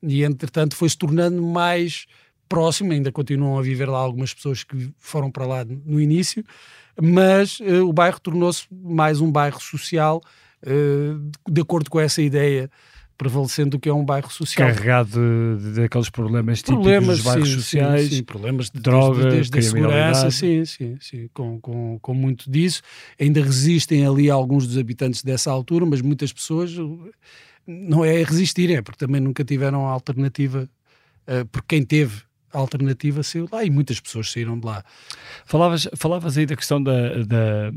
e 0.01 0.23
entretanto 0.23 0.77
foi 0.77 0.87
se 0.87 0.97
tornando 0.97 1.41
mais 1.41 2.07
próximo, 2.53 2.91
ainda 2.91 3.11
continuam 3.11 3.57
a 3.57 3.63
viver 3.63 3.89
lá 3.89 3.97
algumas 3.97 4.31
pessoas 4.31 4.63
que 4.63 4.93
foram 4.99 5.31
para 5.31 5.43
lá 5.43 5.65
no 5.65 5.99
início, 5.99 6.45
mas 7.01 7.59
uh, 7.59 7.83
o 7.83 7.91
bairro 7.91 8.19
tornou-se 8.19 8.67
mais 8.71 9.19
um 9.19 9.31
bairro 9.31 9.59
social, 9.59 10.21
uh, 10.61 11.31
de 11.49 11.61
acordo 11.61 11.89
com 11.89 11.99
essa 11.99 12.21
ideia 12.21 12.69
prevalecendo 13.17 13.71
do 13.71 13.79
que 13.79 13.89
é 13.89 13.93
um 13.93 14.05
bairro 14.05 14.31
social. 14.31 14.67
Carregado 14.67 15.19
daqueles 15.73 16.11
problemas 16.11 16.59
típicos 16.59 16.83
problemas, 16.83 17.17
dos 17.17 17.25
bairros 17.25 17.49
sim, 17.49 17.55
sociais, 17.55 18.09
sim, 18.09 18.15
sim, 18.17 18.23
problemas 18.23 18.69
de 18.69 18.79
droga, 18.79 19.23
desde, 19.31 19.51
desde 19.51 19.57
a 19.57 19.71
segurança, 19.71 20.31
sim, 20.31 20.63
sim, 20.63 20.97
sim, 21.01 21.29
com, 21.33 21.59
com, 21.59 21.97
com 21.99 22.13
muito 22.13 22.51
disso. 22.51 22.83
Ainda 23.19 23.41
resistem 23.41 24.05
ali 24.05 24.29
alguns 24.29 24.67
dos 24.67 24.77
habitantes 24.77 25.23
dessa 25.23 25.49
altura, 25.49 25.87
mas 25.87 26.01
muitas 26.01 26.31
pessoas 26.31 26.71
não 27.65 28.05
é 28.05 28.21
resistir, 28.21 28.69
é 28.69 28.81
porque 28.83 29.03
também 29.03 29.21
nunca 29.21 29.43
tiveram 29.43 29.87
alternativa, 29.87 30.69
porque 31.51 31.77
quem 31.77 31.83
teve 31.83 32.21
a 32.53 32.57
alternativa 32.57 33.23
saiu 33.23 33.47
lá 33.51 33.63
e 33.63 33.69
muitas 33.69 33.99
pessoas 33.99 34.31
saíram 34.31 34.59
de 34.59 34.65
lá. 34.65 34.83
Falavas, 35.45 35.87
falavas 35.95 36.37
aí 36.37 36.45
da 36.45 36.55
questão 36.55 36.81
da, 36.81 37.23
da 37.23 37.71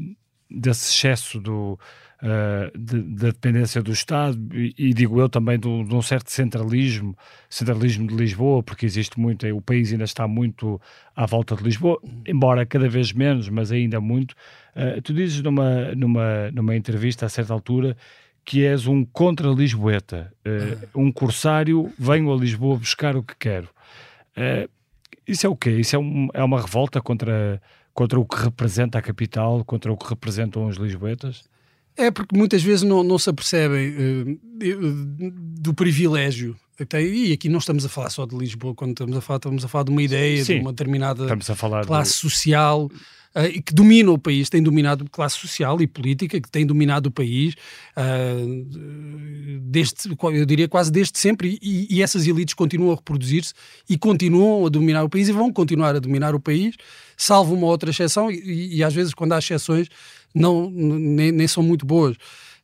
desse 0.49 0.93
excesso 0.93 1.41
do, 1.41 1.79
uh, 2.23 2.79
de, 2.79 3.03
da 3.03 3.27
dependência 3.29 3.83
do 3.83 3.93
Estado 3.93 4.39
e, 4.55 4.75
e 4.79 4.95
digo 4.95 5.21
eu 5.21 5.29
também 5.29 5.59
do, 5.59 5.85
de 5.85 5.95
um 5.95 6.03
certo 6.03 6.31
centralismo, 6.31 7.17
centralismo 7.49 8.07
de 8.07 8.15
Lisboa, 8.15 8.63
porque 8.63 8.87
existe 8.87 9.19
muito, 9.19 9.47
o 9.49 9.61
país 9.61 9.93
ainda 9.93 10.05
está 10.05 10.27
muito 10.27 10.81
à 11.15 11.27
volta 11.27 11.57
de 11.57 11.63
Lisboa, 11.63 12.01
embora 12.27 12.65
cada 12.65 12.89
vez 12.89 13.13
menos, 13.13 13.49
mas 13.49 13.73
ainda 13.73 14.01
muito. 14.01 14.33
Uh, 14.75 15.01
tu 15.03 15.13
dizes 15.13 15.43
numa, 15.43 15.95
numa, 15.95 16.51
numa 16.53 16.77
entrevista 16.77 17.27
a 17.27 17.29
certa 17.29 17.53
altura 17.53 17.97
que 18.45 18.65
és 18.65 18.87
um 18.87 19.05
contra-lisboeta, 19.05 20.33
uh, 20.47 21.01
um 21.01 21.11
corsário, 21.11 21.93
venho 21.99 22.33
a 22.33 22.37
Lisboa 22.37 22.79
buscar 22.79 23.17
o 23.17 23.23
que 23.23 23.35
quero. 23.37 23.69
Uh, 24.37 24.69
isso 25.27 25.47
é 25.47 25.51
o 25.51 25.57
quê? 25.57 25.71
Isso 25.71 25.97
é, 25.97 25.99
um, 25.99 26.29
é 26.33 26.43
uma 26.43 26.61
revolta 26.61 27.01
contra, 27.01 27.61
contra 27.93 28.19
o 28.19 28.25
que 28.25 28.37
representa 28.37 28.99
a 28.99 29.03
capital, 29.03 29.65
contra 29.65 29.93
o 29.93 29.97
que 29.97 30.09
representam 30.09 30.67
os 30.67 30.77
lisboetas? 30.77 31.45
É 31.97 32.11
porque 32.11 32.37
muitas 32.37 32.63
vezes 32.63 32.83
não, 32.83 33.03
não 33.03 33.19
se 33.19 33.31
apercebem 33.31 33.89
uh, 33.89 34.41
do 35.61 35.73
privilégio 35.73 36.57
e 37.01 37.33
aqui 37.33 37.49
não 37.49 37.59
estamos 37.59 37.85
a 37.85 37.89
falar 37.89 38.11
só 38.11 38.27
de 38.27 38.37
Lisboa, 38.37 38.75
quando 38.75 38.91
estamos 38.91 39.17
a 39.17 39.21
falar, 39.21 39.39
estamos 39.39 39.65
a 39.65 39.69
falar 39.69 39.85
de 39.85 39.91
uma 39.91 40.03
ideia, 40.03 40.45
Sim, 40.45 40.57
de 40.57 40.61
uma 40.61 40.73
determinada 40.73 41.27
classe 41.87 42.13
do... 42.13 42.31
social 42.31 42.85
uh, 42.85 43.63
que 43.63 43.73
domina 43.73 44.11
o 44.11 44.19
país, 44.19 44.51
tem 44.51 44.63
dominado 44.63 45.09
classe 45.11 45.39
social 45.39 45.81
e 45.81 45.87
política, 45.87 46.41
que 46.41 46.51
tem 46.51 46.67
dominado 46.67 47.09
o 47.09 47.11
país 47.11 47.55
uh, 47.97 48.67
desde, 49.63 49.95
eu 50.35 50.45
diria 50.45 50.69
quase 50.69 50.93
desde 50.93 51.19
sempre, 51.19 51.59
e, 51.63 51.87
e 51.97 52.03
essas 52.03 52.27
elites 52.27 52.55
continuam 52.55 52.93
a 52.93 52.97
reproduzir-se 52.97 53.55
e 53.89 53.97
continuam 53.97 54.67
a 54.67 54.69
dominar 54.69 55.03
o 55.05 55.09
país 55.09 55.29
e 55.29 55.33
vão 55.33 55.53
continuar 55.53 55.97
a 55.97 55.99
dominar 55.99 56.35
o 56.35 56.41
país, 56.41 56.77
salvo 57.17 57.55
uma 57.55 57.67
outra 57.67 57.91
exceção, 57.91 58.31
e, 58.31 58.77
e 58.77 58.85
às 58.85 58.93
vezes 58.93 59.15
quando 59.15 59.33
há 59.33 59.39
exceções 59.39 59.89
não, 60.35 60.71
nem, 60.71 61.33
nem 61.33 61.49
são 61.49 61.63
muito 61.63 61.87
boas. 61.87 62.17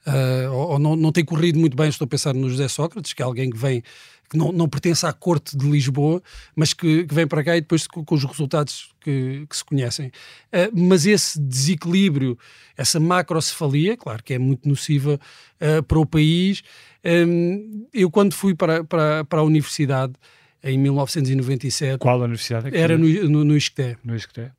Uh, 0.07 0.53
ou, 0.53 0.71
ou 0.73 0.79
não, 0.79 0.97
não 0.97 1.13
tem 1.13 1.25
corrido 1.25 1.59
muito 1.59 1.77
bem, 1.77 1.89
estou 1.89 2.05
a 2.05 2.09
pensar 2.09 2.35
no 2.35 2.49
José 2.51 2.69
Sócrates, 2.69 3.13
que 3.13 3.23
é 3.23 3.25
alguém 3.25 3.51
que 3.51 3.57
vem 3.57 3.83
que 4.29 4.39
não, 4.39 4.51
não 4.51 4.67
pertence 4.67 5.05
à 5.05 5.13
corte 5.13 5.55
de 5.55 5.69
Lisboa, 5.69 6.23
mas 6.57 6.73
que, 6.73 7.05
que 7.05 7.15
vem 7.15 7.27
para 7.27 7.45
cá 7.45 7.55
e 7.55 7.61
depois 7.61 7.87
com, 7.87 8.03
com 8.03 8.15
os 8.15 8.25
resultados 8.25 8.91
que, 9.03 9.45
que 9.47 9.55
se 9.55 9.63
conhecem. 9.63 10.09
Uh, 10.09 10.73
mas 10.73 11.05
esse 11.05 11.39
desequilíbrio, 11.39 12.39
essa 12.75 12.99
macrocefalia, 12.99 13.95
claro 13.95 14.23
que 14.23 14.33
é 14.33 14.39
muito 14.39 14.67
nociva 14.67 15.21
uh, 15.61 15.83
para 15.83 15.99
o 15.99 16.07
país. 16.07 16.63
Um, 17.05 17.87
eu, 17.93 18.11
quando 18.11 18.33
fui 18.33 18.55
para, 18.55 18.83
para, 18.83 19.23
para 19.25 19.41
a 19.41 19.43
universidade, 19.43 20.15
em 20.63 20.79
1997. 20.79 21.99
Qual 21.99 22.21
a 22.21 22.25
universidade? 22.25 22.75
É 22.75 22.81
era 22.81 22.97
no, 22.97 23.07
no, 23.29 23.45
no 23.45 23.57
Isqueté. 23.57 23.97
No 24.05 24.15
Isqueté. 24.15 24.53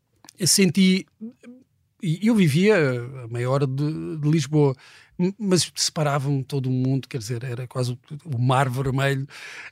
Senti. 0.46 1.06
Eu 2.02 2.36
vivia 2.36 2.76
a 3.24 3.28
meia 3.30 3.50
hora 3.50 3.66
de, 3.66 4.18
de 4.18 4.30
Lisboa. 4.30 4.76
Mas 5.38 5.72
separava-me 5.76 6.44
todo 6.44 6.68
o 6.68 6.72
mundo, 6.72 7.08
quer 7.08 7.18
dizer, 7.18 7.44
era 7.44 7.68
quase 7.68 7.98
o, 8.26 8.38
mar 8.38 8.70
vermelho, 8.70 9.28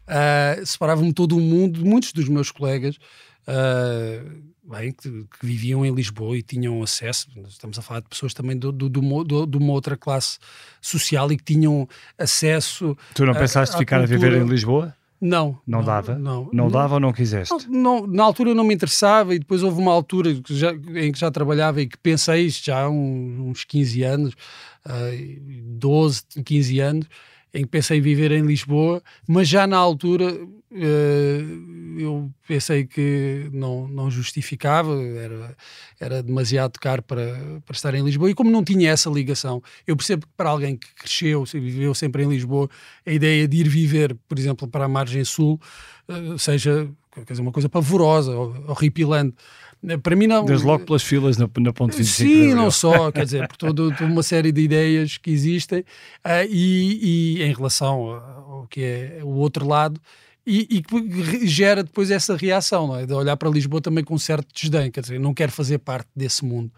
uh, 0.07 0.65
separava-me 0.65 1.13
todo 1.13 1.37
o 1.37 1.39
mundo, 1.39 1.85
muitos 1.85 2.13
dos 2.13 2.27
meus 2.29 2.51
colegas, 2.51 2.97
uh, 3.47 4.51
bem, 4.63 4.91
que, 4.91 5.09
que, 5.09 5.45
viviam 5.45 5.85
em 5.85 5.93
Lisboa 5.93 6.37
e 6.37 6.43
tinham 6.43 6.81
acesso, 6.81 7.27
estamos 7.47 7.77
a 7.79 7.81
falar 7.81 8.01
de 8.01 8.09
pessoas 8.09 8.33
também 8.33 8.57
do, 8.57 8.71
do, 8.71 8.89
do, 8.89 9.45
de 9.45 9.57
uma 9.57 9.73
outra 9.73 9.97
classe 9.97 10.37
social 10.79 11.31
e 11.31 11.37
que 11.37 11.43
tinham 11.43 11.87
acesso... 12.17 12.97
Tu 13.13 13.25
não 13.25 13.33
pensaste 13.33 13.75
a, 13.75 13.79
ficar 13.79 13.99
cultura. 13.99 14.17
a 14.17 14.19
viver 14.31 14.41
em 14.41 14.47
Lisboa? 14.47 14.95
Não. 15.22 15.59
Não, 15.67 15.80
não 15.80 15.84
dava? 15.86 16.17
Não, 16.17 16.43
não, 16.45 16.49
não, 16.51 16.72
dava 16.72 16.95
ou 16.95 16.99
não 16.99 17.13
quiseste? 17.13 17.53
Não, 17.69 18.07
na 18.07 18.24
altura 18.24 18.55
não 18.55 18.63
me 18.63 18.74
interessava 18.74 19.36
e 19.36 19.39
depois 19.39 19.61
houve 19.61 19.80
uma 19.80 19.91
altura 19.91 20.34
que 20.34 20.55
já, 20.57 20.72
em 20.74 21.11
que 21.11 21.19
já 21.19 21.30
trabalhava 21.30 21.80
e 21.80 21.88
que 21.88 21.97
pensei 21.99 22.47
isto 22.47 22.65
já 22.65 22.82
há 22.82 22.89
uns, 22.89 23.39
uns 23.39 23.63
15 23.63 24.03
anos, 24.03 24.34
uh, 24.84 25.41
12, 25.78 26.24
15 26.43 26.80
anos, 26.80 27.07
em 27.53 27.63
que 27.63 27.69
pensei 27.69 27.99
viver 27.99 28.31
em 28.31 28.45
Lisboa, 28.45 29.01
mas 29.27 29.47
já 29.47 29.67
na 29.67 29.77
altura 29.77 30.33
uh, 30.33 31.99
eu 31.99 32.31
pensei 32.47 32.85
que 32.85 33.49
não, 33.51 33.87
não 33.87 34.09
justificava, 34.09 34.93
era, 35.01 35.55
era 35.99 36.23
demasiado 36.23 36.79
caro 36.79 37.03
para, 37.03 37.61
para 37.65 37.75
estar 37.75 37.93
em 37.93 38.03
Lisboa, 38.03 38.31
e 38.31 38.33
como 38.33 38.49
não 38.49 38.63
tinha 38.63 38.89
essa 38.89 39.09
ligação, 39.09 39.61
eu 39.85 39.95
percebo 39.95 40.25
que 40.25 40.33
para 40.35 40.49
alguém 40.49 40.77
que 40.77 40.93
cresceu, 40.95 41.43
viveu 41.43 41.93
sempre 41.93 42.23
em 42.23 42.29
Lisboa, 42.29 42.69
a 43.05 43.11
ideia 43.11 43.47
de 43.47 43.57
ir 43.57 43.67
viver, 43.67 44.15
por 44.27 44.39
exemplo, 44.39 44.67
para 44.67 44.85
a 44.85 44.87
margem 44.87 45.23
sul, 45.25 45.59
uh, 46.07 46.39
seja 46.39 46.89
dizer, 47.27 47.41
uma 47.41 47.51
coisa 47.51 47.67
pavorosa, 47.67 48.35
horripilante. 48.67 49.35
Para 50.03 50.15
mim 50.15 50.27
não. 50.27 50.45
Desde 50.45 50.65
logo 50.65 50.86
pelas 50.86 51.01
filas 51.01 51.38
na, 51.38 51.49
na 51.59 51.73
ponte 51.73 51.97
25. 51.97 52.29
Sim, 52.29 52.53
não 52.53 52.69
só, 52.69 53.11
quer 53.11 53.25
dizer, 53.25 53.47
por 53.47 53.57
toda 53.57 54.05
uma 54.05 54.21
série 54.21 54.51
de 54.51 54.61
ideias 54.61 55.17
que 55.17 55.32
existem 55.32 55.79
uh, 55.79 56.45
e, 56.49 57.38
e, 57.39 57.43
em 57.43 57.53
relação 57.53 58.09
ao 58.09 58.67
que 58.69 58.82
é 58.84 59.19
o 59.23 59.29
outro 59.29 59.67
lado 59.67 59.99
e, 60.45 60.82
que 60.82 61.47
gera 61.47 61.84
depois 61.84 62.09
essa 62.09 62.36
reação, 62.36 62.88
não 62.88 62.97
é? 62.97 63.05
De 63.05 63.13
olhar 63.13 63.38
para 63.38 63.49
Lisboa 63.49 63.82
também 63.82 64.03
com 64.03 64.15
um 64.15 64.19
certo 64.19 64.47
desdém, 64.53 64.89
quer 64.89 65.01
dizer, 65.01 65.19
não 65.19 65.34
quero 65.34 65.51
fazer 65.51 65.77
parte 65.77 66.09
desse 66.15 66.43
mundo. 66.43 66.71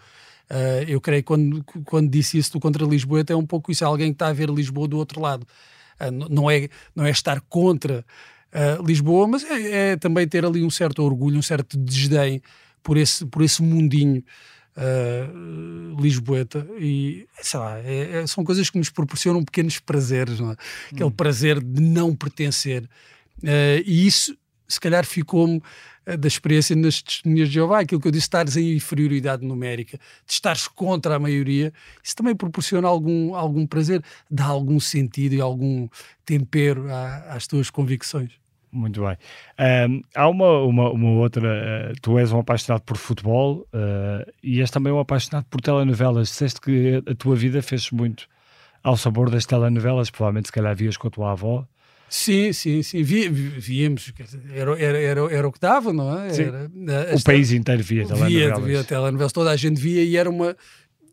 Uh, 0.51 0.83
eu 0.87 0.99
creio 0.99 1.23
que 1.23 1.27
quando, 1.27 1.63
quando 1.85 2.09
disse 2.09 2.37
isso 2.37 2.51
do 2.53 2.59
contra 2.59 2.85
Lisboa, 2.85 3.23
é 3.27 3.35
um 3.35 3.45
pouco 3.45 3.71
isso, 3.71 3.83
é 3.83 3.87
alguém 3.87 4.09
que 4.09 4.15
está 4.15 4.27
a 4.27 4.33
ver 4.33 4.49
Lisboa 4.49 4.87
do 4.87 4.97
outro 4.97 5.21
lado. 5.21 5.47
Uh, 5.99 6.11
não, 6.29 6.51
é, 6.51 6.67
não 6.95 7.05
é 7.05 7.09
estar 7.09 7.39
contra 7.41 8.05
uh, 8.53 8.85
Lisboa, 8.85 9.27
mas 9.27 9.43
é, 9.43 9.91
é, 9.91 9.95
também 9.95 10.27
ter 10.27 10.45
ali 10.45 10.63
um 10.63 10.69
certo 10.69 11.01
orgulho, 11.01 11.39
um 11.39 11.41
certo 11.41 11.77
desdém 11.77 12.41
por 12.83 12.97
esse, 12.97 13.25
por 13.25 13.41
esse 13.41 13.63
mundinho 13.63 14.23
uh, 14.77 16.01
lisboeta 16.01 16.67
e 16.79 17.27
sei 17.41 17.59
lá, 17.59 17.79
é, 17.79 18.21
é, 18.21 18.27
são 18.27 18.43
coisas 18.43 18.69
que 18.69 18.77
nos 18.77 18.89
proporcionam 18.89 19.43
pequenos 19.43 19.79
prazeres, 19.79 20.39
não 20.39 20.51
é? 20.51 20.55
aquele 20.87 21.05
hum. 21.05 21.11
prazer 21.11 21.61
de 21.61 21.81
não 21.81 22.15
pertencer. 22.15 22.83
Uh, 23.41 23.81
e 23.85 24.05
isso, 24.05 24.35
se 24.67 24.79
calhar, 24.79 25.05
ficou-me 25.05 25.61
uh, 26.07 26.17
da 26.17 26.27
experiência 26.27 26.75
nas 26.75 27.01
testemunhas 27.01 27.47
de 27.49 27.55
Jeová, 27.55 27.81
aquilo 27.81 27.99
que 27.99 28.07
eu 28.07 28.11
disse, 28.11 28.25
estares 28.25 28.57
em 28.57 28.75
inferioridade 28.75 29.45
numérica, 29.45 29.97
de 29.97 30.33
estares 30.33 30.67
contra 30.67 31.15
a 31.15 31.19
maioria, 31.19 31.73
isso 32.03 32.15
também 32.15 32.35
proporciona 32.35 32.87
algum, 32.87 33.35
algum 33.35 33.65
prazer, 33.65 34.03
dá 34.29 34.45
algum 34.45 34.79
sentido 34.79 35.33
e 35.35 35.41
algum 35.41 35.87
tempero 36.25 36.89
à, 36.89 37.35
às 37.35 37.47
tuas 37.47 37.69
convicções. 37.69 38.42
Muito 38.73 39.01
bem. 39.01 39.15
Um, 39.87 40.01
há 40.15 40.27
uma, 40.27 40.61
uma, 40.63 40.91
uma 40.91 41.09
outra. 41.11 41.91
Uh, 41.91 41.93
tu 42.01 42.17
és 42.17 42.31
um 42.31 42.39
apaixonado 42.39 42.81
por 42.81 42.97
futebol 42.97 43.67
uh, 43.71 44.31
e 44.41 44.61
és 44.61 44.71
também 44.71 44.91
um 44.91 44.99
apaixonado 44.99 45.45
por 45.45 45.61
telenovelas. 45.61 46.29
Disseste 46.29 46.59
que 46.59 47.03
a 47.05 47.13
tua 47.13 47.35
vida 47.35 47.61
fez 47.61 47.91
muito 47.91 48.27
ao 48.81 48.97
sabor 48.97 49.29
das 49.29 49.45
telenovelas, 49.45 50.09
provavelmente 50.09 50.47
se 50.47 50.51
calhar 50.51 50.75
vias 50.75 50.97
com 50.97 51.07
a 51.07 51.11
tua 51.11 51.31
avó. 51.33 51.67
Sim, 52.09 52.51
sim, 52.51 52.81
sim. 52.81 53.03
Vi, 53.03 53.29
víamos, 53.29 54.11
era, 54.51 54.79
era, 54.79 54.99
era, 54.99 55.33
era 55.33 55.47
o 55.47 55.51
que 55.51 55.59
dava, 55.59 55.93
não 55.93 56.19
é? 56.19 56.29
Era, 56.29 57.15
o 57.15 57.23
país 57.23 57.51
inteiro 57.51 57.83
via 57.83 58.07
telenovelas. 58.07 58.59
Via, 58.59 58.65
via 58.65 58.83
telenovelas, 58.83 59.31
toda 59.31 59.51
a 59.51 59.55
gente 59.55 59.79
via 59.79 60.03
e 60.03 60.17
era 60.17 60.29
uma. 60.29 60.57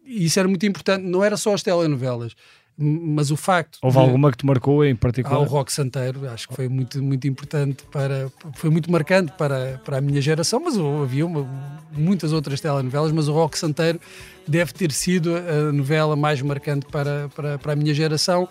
Isso 0.06 0.38
era 0.38 0.48
muito 0.48 0.64
importante, 0.64 1.04
não 1.04 1.22
era 1.22 1.36
só 1.36 1.52
as 1.52 1.62
telenovelas 1.62 2.34
mas 2.83 3.31
o 3.31 3.37
facto. 3.37 3.78
Houve 3.83 3.99
de, 3.99 4.03
alguma 4.03 4.31
que 4.31 4.39
te 4.39 4.47
marcou 4.47 4.83
em 4.83 4.97
particular? 4.97 5.37
Ao 5.37 5.45
rock 5.45 5.70
santeiro, 5.70 6.26
acho 6.31 6.49
que 6.49 6.55
foi 6.55 6.66
muito, 6.66 7.03
muito 7.03 7.28
importante 7.28 7.85
para. 7.93 8.31
Foi 8.55 8.70
muito 8.70 8.91
marcante 8.91 9.33
para, 9.37 9.78
para 9.85 9.99
a 9.99 10.01
minha 10.01 10.20
geração, 10.22 10.61
mas 10.64 10.78
havia 10.78 11.26
uma, 11.26 11.47
muitas 11.93 12.33
outras 12.33 12.59
telenovelas, 12.61 13.12
mas 13.12 13.28
o 13.28 13.33
rock 13.33 13.59
santeiro 13.59 14.01
deve 14.49 14.72
ter 14.72 14.91
sido 14.93 15.37
a 15.37 15.70
novela 15.70 16.16
mais 16.16 16.41
marcante 16.41 16.87
para, 16.87 17.28
para, 17.37 17.59
para 17.59 17.72
a 17.74 17.76
minha 17.76 17.93
geração. 17.93 18.49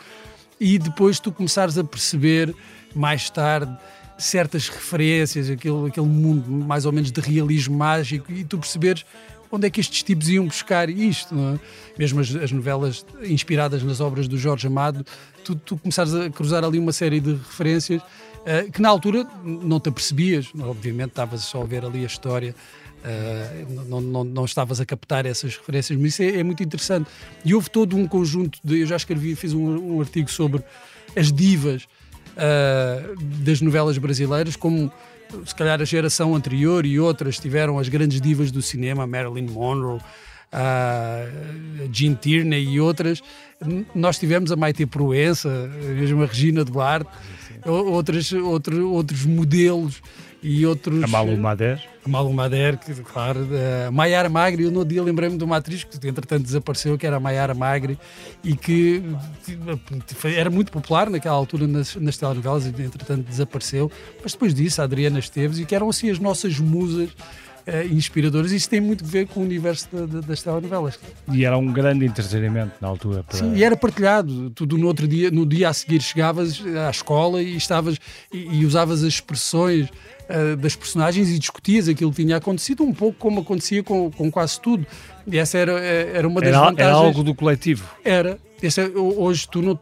E 0.59 0.77
depois 0.77 1.19
tu 1.19 1.31
começares 1.31 1.77
a 1.77 1.83
perceber 1.83 2.53
mais 2.93 3.29
tarde 3.29 3.75
certas 4.17 4.67
referências, 4.67 5.49
aquele, 5.49 5.87
aquele 5.87 6.05
mundo 6.05 6.51
mais 6.51 6.85
ou 6.85 6.91
menos 6.91 7.11
de 7.11 7.21
realismo 7.21 7.77
mágico, 7.77 8.31
e 8.31 8.43
tu 8.43 8.57
perceberes 8.57 9.05
onde 9.51 9.67
é 9.67 9.69
que 9.69 9.79
estes 9.79 10.03
tipos 10.03 10.29
iam 10.29 10.45
buscar 10.45 10.89
isto, 10.89 11.35
é? 11.35 11.59
Mesmo 11.97 12.19
as, 12.19 12.33
as, 12.35 12.51
novelas 12.51 13.05
inspiradas 13.23 13.83
nas 13.83 13.99
obras 13.99 14.27
do 14.27 14.37
Jorge 14.37 14.67
Amado, 14.67 15.05
tu, 15.43 15.55
tu 15.55 15.77
começares 15.77 16.13
a 16.13 16.29
cruzar 16.29 16.63
ali 16.63 16.79
uma 16.79 16.93
série 16.93 17.19
de 17.19 17.33
referências 17.33 18.01
uh, 18.01 18.71
que 18.71 18.81
na 18.81 18.89
altura 18.89 19.27
não 19.43 19.79
te 19.79 19.89
apercebias, 19.89 20.47
obviamente 20.59 21.09
estavas 21.09 21.41
só 21.41 21.61
a 21.61 21.65
ver 21.65 21.83
ali 21.83 22.03
a 22.03 22.07
história. 22.07 22.55
Uh, 22.99 23.85
não, 23.87 24.01
não, 24.01 24.23
não, 24.25 24.45
estavas 24.45 24.81
a 24.81 24.85
captar 24.85 25.25
essas 25.25 25.55
referências, 25.55 25.97
mas 25.97 26.13
isso 26.13 26.21
é, 26.21 26.39
é, 26.39 26.43
muito 26.43 26.61
interessante. 26.61 27.09
E 27.45 27.55
houve 27.55 27.69
todo 27.69 27.95
um 27.95 28.05
conjunto 28.05 28.59
de. 28.61 28.81
Eu 28.81 28.87
já 28.87 28.97
escrevi, 28.97 29.35
fiz 29.35 29.53
um, 29.53 29.95
um 29.95 30.01
artigo 30.01 30.29
sobre 30.29 30.61
as 31.15 31.31
divas 31.31 31.87
uh, 32.35 33.15
das 33.45 33.61
novelas 33.61 33.97
brasileiras, 33.97 34.57
como 34.57 34.91
se 35.45 35.55
calhar 35.55 35.81
a 35.81 35.85
geração 35.85 36.35
anterior 36.35 36.85
e 36.85 36.99
outras 36.99 37.39
tiveram 37.39 37.77
as 37.77 37.89
grandes 37.89 38.19
divas 38.19 38.51
do 38.51 38.61
cinema, 38.61 39.05
Marilyn 39.05 39.47
Monroe, 39.47 39.99
a 40.51 41.25
Jean 41.91 42.15
Tierney 42.15 42.63
e 42.73 42.81
outras. 42.81 43.21
Nós 43.93 44.17
tivemos 44.17 44.51
a 44.51 44.55
Maite 44.55 44.85
Proença, 44.85 45.69
mesmo 45.95 46.23
a 46.23 46.25
Regina 46.25 46.65
Duarte, 46.65 47.09
outras, 47.65 48.31
outro, 48.31 48.89
outros 48.91 49.25
modelos 49.25 50.01
e 50.41 50.65
outros. 50.65 51.03
A 51.03 51.07
Malu 51.07 51.37
Mader. 51.37 51.81
A 52.05 52.09
Malu 52.09 52.33
Mader, 52.33 52.77
que, 52.77 52.93
claro. 53.01 53.47
A 53.87 53.91
Maiara 53.91 54.29
Magri, 54.29 54.63
eu 54.63 54.71
no 54.71 54.85
dia 54.85 55.03
lembrei-me 55.03 55.37
de 55.37 55.43
uma 55.43 55.57
atriz 55.57 55.83
que 55.83 56.07
entretanto 56.07 56.43
desapareceu, 56.43 56.97
que 56.97 57.05
era 57.05 57.17
a 57.17 57.19
Maiara 57.19 57.53
Magri, 57.53 57.99
e 58.43 58.55
que, 58.55 59.03
que 59.45 60.27
era 60.27 60.49
muito 60.49 60.71
popular 60.71 61.09
naquela 61.09 61.35
altura 61.35 61.67
nas, 61.67 61.95
nas 61.95 62.17
telenovelas, 62.17 62.65
e 62.65 62.69
entretanto 62.69 63.25
desapareceu. 63.27 63.91
Mas 64.23 64.33
depois 64.33 64.53
disso, 64.53 64.81
a 64.81 64.85
Adriana 64.85 65.19
Esteves, 65.19 65.59
e 65.59 65.65
que 65.65 65.75
eram 65.75 65.89
assim 65.89 66.09
as 66.09 66.19
nossas 66.19 66.59
musas 66.59 67.09
uh, 67.69 67.93
inspiradoras. 67.93 68.51
Isso 68.51 68.69
tem 68.69 68.81
muito 68.81 69.03
a 69.03 69.07
ver 69.07 69.27
com 69.27 69.39
o 69.39 69.43
universo 69.43 69.87
de, 69.91 70.07
de, 70.07 70.27
das 70.27 70.41
telenovelas. 70.41 70.99
E 71.31 71.45
era 71.45 71.57
um 71.57 71.71
grande 71.71 72.05
entretenimento 72.05 72.73
na 72.81 72.87
altura. 72.87 73.23
Para... 73.23 73.37
Sim, 73.37 73.55
e 73.55 73.63
era 73.63 73.77
partilhado. 73.77 74.49
Tudo 74.51 74.77
no 74.77 74.87
outro 74.87 75.07
dia, 75.07 75.31
no 75.31 75.45
dia 75.45 75.69
a 75.69 75.73
seguir 75.73 76.01
chegavas 76.01 76.61
à 76.87 76.89
escola 76.89 77.41
e 77.41 77.55
estavas 77.55 77.97
e, 78.33 78.59
e 78.59 78.65
usavas 78.65 79.03
as 79.03 79.13
expressões 79.13 79.87
uh, 79.87 80.55
das 80.57 80.75
personagens 80.75 81.29
e 81.29 81.39
discutias 81.39 81.87
aquilo 81.87 82.11
que 82.11 82.23
tinha 82.23 82.37
acontecido, 82.37 82.83
um 82.83 82.93
pouco 82.93 83.17
como 83.17 83.41
acontecia 83.41 83.83
com, 83.83 84.11
com 84.11 84.31
quase 84.31 84.59
tudo. 84.59 84.85
E 85.27 85.37
essa 85.37 85.57
era, 85.57 85.79
eh, 85.79 86.11
era 86.15 86.27
uma 86.27 86.41
das 86.41 86.49
era, 86.49 86.59
vantagens. 86.59 86.87
Era 86.87 87.05
algo 87.05 87.23
do 87.23 87.35
coletivo. 87.35 87.87
Era. 88.03 88.39
Esse, 88.61 88.81
hoje 88.95 89.47
tu 89.47 89.61
não, 89.61 89.79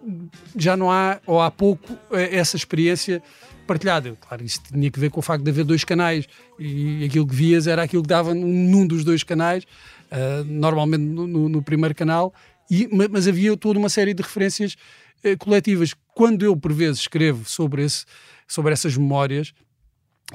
já 0.56 0.76
não 0.76 0.92
há, 0.92 1.20
ou 1.26 1.42
há 1.42 1.50
pouco, 1.50 1.98
essa 2.12 2.58
experiência 2.58 3.24
partilhada. 3.68 4.18
Claro, 4.20 4.44
isso 4.44 4.62
tinha 4.72 4.90
que 4.90 5.00
ver 5.00 5.12
com 5.12 5.20
o 5.20 5.24
facto 5.24 5.44
de 5.44 5.50
haver 5.52 5.64
dois 5.64 5.84
canais 5.84 6.28
e 6.58 7.06
aquilo 7.06 7.28
que 7.28 7.36
vias 7.36 7.68
era 7.68 7.84
aquilo 7.84 8.02
que 8.02 8.10
dava 8.10 8.34
num 8.34 8.88
dos 8.88 9.04
dois 9.04 9.24
canais, 9.24 9.64
uh, 10.12 10.44
normalmente 10.46 11.04
no, 11.04 11.28
no, 11.28 11.50
no, 11.50 11.62
primeiro 11.62 11.94
canal, 11.94 12.34
e, 12.70 12.90
mas 13.10 13.28
havia 13.28 13.56
toda 13.56 13.78
uma 13.78 13.90
série 13.90 14.14
de 14.14 14.24
referências 14.24 14.76
uh, 15.24 15.38
coletivas. 15.38 15.94
Quando 16.16 16.44
eu, 16.44 16.56
por 16.58 16.74
vezes, 16.74 17.02
escrevo 17.02 17.48
sobre, 17.48 17.84
esse, 17.84 18.06
sobre 18.48 18.74
essas 18.74 18.98
memórias, 18.98 19.54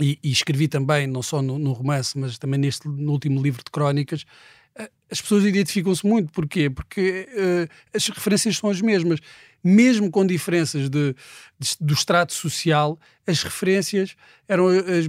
e, 0.01 0.19
e 0.23 0.31
escrevi 0.31 0.69
também, 0.69 1.07
não 1.07 1.23
só 1.23 1.43
no, 1.43 1.59
no, 1.59 1.73
romance, 1.73 2.17
mas 2.17 2.39
também 2.39 2.59
neste 2.59 2.89
no 2.89 3.13
último 3.13 3.43
livro 3.43 3.63
de 3.63 3.71
crónicas, 3.71 4.23
uh, 4.79 4.89
as 5.11 5.21
pessoas 5.21 5.45
identificam-se 5.45 6.07
muito. 6.07 6.33
Porquê? 6.33 6.71
Porque 6.71 7.29
as 7.93 8.07
referências 8.09 8.57
são 8.57 8.71
as 8.71 8.81
mesmas 8.81 9.21
mesmo 9.63 10.11
com 10.11 10.27
diferenças 10.27 10.89
de, 10.89 11.15
de, 11.59 11.77
do 11.81 11.95
extrato 11.95 12.33
social, 12.33 12.99
as 13.27 13.43
referências 13.43 14.17
eram. 14.49 14.67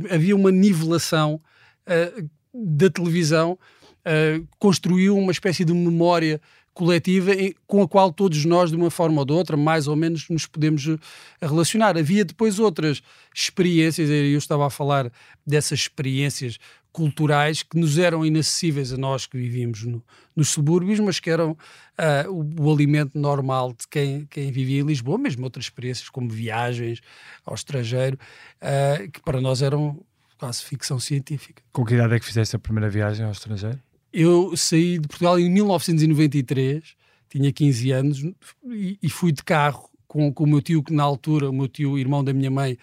havia 0.10 0.36
uma 0.36 0.52
nivelação 0.52 1.42
uh, 1.88 2.30
da 2.54 2.90
televisão, 2.90 3.58
uh, 4.06 4.48
construiu 4.60 5.18
uma 5.18 5.32
espécie 5.32 5.66
de 5.66 5.74
memória 5.74 6.40
coletiva 6.74 7.34
em, 7.34 7.54
com 7.68 7.82
a 7.82 7.88
qual 7.88 8.12
todos 8.12 8.44
nós, 8.46 8.72
de 8.72 8.76
uma 8.76 8.90
forma 8.90 9.22
ou 9.22 9.26
de 9.26 9.34
outra, 9.34 9.56
mais 9.56 9.88
ou 9.88 9.96
menos 9.96 10.28
nos 10.30 10.46
podemos 10.46 10.88
eh, 10.88 10.98
relacionar. 11.42 11.98
Havia 11.98 12.26
depois 12.26 12.60
outras 12.60 13.02
experiências, 13.34 14.10
eu 14.10 14.38
estava 14.38 14.66
a 14.66 14.70
falar 14.70 15.12
dessas 15.46 15.80
experiências 15.82 16.58
culturais 16.94 17.64
que 17.64 17.78
nos 17.78 17.98
eram 17.98 18.24
inacessíveis 18.24 18.94
a 18.94 18.98
nós 18.98 19.26
que 19.26 19.36
vivíamos 19.36 19.84
no, 19.84 20.02
nos 20.36 20.50
subúrbios, 20.50 21.00
mas 21.00 21.20
que 21.20 21.30
eram 21.30 21.52
uh, 21.52 22.32
o, 22.32 22.68
o, 22.68 22.72
alimento 22.72 23.18
normal 23.18 23.74
de 23.74 23.88
quem, 23.90 24.26
quem 24.28 24.52
vivia 24.52 24.82
em 24.82 24.86
Lisboa, 24.86 25.18
mesmo 25.18 25.44
outras 25.44 25.66
experiências 25.66 26.08
como 26.08 26.30
viagens 26.30 27.02
ao 27.44 27.56
estrangeiro, 27.56 28.18
uh, 28.62 29.12
que 29.12 29.20
para 29.22 29.42
nós 29.42 29.64
eram 29.64 30.00
quase 30.38 30.64
ficção 30.64 31.00
científica. 31.00 31.64
Com 31.72 31.84
que 31.84 31.96
idade 31.96 32.14
é 32.14 32.20
que 32.20 32.26
fizeste 32.26 32.56
a 32.56 32.60
primeira 32.60 32.90
viagem 32.90 33.26
ao 33.26 33.32
estrangeiro? 33.32 33.80
Eu 34.14 34.56
saí 34.56 35.00
de 35.00 35.08
Portugal 35.08 35.40
em 35.40 35.50
1993, 35.50 36.96
tinha 37.28 37.52
15 37.52 37.92
anos, 37.92 38.24
e, 38.70 39.00
e 39.02 39.10
fui 39.10 39.32
de 39.32 39.44
carro 39.44 39.90
com, 40.08 40.32
com 40.32 40.44
o 40.44 40.48
meu 40.48 40.62
tio, 40.62 40.84
que 40.84 40.94
na 40.94 41.02
altura, 41.02 41.50
o 41.50 41.54
meu 41.54 41.68
tio, 41.68 41.98
irmão 41.98 42.24
da 42.24 42.32
minha 42.32 42.52
mãe, 42.52 42.78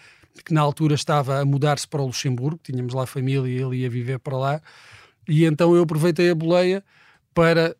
que 0.45 0.53
na 0.53 0.61
altura 0.61 0.95
estava 0.95 1.39
a 1.39 1.45
mudar-se 1.45 1.87
para 1.87 2.01
o 2.01 2.05
Luxemburgo, 2.05 2.59
tínhamos 2.63 2.93
lá 2.93 3.05
família 3.05 3.49
e 3.49 3.61
ele 3.61 3.77
ia 3.77 3.89
viver 3.89 4.19
para 4.19 4.37
lá, 4.37 4.61
e 5.27 5.45
então 5.45 5.75
eu 5.75 5.83
aproveitei 5.83 6.29
a 6.29 6.35
boleia 6.35 6.83
para 7.33 7.75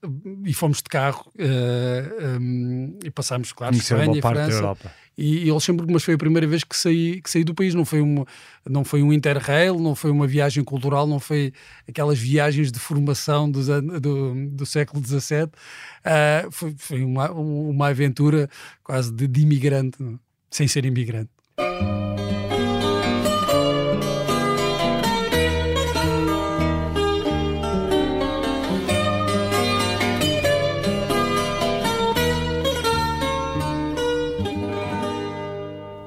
e 0.45 0.53
fomos 0.53 0.77
de 0.77 0.83
carro 0.83 1.29
uh, 1.35 1.41
eh, 1.41 2.37
um, 2.39 2.97
e 3.03 3.11
passámos, 3.11 3.51
claro, 3.51 3.73
Conhecer 3.73 3.99
Espanha, 3.99 4.21
França. 4.21 4.77
E, 5.17 5.45
e 5.45 5.51
Luxemburgo, 5.51 5.91
mas 5.91 6.03
foi 6.03 6.13
a 6.13 6.17
primeira 6.17 6.47
vez 6.47 6.63
que 6.63 6.75
saí, 6.75 7.21
que 7.21 7.29
saí 7.29 7.43
do 7.43 7.53
país, 7.53 7.75
não 7.75 7.83
foi, 7.83 7.99
uma, 7.99 8.25
não 8.67 8.85
foi 8.85 9.03
um 9.03 9.11
interrail, 9.11 9.77
não 9.77 9.93
foi 9.93 10.09
uma 10.09 10.25
viagem 10.25 10.63
cultural, 10.63 11.05
não 11.05 11.19
foi 11.19 11.51
aquelas 11.87 12.17
viagens 12.17 12.71
de 12.71 12.79
formação 12.79 13.51
do, 13.51 13.99
do, 13.99 14.49
do 14.51 14.65
século 14.65 15.05
XVII, 15.05 15.43
uh, 15.45 16.49
foi, 16.49 16.73
foi 16.77 17.03
uma, 17.03 17.29
uma 17.31 17.87
aventura 17.87 18.49
quase 18.81 19.11
de, 19.11 19.27
de 19.27 19.41
imigrante, 19.41 19.97
sem 20.49 20.67
ser 20.67 20.85
imigrante. 20.85 21.29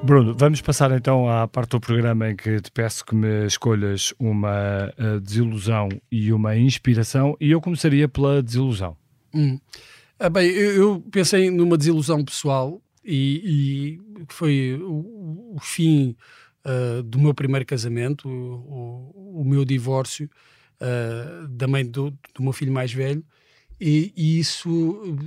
Bruno, 0.05 0.35
vamos 0.37 0.61
passar 0.61 0.91
então 0.91 1.27
à 1.27 1.47
parte 1.47 1.71
do 1.71 1.79
programa 1.79 2.29
em 2.29 2.35
que 2.35 2.61
te 2.61 2.69
peço 2.71 3.03
que 3.03 3.15
me 3.15 3.47
escolhas 3.47 4.13
uma 4.19 4.93
uh, 4.99 5.19
desilusão 5.19 5.89
e 6.11 6.31
uma 6.31 6.55
inspiração, 6.55 7.35
e 7.41 7.49
eu 7.49 7.59
começaria 7.59 8.07
pela 8.07 8.43
desilusão. 8.43 8.95
Hum. 9.33 9.59
Ah, 10.19 10.29
bem, 10.29 10.47
eu, 10.51 10.71
eu, 10.73 11.03
pensei 11.11 11.49
numa 11.49 11.75
desilusão 11.75 12.23
pessoal 12.23 12.79
e, 13.03 13.97
e 14.21 14.25
foi 14.29 14.79
o, 14.79 15.55
o 15.55 15.59
fim 15.59 16.15
uh, 16.63 17.01
do 17.01 17.17
meu 17.17 17.33
primeiro 17.33 17.65
casamento, 17.65 18.29
o, 18.29 19.41
o, 19.41 19.43
meu 19.43 19.65
divórcio 19.65 20.29
uh, 20.81 21.47
da 21.47 21.67
mãe 21.67 21.83
do, 21.83 22.11
do, 22.11 22.43
meu 22.43 22.53
filho 22.53 22.71
mais 22.71 22.93
velho, 22.93 23.25
e, 23.81 24.13
e 24.15 24.37
isso, 24.37 25.17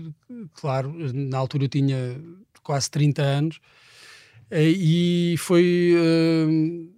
claro, 0.54 0.94
na 1.12 1.36
altura 1.36 1.64
eu 1.64 1.68
tinha 1.68 2.16
quase 2.62 2.88
30 2.88 3.22
anos 3.22 3.60
eh, 3.60 3.87
e 4.50 5.34
foi 5.38 5.94
uh, 5.96 6.94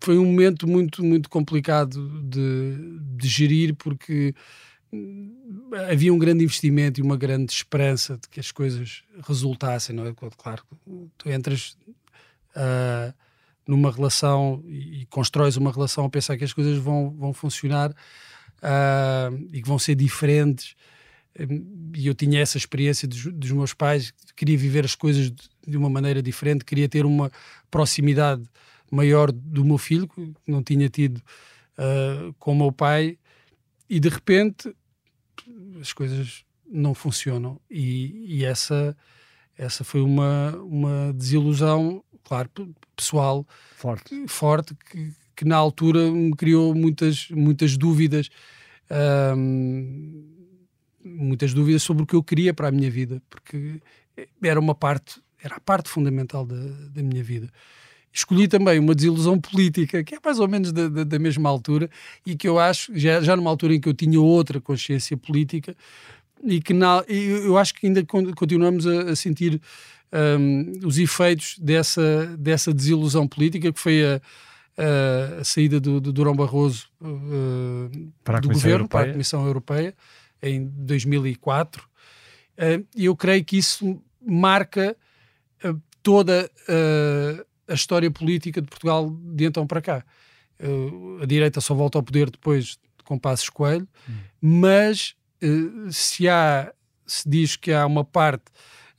foi 0.00 0.18
um 0.18 0.24
momento 0.24 0.66
muito 0.66 1.04
muito 1.04 1.28
complicado 1.28 2.08
de, 2.22 2.98
de 3.16 3.28
gerir 3.28 3.74
porque 3.74 4.34
hum, 4.92 5.70
havia 5.88 6.12
um 6.12 6.18
grande 6.18 6.44
investimento 6.44 7.00
e 7.00 7.02
uma 7.02 7.16
grande 7.16 7.52
esperança 7.52 8.16
de 8.16 8.28
que 8.28 8.40
as 8.40 8.50
coisas 8.50 9.02
resultassem, 9.26 9.94
não 9.94 10.06
é? 10.06 10.14
Claro, 10.36 10.62
tu 11.18 11.30
entras 11.30 11.76
uh, 12.56 13.14
numa 13.66 13.90
relação 13.90 14.62
e 14.66 15.06
constróis 15.06 15.56
uma 15.56 15.72
relação 15.72 16.04
a 16.04 16.10
pensar 16.10 16.36
que 16.36 16.44
as 16.44 16.52
coisas 16.52 16.78
vão, 16.78 17.10
vão 17.10 17.32
funcionar 17.32 17.90
uh, 17.90 19.48
e 19.52 19.60
que 19.62 19.68
vão 19.68 19.78
ser 19.78 19.94
diferentes 19.94 20.74
e 21.96 22.06
eu 22.06 22.14
tinha 22.14 22.40
essa 22.40 22.56
experiência 22.56 23.08
dos, 23.08 23.24
dos, 23.26 23.50
meus 23.50 23.74
pais, 23.74 24.12
queria 24.36 24.56
viver 24.56 24.84
as 24.84 24.94
coisas 24.94 25.32
de 25.66 25.76
uma 25.76 25.90
maneira 25.90 26.22
diferente, 26.22 26.64
queria 26.64 26.88
ter 26.88 27.04
uma 27.04 27.30
proximidade 27.70 28.44
maior 28.90 29.32
do 29.32 29.64
meu 29.64 29.78
filho, 29.78 30.06
que 30.06 30.34
não 30.46 30.62
tinha 30.62 30.88
tido 30.88 31.18
uh, 31.18 32.32
com 32.38 32.52
o 32.52 32.56
meu 32.56 32.72
pai, 32.72 33.18
e 33.90 33.98
de 33.98 34.08
repente 34.08 34.74
as 35.80 35.92
coisas 35.92 36.44
não 36.66 36.94
funcionam. 36.94 37.60
E, 37.68 38.24
e 38.26 38.44
essa, 38.44 38.96
essa 39.58 39.82
foi 39.82 40.00
uma, 40.00 40.56
uma 40.58 41.12
desilusão, 41.12 42.02
claro, 42.22 42.48
pessoal, 42.94 43.46
forte, 43.76 44.26
forte 44.28 44.74
que, 44.90 45.12
que 45.34 45.44
na 45.44 45.56
altura 45.56 46.10
me 46.10 46.34
criou 46.36 46.74
muitas, 46.74 47.28
muitas 47.30 47.76
dúvidas. 47.76 48.30
Um, 49.36 50.43
muitas 51.04 51.52
dúvidas 51.52 51.82
sobre 51.82 52.02
o 52.02 52.06
que 52.06 52.14
eu 52.14 52.22
queria 52.22 52.54
para 52.54 52.68
a 52.68 52.72
minha 52.72 52.90
vida, 52.90 53.22
porque 53.28 53.80
era 54.42 54.58
uma 54.58 54.74
parte, 54.74 55.20
era 55.42 55.56
a 55.56 55.60
parte 55.60 55.88
fundamental 55.88 56.46
da, 56.46 56.56
da 56.94 57.02
minha 57.02 57.22
vida. 57.22 57.48
Escolhi 58.12 58.46
também 58.46 58.78
uma 58.78 58.94
desilusão 58.94 59.38
política, 59.40 60.04
que 60.04 60.14
é 60.14 60.18
mais 60.24 60.38
ou 60.38 60.48
menos 60.48 60.72
da, 60.72 60.88
da, 60.88 61.04
da 61.04 61.18
mesma 61.18 61.48
altura, 61.50 61.90
e 62.24 62.36
que 62.36 62.46
eu 62.46 62.58
acho, 62.58 62.96
já, 62.96 63.20
já 63.20 63.36
numa 63.36 63.50
altura 63.50 63.74
em 63.74 63.80
que 63.80 63.88
eu 63.88 63.94
tinha 63.94 64.20
outra 64.20 64.60
consciência 64.60 65.16
política, 65.16 65.76
e 66.42 66.60
que 66.60 66.72
na, 66.72 67.04
eu 67.08 67.58
acho 67.58 67.74
que 67.74 67.86
ainda 67.86 68.04
continuamos 68.04 68.86
a, 68.86 69.10
a 69.10 69.16
sentir 69.16 69.60
um, 70.38 70.86
os 70.86 70.98
efeitos 70.98 71.56
dessa, 71.58 72.36
dessa 72.38 72.72
desilusão 72.72 73.26
política, 73.26 73.72
que 73.72 73.80
foi 73.80 74.04
a, 74.04 74.20
a, 74.78 75.40
a 75.40 75.44
saída 75.44 75.80
do, 75.80 76.00
do 76.00 76.12
Durão 76.12 76.36
Barroso 76.36 76.86
uh, 77.00 77.88
do 78.40 78.48
governo 78.48 78.84
Europeia. 78.84 78.88
para 78.88 79.10
a 79.10 79.12
Comissão 79.12 79.44
Europeia 79.44 79.94
em 80.42 80.66
2004, 80.66 81.88
eh, 82.56 82.82
e 82.94 83.06
eu 83.06 83.16
creio 83.16 83.44
que 83.44 83.56
isso 83.56 84.00
marca 84.20 84.96
eh, 85.62 85.74
toda 86.02 86.50
eh, 86.68 87.44
a 87.68 87.74
história 87.74 88.10
política 88.10 88.60
de 88.60 88.68
Portugal 88.68 89.10
de 89.10 89.44
então 89.44 89.66
para 89.66 89.80
cá. 89.80 90.04
a 91.20 91.26
direita 91.26 91.60
só 91.60 91.74
volta 91.74 91.98
ao 91.98 92.02
poder 92.02 92.30
depois 92.30 92.78
com 93.04 93.18
Passos 93.18 93.50
Coelho, 93.50 93.88
hum. 94.08 94.14
mas 94.40 95.14
se 95.90 96.28
há 96.28 96.72
se 97.06 97.28
diz 97.28 97.56
que 97.56 97.72
há 97.72 97.84
uma 97.86 98.04
parte 98.04 98.44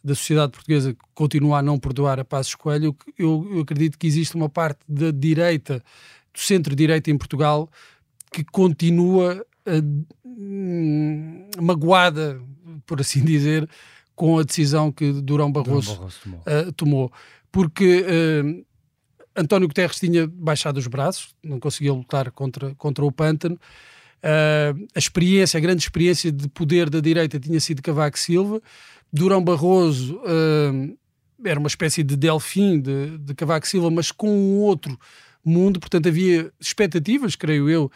da 0.03 0.13
sociedade 0.13 0.51
portuguesa 0.51 0.93
que 0.93 0.99
continua 1.15 1.59
a 1.59 1.61
não 1.61 1.79
perdoar 1.79 2.19
a 2.19 2.25
Passos 2.25 2.53
Coelho, 2.53 2.95
eu, 3.17 3.47
eu 3.51 3.61
acredito 3.61 3.97
que 3.97 4.05
existe 4.05 4.35
uma 4.35 4.47
parte 4.47 4.79
da 4.87 5.09
direita, 5.09 5.83
do 6.31 6.39
centro-direita 6.39 7.09
em 7.09 7.17
Portugal, 7.17 7.67
que 8.31 8.43
continua 8.43 9.43
uh, 10.35 11.61
magoada, 11.61 12.41
por 12.85 13.01
assim 13.01 13.23
dizer, 13.23 13.67
com 14.15 14.39
a 14.39 14.43
decisão 14.43 14.91
que 14.91 15.11
Durão 15.11 15.51
Barroso, 15.51 15.93
Durão 15.93 15.97
Barroso 15.97 16.19
tomou. 16.23 16.39
Uh, 16.39 16.71
tomou. 16.73 17.11
Porque 17.51 18.03
uh, 18.03 18.65
António 19.35 19.67
Guterres 19.67 19.99
tinha 19.99 20.27
baixado 20.27 20.77
os 20.77 20.87
braços, 20.87 21.35
não 21.43 21.59
conseguia 21.59 21.93
lutar 21.93 22.31
contra, 22.31 22.73
contra 22.75 23.05
o 23.05 23.11
pântano. 23.11 23.55
Uh, 24.23 24.87
a 24.95 24.99
experiência, 24.99 25.57
a 25.57 25.61
grande 25.61 25.83
experiência 25.83 26.31
de 26.31 26.47
poder 26.49 26.89
da 26.89 26.99
direita 26.99 27.39
tinha 27.39 27.59
sido 27.59 27.81
Cavaco 27.81 28.17
Silva. 28.17 28.61
Durão 29.11 29.43
Barroso 29.43 30.19
era 31.43 31.59
uma 31.59 31.67
espécie 31.67 32.03
de 32.03 32.15
delfim 32.15 32.79
de, 32.79 33.17
de 33.19 33.33
Cavaco 33.33 33.67
Silva, 33.67 33.89
mas 33.89 34.11
com 34.11 34.29
um 34.29 34.57
outro 34.57 34.97
mundo. 35.43 35.79
Portanto, 35.79 36.07
havia 36.07 36.51
expectativas, 36.59 37.35
creio 37.35 37.69
eu, 37.69 37.91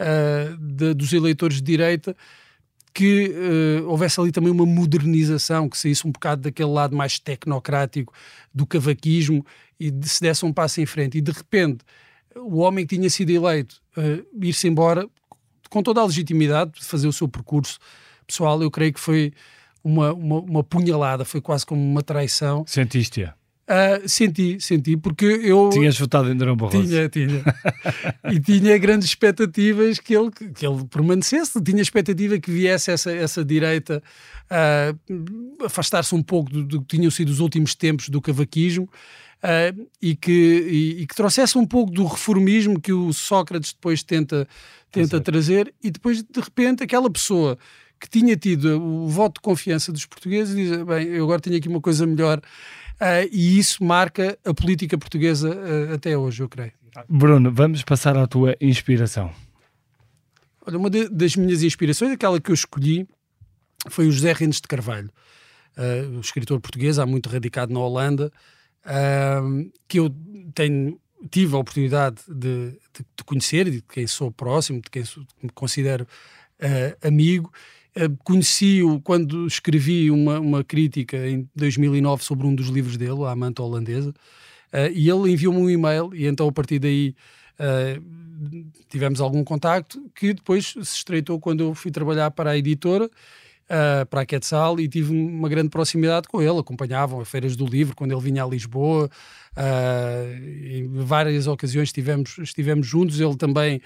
uh, 0.00 0.56
de, 0.56 0.94
dos 0.94 1.12
eleitores 1.12 1.56
de 1.56 1.62
direita 1.62 2.16
que 2.94 3.28
uh, 3.30 3.88
houvesse 3.88 4.20
ali 4.20 4.30
também 4.30 4.52
uma 4.52 4.64
modernização, 4.64 5.68
que 5.68 5.76
saísse 5.76 6.06
um 6.06 6.12
bocado 6.12 6.42
daquele 6.42 6.70
lado 6.70 6.96
mais 6.96 7.18
tecnocrático 7.18 8.14
do 8.54 8.64
cavaquismo 8.64 9.44
e 9.80 9.90
de, 9.90 10.08
se 10.08 10.20
desse 10.20 10.44
um 10.44 10.52
passo 10.52 10.80
em 10.80 10.86
frente. 10.86 11.18
E 11.18 11.20
de 11.20 11.32
repente, 11.32 11.84
o 12.36 12.58
homem 12.58 12.86
que 12.86 12.96
tinha 12.96 13.10
sido 13.10 13.30
eleito 13.30 13.82
uh, 13.96 14.24
ir-se 14.40 14.68
embora 14.68 15.08
com 15.68 15.82
toda 15.82 16.00
a 16.00 16.04
legitimidade 16.04 16.72
de 16.78 16.84
fazer 16.84 17.08
o 17.08 17.12
seu 17.12 17.28
percurso 17.28 17.80
pessoal, 18.24 18.62
eu 18.62 18.70
creio 18.70 18.92
que 18.92 19.00
foi 19.00 19.32
uma, 19.82 20.12
uma, 20.12 20.40
uma 20.40 20.64
punhalada, 20.64 21.24
foi 21.24 21.40
quase 21.40 21.66
como 21.66 21.82
uma 21.82 22.02
traição. 22.02 22.64
Sentiste-a? 22.66 23.34
Uh, 23.66 24.06
senti, 24.06 24.60
senti, 24.60 24.94
porque 24.94 25.24
eu. 25.24 25.70
Tinhas 25.70 25.98
votado 25.98 26.30
em 26.30 26.36
Durão 26.36 26.54
Barroso? 26.54 26.86
Tinha, 26.86 27.08
tinha. 27.08 27.42
e 28.30 28.38
tinha 28.38 28.76
grandes 28.76 29.08
expectativas 29.08 29.98
que 29.98 30.14
ele, 30.14 30.30
que 30.30 30.66
ele 30.66 30.84
permanecesse, 30.84 31.62
tinha 31.62 31.80
expectativa 31.80 32.38
que 32.38 32.50
viesse 32.50 32.90
essa, 32.90 33.10
essa 33.10 33.42
direita 33.42 34.02
uh, 34.50 35.64
afastar-se 35.64 36.14
um 36.14 36.22
pouco 36.22 36.50
do, 36.50 36.62
do, 36.62 36.82
que 36.82 36.98
tinham 36.98 37.10
sido 37.10 37.30
os 37.30 37.40
últimos 37.40 37.74
tempos 37.74 38.10
do 38.10 38.20
cavaquismo 38.20 38.84
uh, 38.84 39.88
e, 40.00 40.14
que, 40.14 40.30
e, 40.30 41.02
e, 41.02 41.06
que 41.06 41.14
trouxesse 41.14 41.56
um 41.56 41.66
pouco 41.66 41.90
do 41.90 42.04
reformismo 42.04 42.78
que 42.78 42.92
o 42.92 43.14
Sócrates 43.14 43.72
depois 43.72 44.02
tenta, 44.02 44.46
tenta 44.92 45.18
trazer, 45.22 45.72
e 45.82 45.90
depois, 45.90 46.22
de 46.22 46.40
repente, 46.40 46.82
aquela 46.82 47.10
pessoa 47.10 47.56
que 47.98 48.10
tinha 48.10 48.36
tido 48.36 48.78
o 48.78 49.08
voto 49.08 49.36
de 49.36 49.40
confiança 49.40 49.90
dos 49.90 50.04
portugueses 50.04 50.54
diz: 50.54 50.70
bem, 50.84 51.06
eu 51.06 51.24
agora 51.24 51.40
tenho 51.40 51.56
aqui 51.56 51.68
uma 51.68 51.80
coisa 51.80 52.06
melhor. 52.06 52.42
Uh, 52.94 53.28
e 53.32 53.58
isso 53.58 53.82
marca 53.82 54.38
a 54.44 54.54
política 54.54 54.96
portuguesa 54.96 55.50
uh, 55.50 55.94
até 55.94 56.16
hoje, 56.16 56.42
eu 56.42 56.48
creio. 56.48 56.72
Bruno, 57.08 57.52
vamos 57.52 57.82
passar 57.82 58.16
à 58.16 58.26
tua 58.26 58.56
inspiração. 58.60 59.32
Olha, 60.64 60.78
uma 60.78 60.88
de, 60.88 61.08
das 61.08 61.34
minhas 61.34 61.62
inspirações, 61.62 62.12
aquela 62.12 62.40
que 62.40 62.50
eu 62.50 62.54
escolhi, 62.54 63.06
foi 63.88 64.06
o 64.06 64.12
José 64.12 64.32
Rendes 64.32 64.60
de 64.60 64.68
Carvalho, 64.68 65.10
uh, 65.76 66.16
o 66.16 66.20
escritor 66.20 66.60
português, 66.60 66.98
há 66.98 67.04
muito 67.04 67.28
radicado 67.28 67.72
na 67.72 67.80
Holanda, 67.80 68.32
que 69.88 69.98
eu 69.98 70.14
tenho, 70.54 71.00
tive 71.30 71.54
a 71.54 71.58
oportunidade 71.58 72.20
de, 72.28 72.70
de, 72.70 73.04
de, 73.16 73.24
conhecer, 73.24 73.70
de 73.70 73.80
quem 73.80 74.06
sou 74.06 74.30
próximo, 74.30 74.82
de 74.82 74.90
quem 74.90 75.04
sou, 75.04 75.24
me 75.42 75.48
considero 75.48 76.06
amigo. 77.02 77.50
Conheci-o 78.24 79.00
quando 79.00 79.46
escrevi 79.46 80.10
uma, 80.10 80.40
uma 80.40 80.64
crítica 80.64 81.16
em 81.28 81.48
2009 81.54 82.24
sobre 82.24 82.46
um 82.46 82.54
dos 82.54 82.68
livros 82.68 82.96
dele, 82.96 83.24
A 83.24 83.30
Amante 83.30 83.62
Holandesa, 83.62 84.12
e 84.92 85.08
ele 85.08 85.30
enviou-me 85.30 85.60
um 85.60 85.70
e-mail, 85.70 86.10
e 86.12 86.26
então 86.26 86.48
a 86.48 86.52
partir 86.52 86.80
daí 86.80 87.14
tivemos 88.88 89.20
algum 89.20 89.44
contacto 89.44 90.10
que 90.14 90.34
depois 90.34 90.72
se 90.72 90.80
estreitou 90.80 91.38
quando 91.38 91.62
eu 91.62 91.74
fui 91.74 91.90
trabalhar 91.90 92.30
para 92.32 92.50
a 92.50 92.58
editora 92.58 93.08
uh, 93.64 94.06
para 94.06 94.22
a 94.22 94.26
Quetzal 94.26 94.78
e 94.80 94.88
tive 94.88 95.12
uma 95.12 95.48
grande 95.48 95.68
proximidade 95.68 96.28
com 96.28 96.40
ele. 96.40 96.58
Acompanhavam 96.58 97.20
as 97.20 97.28
feiras 97.28 97.56
do 97.56 97.66
livro 97.66 97.94
quando 97.94 98.12
ele 98.12 98.20
vinha 98.20 98.44
a 98.44 98.46
Lisboa. 98.46 99.10
Uh, 99.56 100.66
em 100.66 100.88
várias 100.88 101.46
ocasiões 101.46 101.88
estivemos, 101.88 102.38
estivemos 102.38 102.86
juntos. 102.86 103.20
Ele 103.20 103.36
também 103.36 103.80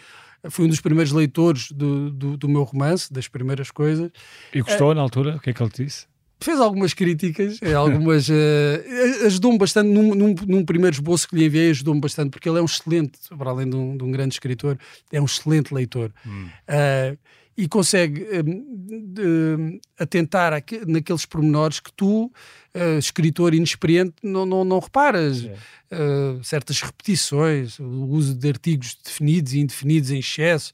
foi 0.48 0.64
um 0.64 0.68
dos 0.68 0.80
primeiros 0.80 1.12
leitores 1.12 1.70
do, 1.72 2.10
do, 2.10 2.36
do 2.36 2.48
meu 2.48 2.62
romance, 2.62 3.12
das 3.12 3.28
primeiras 3.28 3.70
coisas. 3.70 4.10
E 4.54 4.60
gostou 4.60 4.94
na 4.94 5.00
altura? 5.00 5.36
O 5.36 5.40
que 5.40 5.50
é 5.50 5.52
que 5.52 5.62
ele 5.62 5.72
disse? 5.74 6.06
fez 6.40 6.60
algumas 6.60 6.94
críticas, 6.94 7.58
eh, 7.62 7.74
algumas 7.74 8.28
uh, 8.28 9.26
ajudou-me 9.26 9.58
bastante 9.58 9.88
num, 9.88 10.14
num, 10.14 10.34
num, 10.46 10.64
primeiro 10.64 10.94
esboço 10.94 11.28
que 11.28 11.36
lhe 11.36 11.46
enviei, 11.46 11.70
ajudou-me 11.70 12.00
bastante 12.00 12.30
porque 12.30 12.48
ele 12.48 12.58
é 12.58 12.62
um 12.62 12.64
excelente, 12.64 13.18
para 13.36 13.50
além 13.50 13.68
de 13.68 13.76
um, 13.76 13.96
de 13.96 14.04
um 14.04 14.10
grande 14.10 14.34
escritor, 14.34 14.78
é 15.10 15.20
um 15.20 15.24
excelente 15.24 15.74
leitor. 15.74 16.12
Hum. 16.26 16.46
Uh, 16.68 17.18
e 17.58 17.66
consegue 17.66 18.22
uh, 18.22 19.80
atentar 19.98 20.52
aqu 20.52 20.76
naqueles 20.86 21.26
pormenores 21.26 21.80
que 21.80 21.92
tu, 21.92 22.26
uh, 22.26 22.98
escritor 23.00 23.52
inexperiente, 23.52 24.14
não, 24.22 24.46
não, 24.46 24.64
não 24.64 24.78
reparas. 24.78 25.42
Uh, 25.42 26.44
certas 26.44 26.80
repetições, 26.80 27.80
o 27.80 28.06
uso 28.10 28.34
de 28.34 28.48
artigos 28.48 28.96
definidos 29.02 29.54
e 29.54 29.58
indefinidos 29.58 30.12
em 30.12 30.20
excesso, 30.20 30.72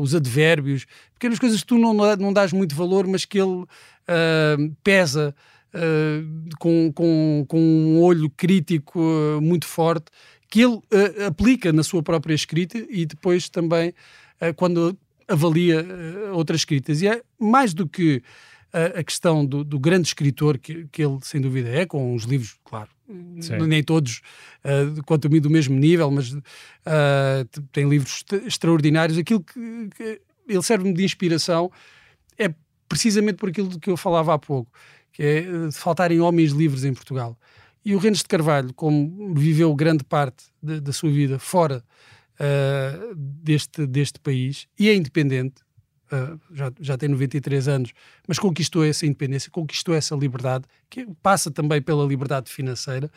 os 0.00 0.14
advérbios, 0.14 0.86
pequenas 1.12 1.40
coisas 1.40 1.60
que 1.60 1.66
tu 1.66 1.76
não, 1.76 1.92
não 1.92 2.32
dás 2.32 2.52
muito 2.52 2.74
valor, 2.74 3.06
mas 3.06 3.24
que 3.24 3.38
ele 3.38 3.66
pesa 4.84 5.34
com, 6.60 6.92
com, 6.94 7.44
com 7.48 7.58
um 7.58 8.00
olho 8.00 8.30
crítico 8.30 9.00
muito 9.42 9.66
forte, 9.66 10.06
que 10.48 10.62
ele 10.62 10.80
aplica 11.26 11.72
na 11.72 11.82
sua 11.82 12.00
própria 12.00 12.34
escrita 12.34 12.78
e 12.88 13.04
depois 13.04 13.48
também 13.48 13.92
quando 14.54 14.96
avalia 15.28 15.82
uh, 15.82 16.36
outras 16.36 16.60
escritas. 16.60 17.02
E 17.02 17.08
é 17.08 17.22
mais 17.38 17.74
do 17.74 17.88
que 17.88 18.22
a, 18.72 19.00
a 19.00 19.04
questão 19.04 19.46
do, 19.46 19.62
do, 19.62 19.78
grande 19.78 20.08
escritor 20.08 20.58
que, 20.58 20.86
que 20.90 21.02
ele, 21.02 21.18
sem 21.22 21.40
dúvida, 21.40 21.68
é, 21.68 21.86
com 21.86 22.14
os 22.14 22.24
livros, 22.24 22.56
claro, 22.64 22.90
Sim. 23.40 23.58
nem 23.66 23.82
todos, 23.82 24.20
uh, 24.64 25.02
quanto 25.04 25.28
a 25.28 25.30
mim, 25.30 25.40
do 25.40 25.48
mesmo 25.48 25.76
nível, 25.76 26.10
mas 26.10 26.32
uh, 26.32 26.42
tem 27.72 27.88
livros 27.88 28.24
extraordinários. 28.44 29.16
Aquilo 29.16 29.42
que, 29.42 29.88
que 29.96 30.20
ele 30.48 30.62
serve-me 30.62 30.92
de 30.92 31.04
inspiração 31.04 31.70
é 32.36 32.52
precisamente 32.88 33.36
por 33.36 33.48
aquilo 33.48 33.78
que 33.78 33.90
eu 33.90 33.96
falava 33.96 34.34
há 34.34 34.38
pouco, 34.38 34.70
que 35.12 35.22
é 35.22 35.40
de 35.68 35.76
faltarem 35.76 36.20
homens 36.20 36.50
livres 36.50 36.84
em 36.84 36.92
Portugal. 36.92 37.38
E 37.84 37.94
o 37.94 37.98
Rennes 37.98 38.20
de 38.20 38.28
Carvalho, 38.28 38.72
como 38.74 39.34
viveu 39.34 39.74
grande 39.74 40.02
parte 40.04 40.44
da 40.62 40.92
sua 40.92 41.10
vida 41.10 41.38
fora 41.38 41.84
uh, 42.40 43.14
deste, 43.14 43.86
deste 43.86 44.18
país 44.20 44.66
e 44.78 44.88
é 44.88 44.94
independente, 44.94 45.62
uh, 46.12 46.40
já, 46.52 46.72
já 46.80 46.96
tem 46.96 47.08
93 47.08 47.68
anos, 47.68 47.92
mas 48.26 48.38
conquistou 48.38 48.84
essa 48.84 49.06
independência, 49.06 49.50
conquistou 49.50 49.94
essa 49.94 50.14
liberdade, 50.14 50.64
que 50.88 51.06
passa 51.22 51.50
também 51.50 51.80
pela 51.80 52.04
liberdade 52.04 52.50
financeira, 52.50 53.10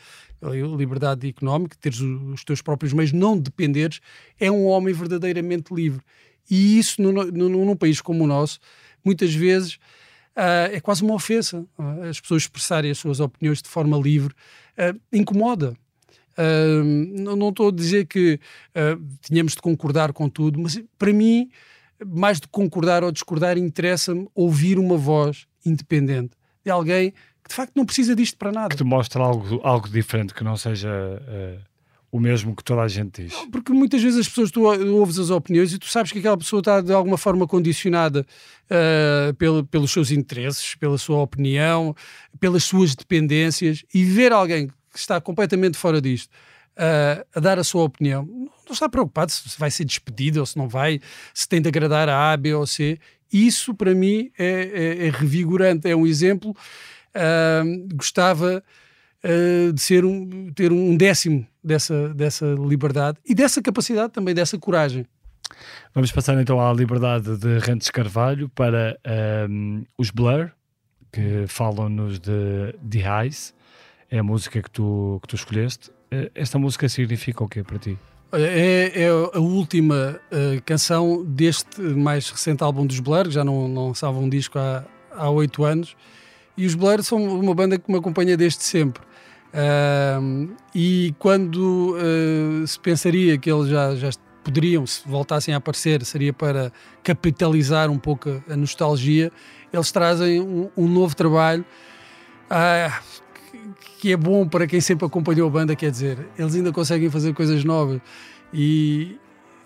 liberdade 0.76 1.28
económica, 1.28 1.76
teres 1.80 2.00
os 2.00 2.44
teus 2.44 2.62
próprios 2.62 2.92
meios, 2.92 3.12
não 3.12 3.38
dependeres, 3.38 4.00
é 4.38 4.50
um 4.50 4.66
homem 4.66 4.94
verdadeiramente 4.94 5.74
livre. 5.74 6.02
E 6.50 6.78
isso, 6.78 7.02
no, 7.02 7.12
no, 7.12 7.48
num 7.48 7.76
país 7.76 8.00
como 8.00 8.24
o 8.24 8.26
nosso, 8.26 8.58
muitas 9.04 9.34
vezes 9.34 9.78
uh, 10.36 10.72
é 10.72 10.80
quase 10.80 11.02
uma 11.02 11.14
ofensa. 11.14 11.66
Uh, 11.78 12.08
as 12.08 12.20
pessoas 12.20 12.42
expressarem 12.42 12.90
as 12.90 12.98
suas 12.98 13.20
opiniões 13.20 13.60
de 13.60 13.68
forma 13.68 13.98
livre 13.98 14.34
uh, 14.78 14.98
incomoda. 15.12 15.74
Uh, 16.38 16.84
não 17.34 17.48
estou 17.48 17.68
a 17.68 17.72
dizer 17.72 18.06
que 18.06 18.38
uh, 18.70 19.04
tínhamos 19.20 19.54
de 19.54 19.60
concordar 19.60 20.12
com 20.12 20.28
tudo, 20.28 20.60
mas 20.60 20.80
para 20.96 21.12
mim, 21.12 21.50
mais 22.06 22.38
de 22.40 22.46
concordar 22.46 23.02
ou 23.02 23.10
discordar, 23.10 23.58
interessa-me 23.58 24.28
ouvir 24.34 24.78
uma 24.78 24.96
voz 24.96 25.46
independente 25.66 26.30
de 26.64 26.70
alguém 26.70 27.10
que 27.42 27.48
de 27.48 27.54
facto 27.54 27.72
não 27.74 27.84
precisa 27.84 28.14
disto 28.14 28.36
para 28.36 28.52
nada. 28.52 28.68
Que 28.68 28.76
te 28.76 28.84
mostra 28.84 29.22
algo, 29.22 29.60
algo 29.64 29.88
diferente, 29.88 30.32
que 30.32 30.44
não 30.44 30.56
seja 30.56 30.88
uh, 30.88 31.58
o 32.10 32.20
mesmo 32.20 32.54
que 32.54 32.62
toda 32.62 32.82
a 32.82 32.88
gente 32.88 33.24
diz. 33.24 33.34
Porque 33.50 33.72
muitas 33.72 34.02
vezes 34.02 34.20
as 34.20 34.28
pessoas, 34.28 34.50
tu 34.50 34.62
ouves 34.62 35.18
as 35.18 35.30
opiniões 35.30 35.72
e 35.72 35.78
tu 35.78 35.86
sabes 35.86 36.12
que 36.12 36.18
aquela 36.18 36.36
pessoa 36.36 36.60
está 36.60 36.80
de 36.80 36.92
alguma 36.92 37.18
forma 37.18 37.46
condicionada 37.46 38.24
uh, 38.64 39.34
pelo, 39.34 39.64
pelos 39.66 39.90
seus 39.90 40.10
interesses, 40.10 40.74
pela 40.74 40.98
sua 40.98 41.18
opinião, 41.18 41.94
pelas 42.38 42.64
suas 42.64 42.94
dependências 42.94 43.84
e 43.92 44.04
ver 44.04 44.32
alguém 44.32 44.68
que 44.92 44.98
está 44.98 45.20
completamente 45.20 45.76
fora 45.76 46.00
disto 46.00 46.30
uh, 46.78 47.26
a 47.34 47.40
dar 47.40 47.58
a 47.58 47.64
sua 47.64 47.82
opinião, 47.82 48.24
não 48.24 48.72
está 48.72 48.88
preocupado 48.88 49.32
se 49.32 49.58
vai 49.58 49.70
ser 49.70 49.84
despedido 49.84 50.40
ou 50.40 50.46
se 50.46 50.56
não 50.56 50.68
vai, 50.68 51.00
se 51.34 51.48
tem 51.48 51.60
de 51.60 51.68
agradar 51.68 52.08
a 52.08 52.32
A, 52.32 52.36
B 52.36 52.54
ou 52.54 52.66
C. 52.66 52.98
Isso, 53.32 53.74
para 53.74 53.94
mim, 53.94 54.30
é, 54.38 54.46
é, 54.46 55.06
é 55.06 55.10
revigorante, 55.10 55.88
é 55.90 55.96
um 55.96 56.06
exemplo. 56.06 56.54
Uh, 57.10 57.88
gostava 57.94 58.62
uh, 59.24 59.72
de 59.72 59.80
ser 59.80 60.04
um, 60.04 60.52
ter 60.52 60.72
um 60.72 60.96
décimo 60.96 61.46
dessa, 61.64 62.14
dessa 62.14 62.46
liberdade 62.46 63.18
e 63.26 63.34
dessa 63.34 63.60
capacidade 63.60 64.12
também, 64.12 64.34
dessa 64.34 64.58
coragem. 64.58 65.04
Vamos 65.94 66.12
passar 66.12 66.40
então 66.40 66.60
à 66.60 66.72
liberdade 66.72 67.36
de 67.38 67.58
Rentes 67.58 67.90
Carvalho 67.90 68.48
para 68.50 68.98
um, 69.50 69.84
os 69.96 70.10
Blur, 70.10 70.50
que 71.10 71.46
falam-nos 71.48 72.20
de 72.20 72.74
The 72.88 72.98
Highs 73.00 73.54
é 74.10 74.18
a 74.18 74.22
música 74.22 74.62
que 74.62 74.70
tu, 74.70 75.18
que 75.22 75.28
tu 75.28 75.36
escolheste. 75.36 75.90
Eh, 76.10 76.30
esta 76.34 76.58
música 76.58 76.88
significa 76.88 77.44
o 77.44 77.48
quê 77.48 77.62
para 77.62 77.78
ti? 77.78 77.98
É, 78.32 78.92
é 78.94 79.08
a 79.08 79.40
última 79.40 80.20
uh, 80.30 80.62
canção 80.64 81.24
deste 81.24 81.80
mais 81.80 82.28
recente 82.28 82.62
álbum 82.62 82.86
dos 82.86 83.00
Blur, 83.00 83.30
já 83.30 83.42
não, 83.42 83.72
lançava 83.88 84.18
um 84.18 84.28
disco 84.28 84.58
há 84.58 85.30
oito 85.30 85.64
anos. 85.64 85.96
E 86.56 86.66
os 86.66 86.74
Blur 86.74 87.02
são 87.02 87.22
uma 87.22 87.54
banda 87.54 87.78
que 87.78 87.90
me 87.90 87.98
acompanha 87.98 88.36
desde 88.36 88.62
sempre. 88.62 89.02
Uh, 89.48 90.54
e 90.74 91.14
quando 91.18 91.96
uh, 91.96 92.66
se 92.66 92.78
pensaria 92.78 93.38
que 93.38 93.50
eles 93.50 93.68
já, 93.68 93.94
já 93.96 94.10
poderiam, 94.44 94.86
se 94.86 95.08
voltassem 95.08 95.54
a 95.54 95.56
aparecer, 95.56 96.04
seria 96.04 96.32
para 96.32 96.70
capitalizar 97.02 97.90
um 97.90 97.98
pouco 97.98 98.42
a 98.48 98.56
nostalgia, 98.56 99.32
eles 99.72 99.90
trazem 99.90 100.40
um, 100.40 100.70
um 100.76 100.86
novo 100.86 101.16
trabalho. 101.16 101.64
Uh, 102.50 103.18
que 103.98 104.12
é 104.12 104.16
bom 104.16 104.46
para 104.46 104.66
quem 104.66 104.80
sempre 104.80 105.04
acompanhou 105.04 105.48
a 105.48 105.50
banda, 105.50 105.74
quer 105.74 105.90
dizer, 105.90 106.18
eles 106.38 106.54
ainda 106.54 106.72
conseguem 106.72 107.10
fazer 107.10 107.34
coisas 107.34 107.64
novas 107.64 108.00
e 108.52 109.16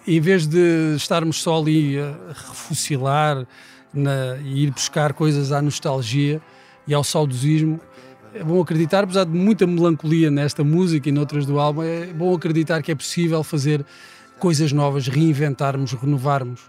em 0.06 0.20
vez 0.20 0.46
de 0.46 0.94
estarmos 0.96 1.40
só 1.40 1.60
ali 1.60 1.98
a 1.98 2.14
refucilar 2.28 3.46
na, 3.92 4.36
e 4.42 4.64
ir 4.64 4.70
buscar 4.70 5.12
coisas 5.12 5.52
à 5.52 5.60
nostalgia 5.60 6.40
e 6.86 6.94
ao 6.94 7.04
saudosismo, 7.04 7.80
é 8.34 8.42
bom 8.42 8.60
acreditar, 8.60 9.04
apesar 9.04 9.24
de 9.24 9.32
muita 9.32 9.66
melancolia 9.66 10.30
nesta 10.30 10.64
música 10.64 11.08
e 11.08 11.12
noutras 11.12 11.44
do 11.44 11.60
álbum, 11.60 11.82
é 11.82 12.06
bom 12.06 12.34
acreditar 12.34 12.82
que 12.82 12.90
é 12.90 12.94
possível 12.94 13.44
fazer 13.44 13.84
coisas 14.38 14.72
novas, 14.72 15.06
reinventarmos, 15.06 15.92
renovarmos. 15.92 16.62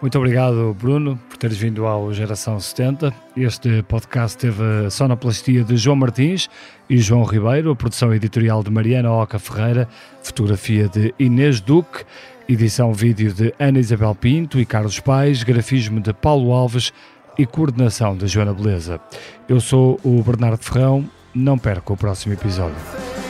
Muito 0.00 0.16
obrigado, 0.16 0.74
Bruno, 0.80 1.20
por 1.28 1.36
teres 1.36 1.58
vindo 1.58 1.84
ao 1.84 2.10
Geração 2.10 2.58
70. 2.58 3.12
Este 3.36 3.82
podcast 3.82 4.38
teve 4.38 4.62
a 4.86 4.90
sonoplastia 4.90 5.62
de 5.62 5.76
João 5.76 5.94
Martins 5.94 6.48
e 6.88 6.96
João 6.96 7.22
Ribeiro, 7.22 7.70
a 7.70 7.76
produção 7.76 8.14
editorial 8.14 8.62
de 8.62 8.70
Mariana 8.70 9.12
Oca 9.12 9.38
Ferreira, 9.38 9.86
fotografia 10.22 10.88
de 10.88 11.14
Inês 11.18 11.60
Duque, 11.60 12.04
edição 12.48 12.94
vídeo 12.94 13.34
de 13.34 13.52
Ana 13.58 13.78
Isabel 13.78 14.14
Pinto 14.14 14.58
e 14.58 14.64
Carlos 14.64 14.98
Pais, 14.98 15.42
grafismo 15.42 16.00
de 16.00 16.14
Paulo 16.14 16.50
Alves 16.50 16.94
e 17.36 17.44
coordenação 17.44 18.16
de 18.16 18.26
Joana 18.26 18.54
Beleza. 18.54 18.98
Eu 19.46 19.60
sou 19.60 20.00
o 20.02 20.22
Bernardo 20.22 20.62
Ferrão, 20.62 21.04
não 21.34 21.58
perca 21.58 21.92
o 21.92 21.96
próximo 21.96 22.32
episódio. 22.32 23.29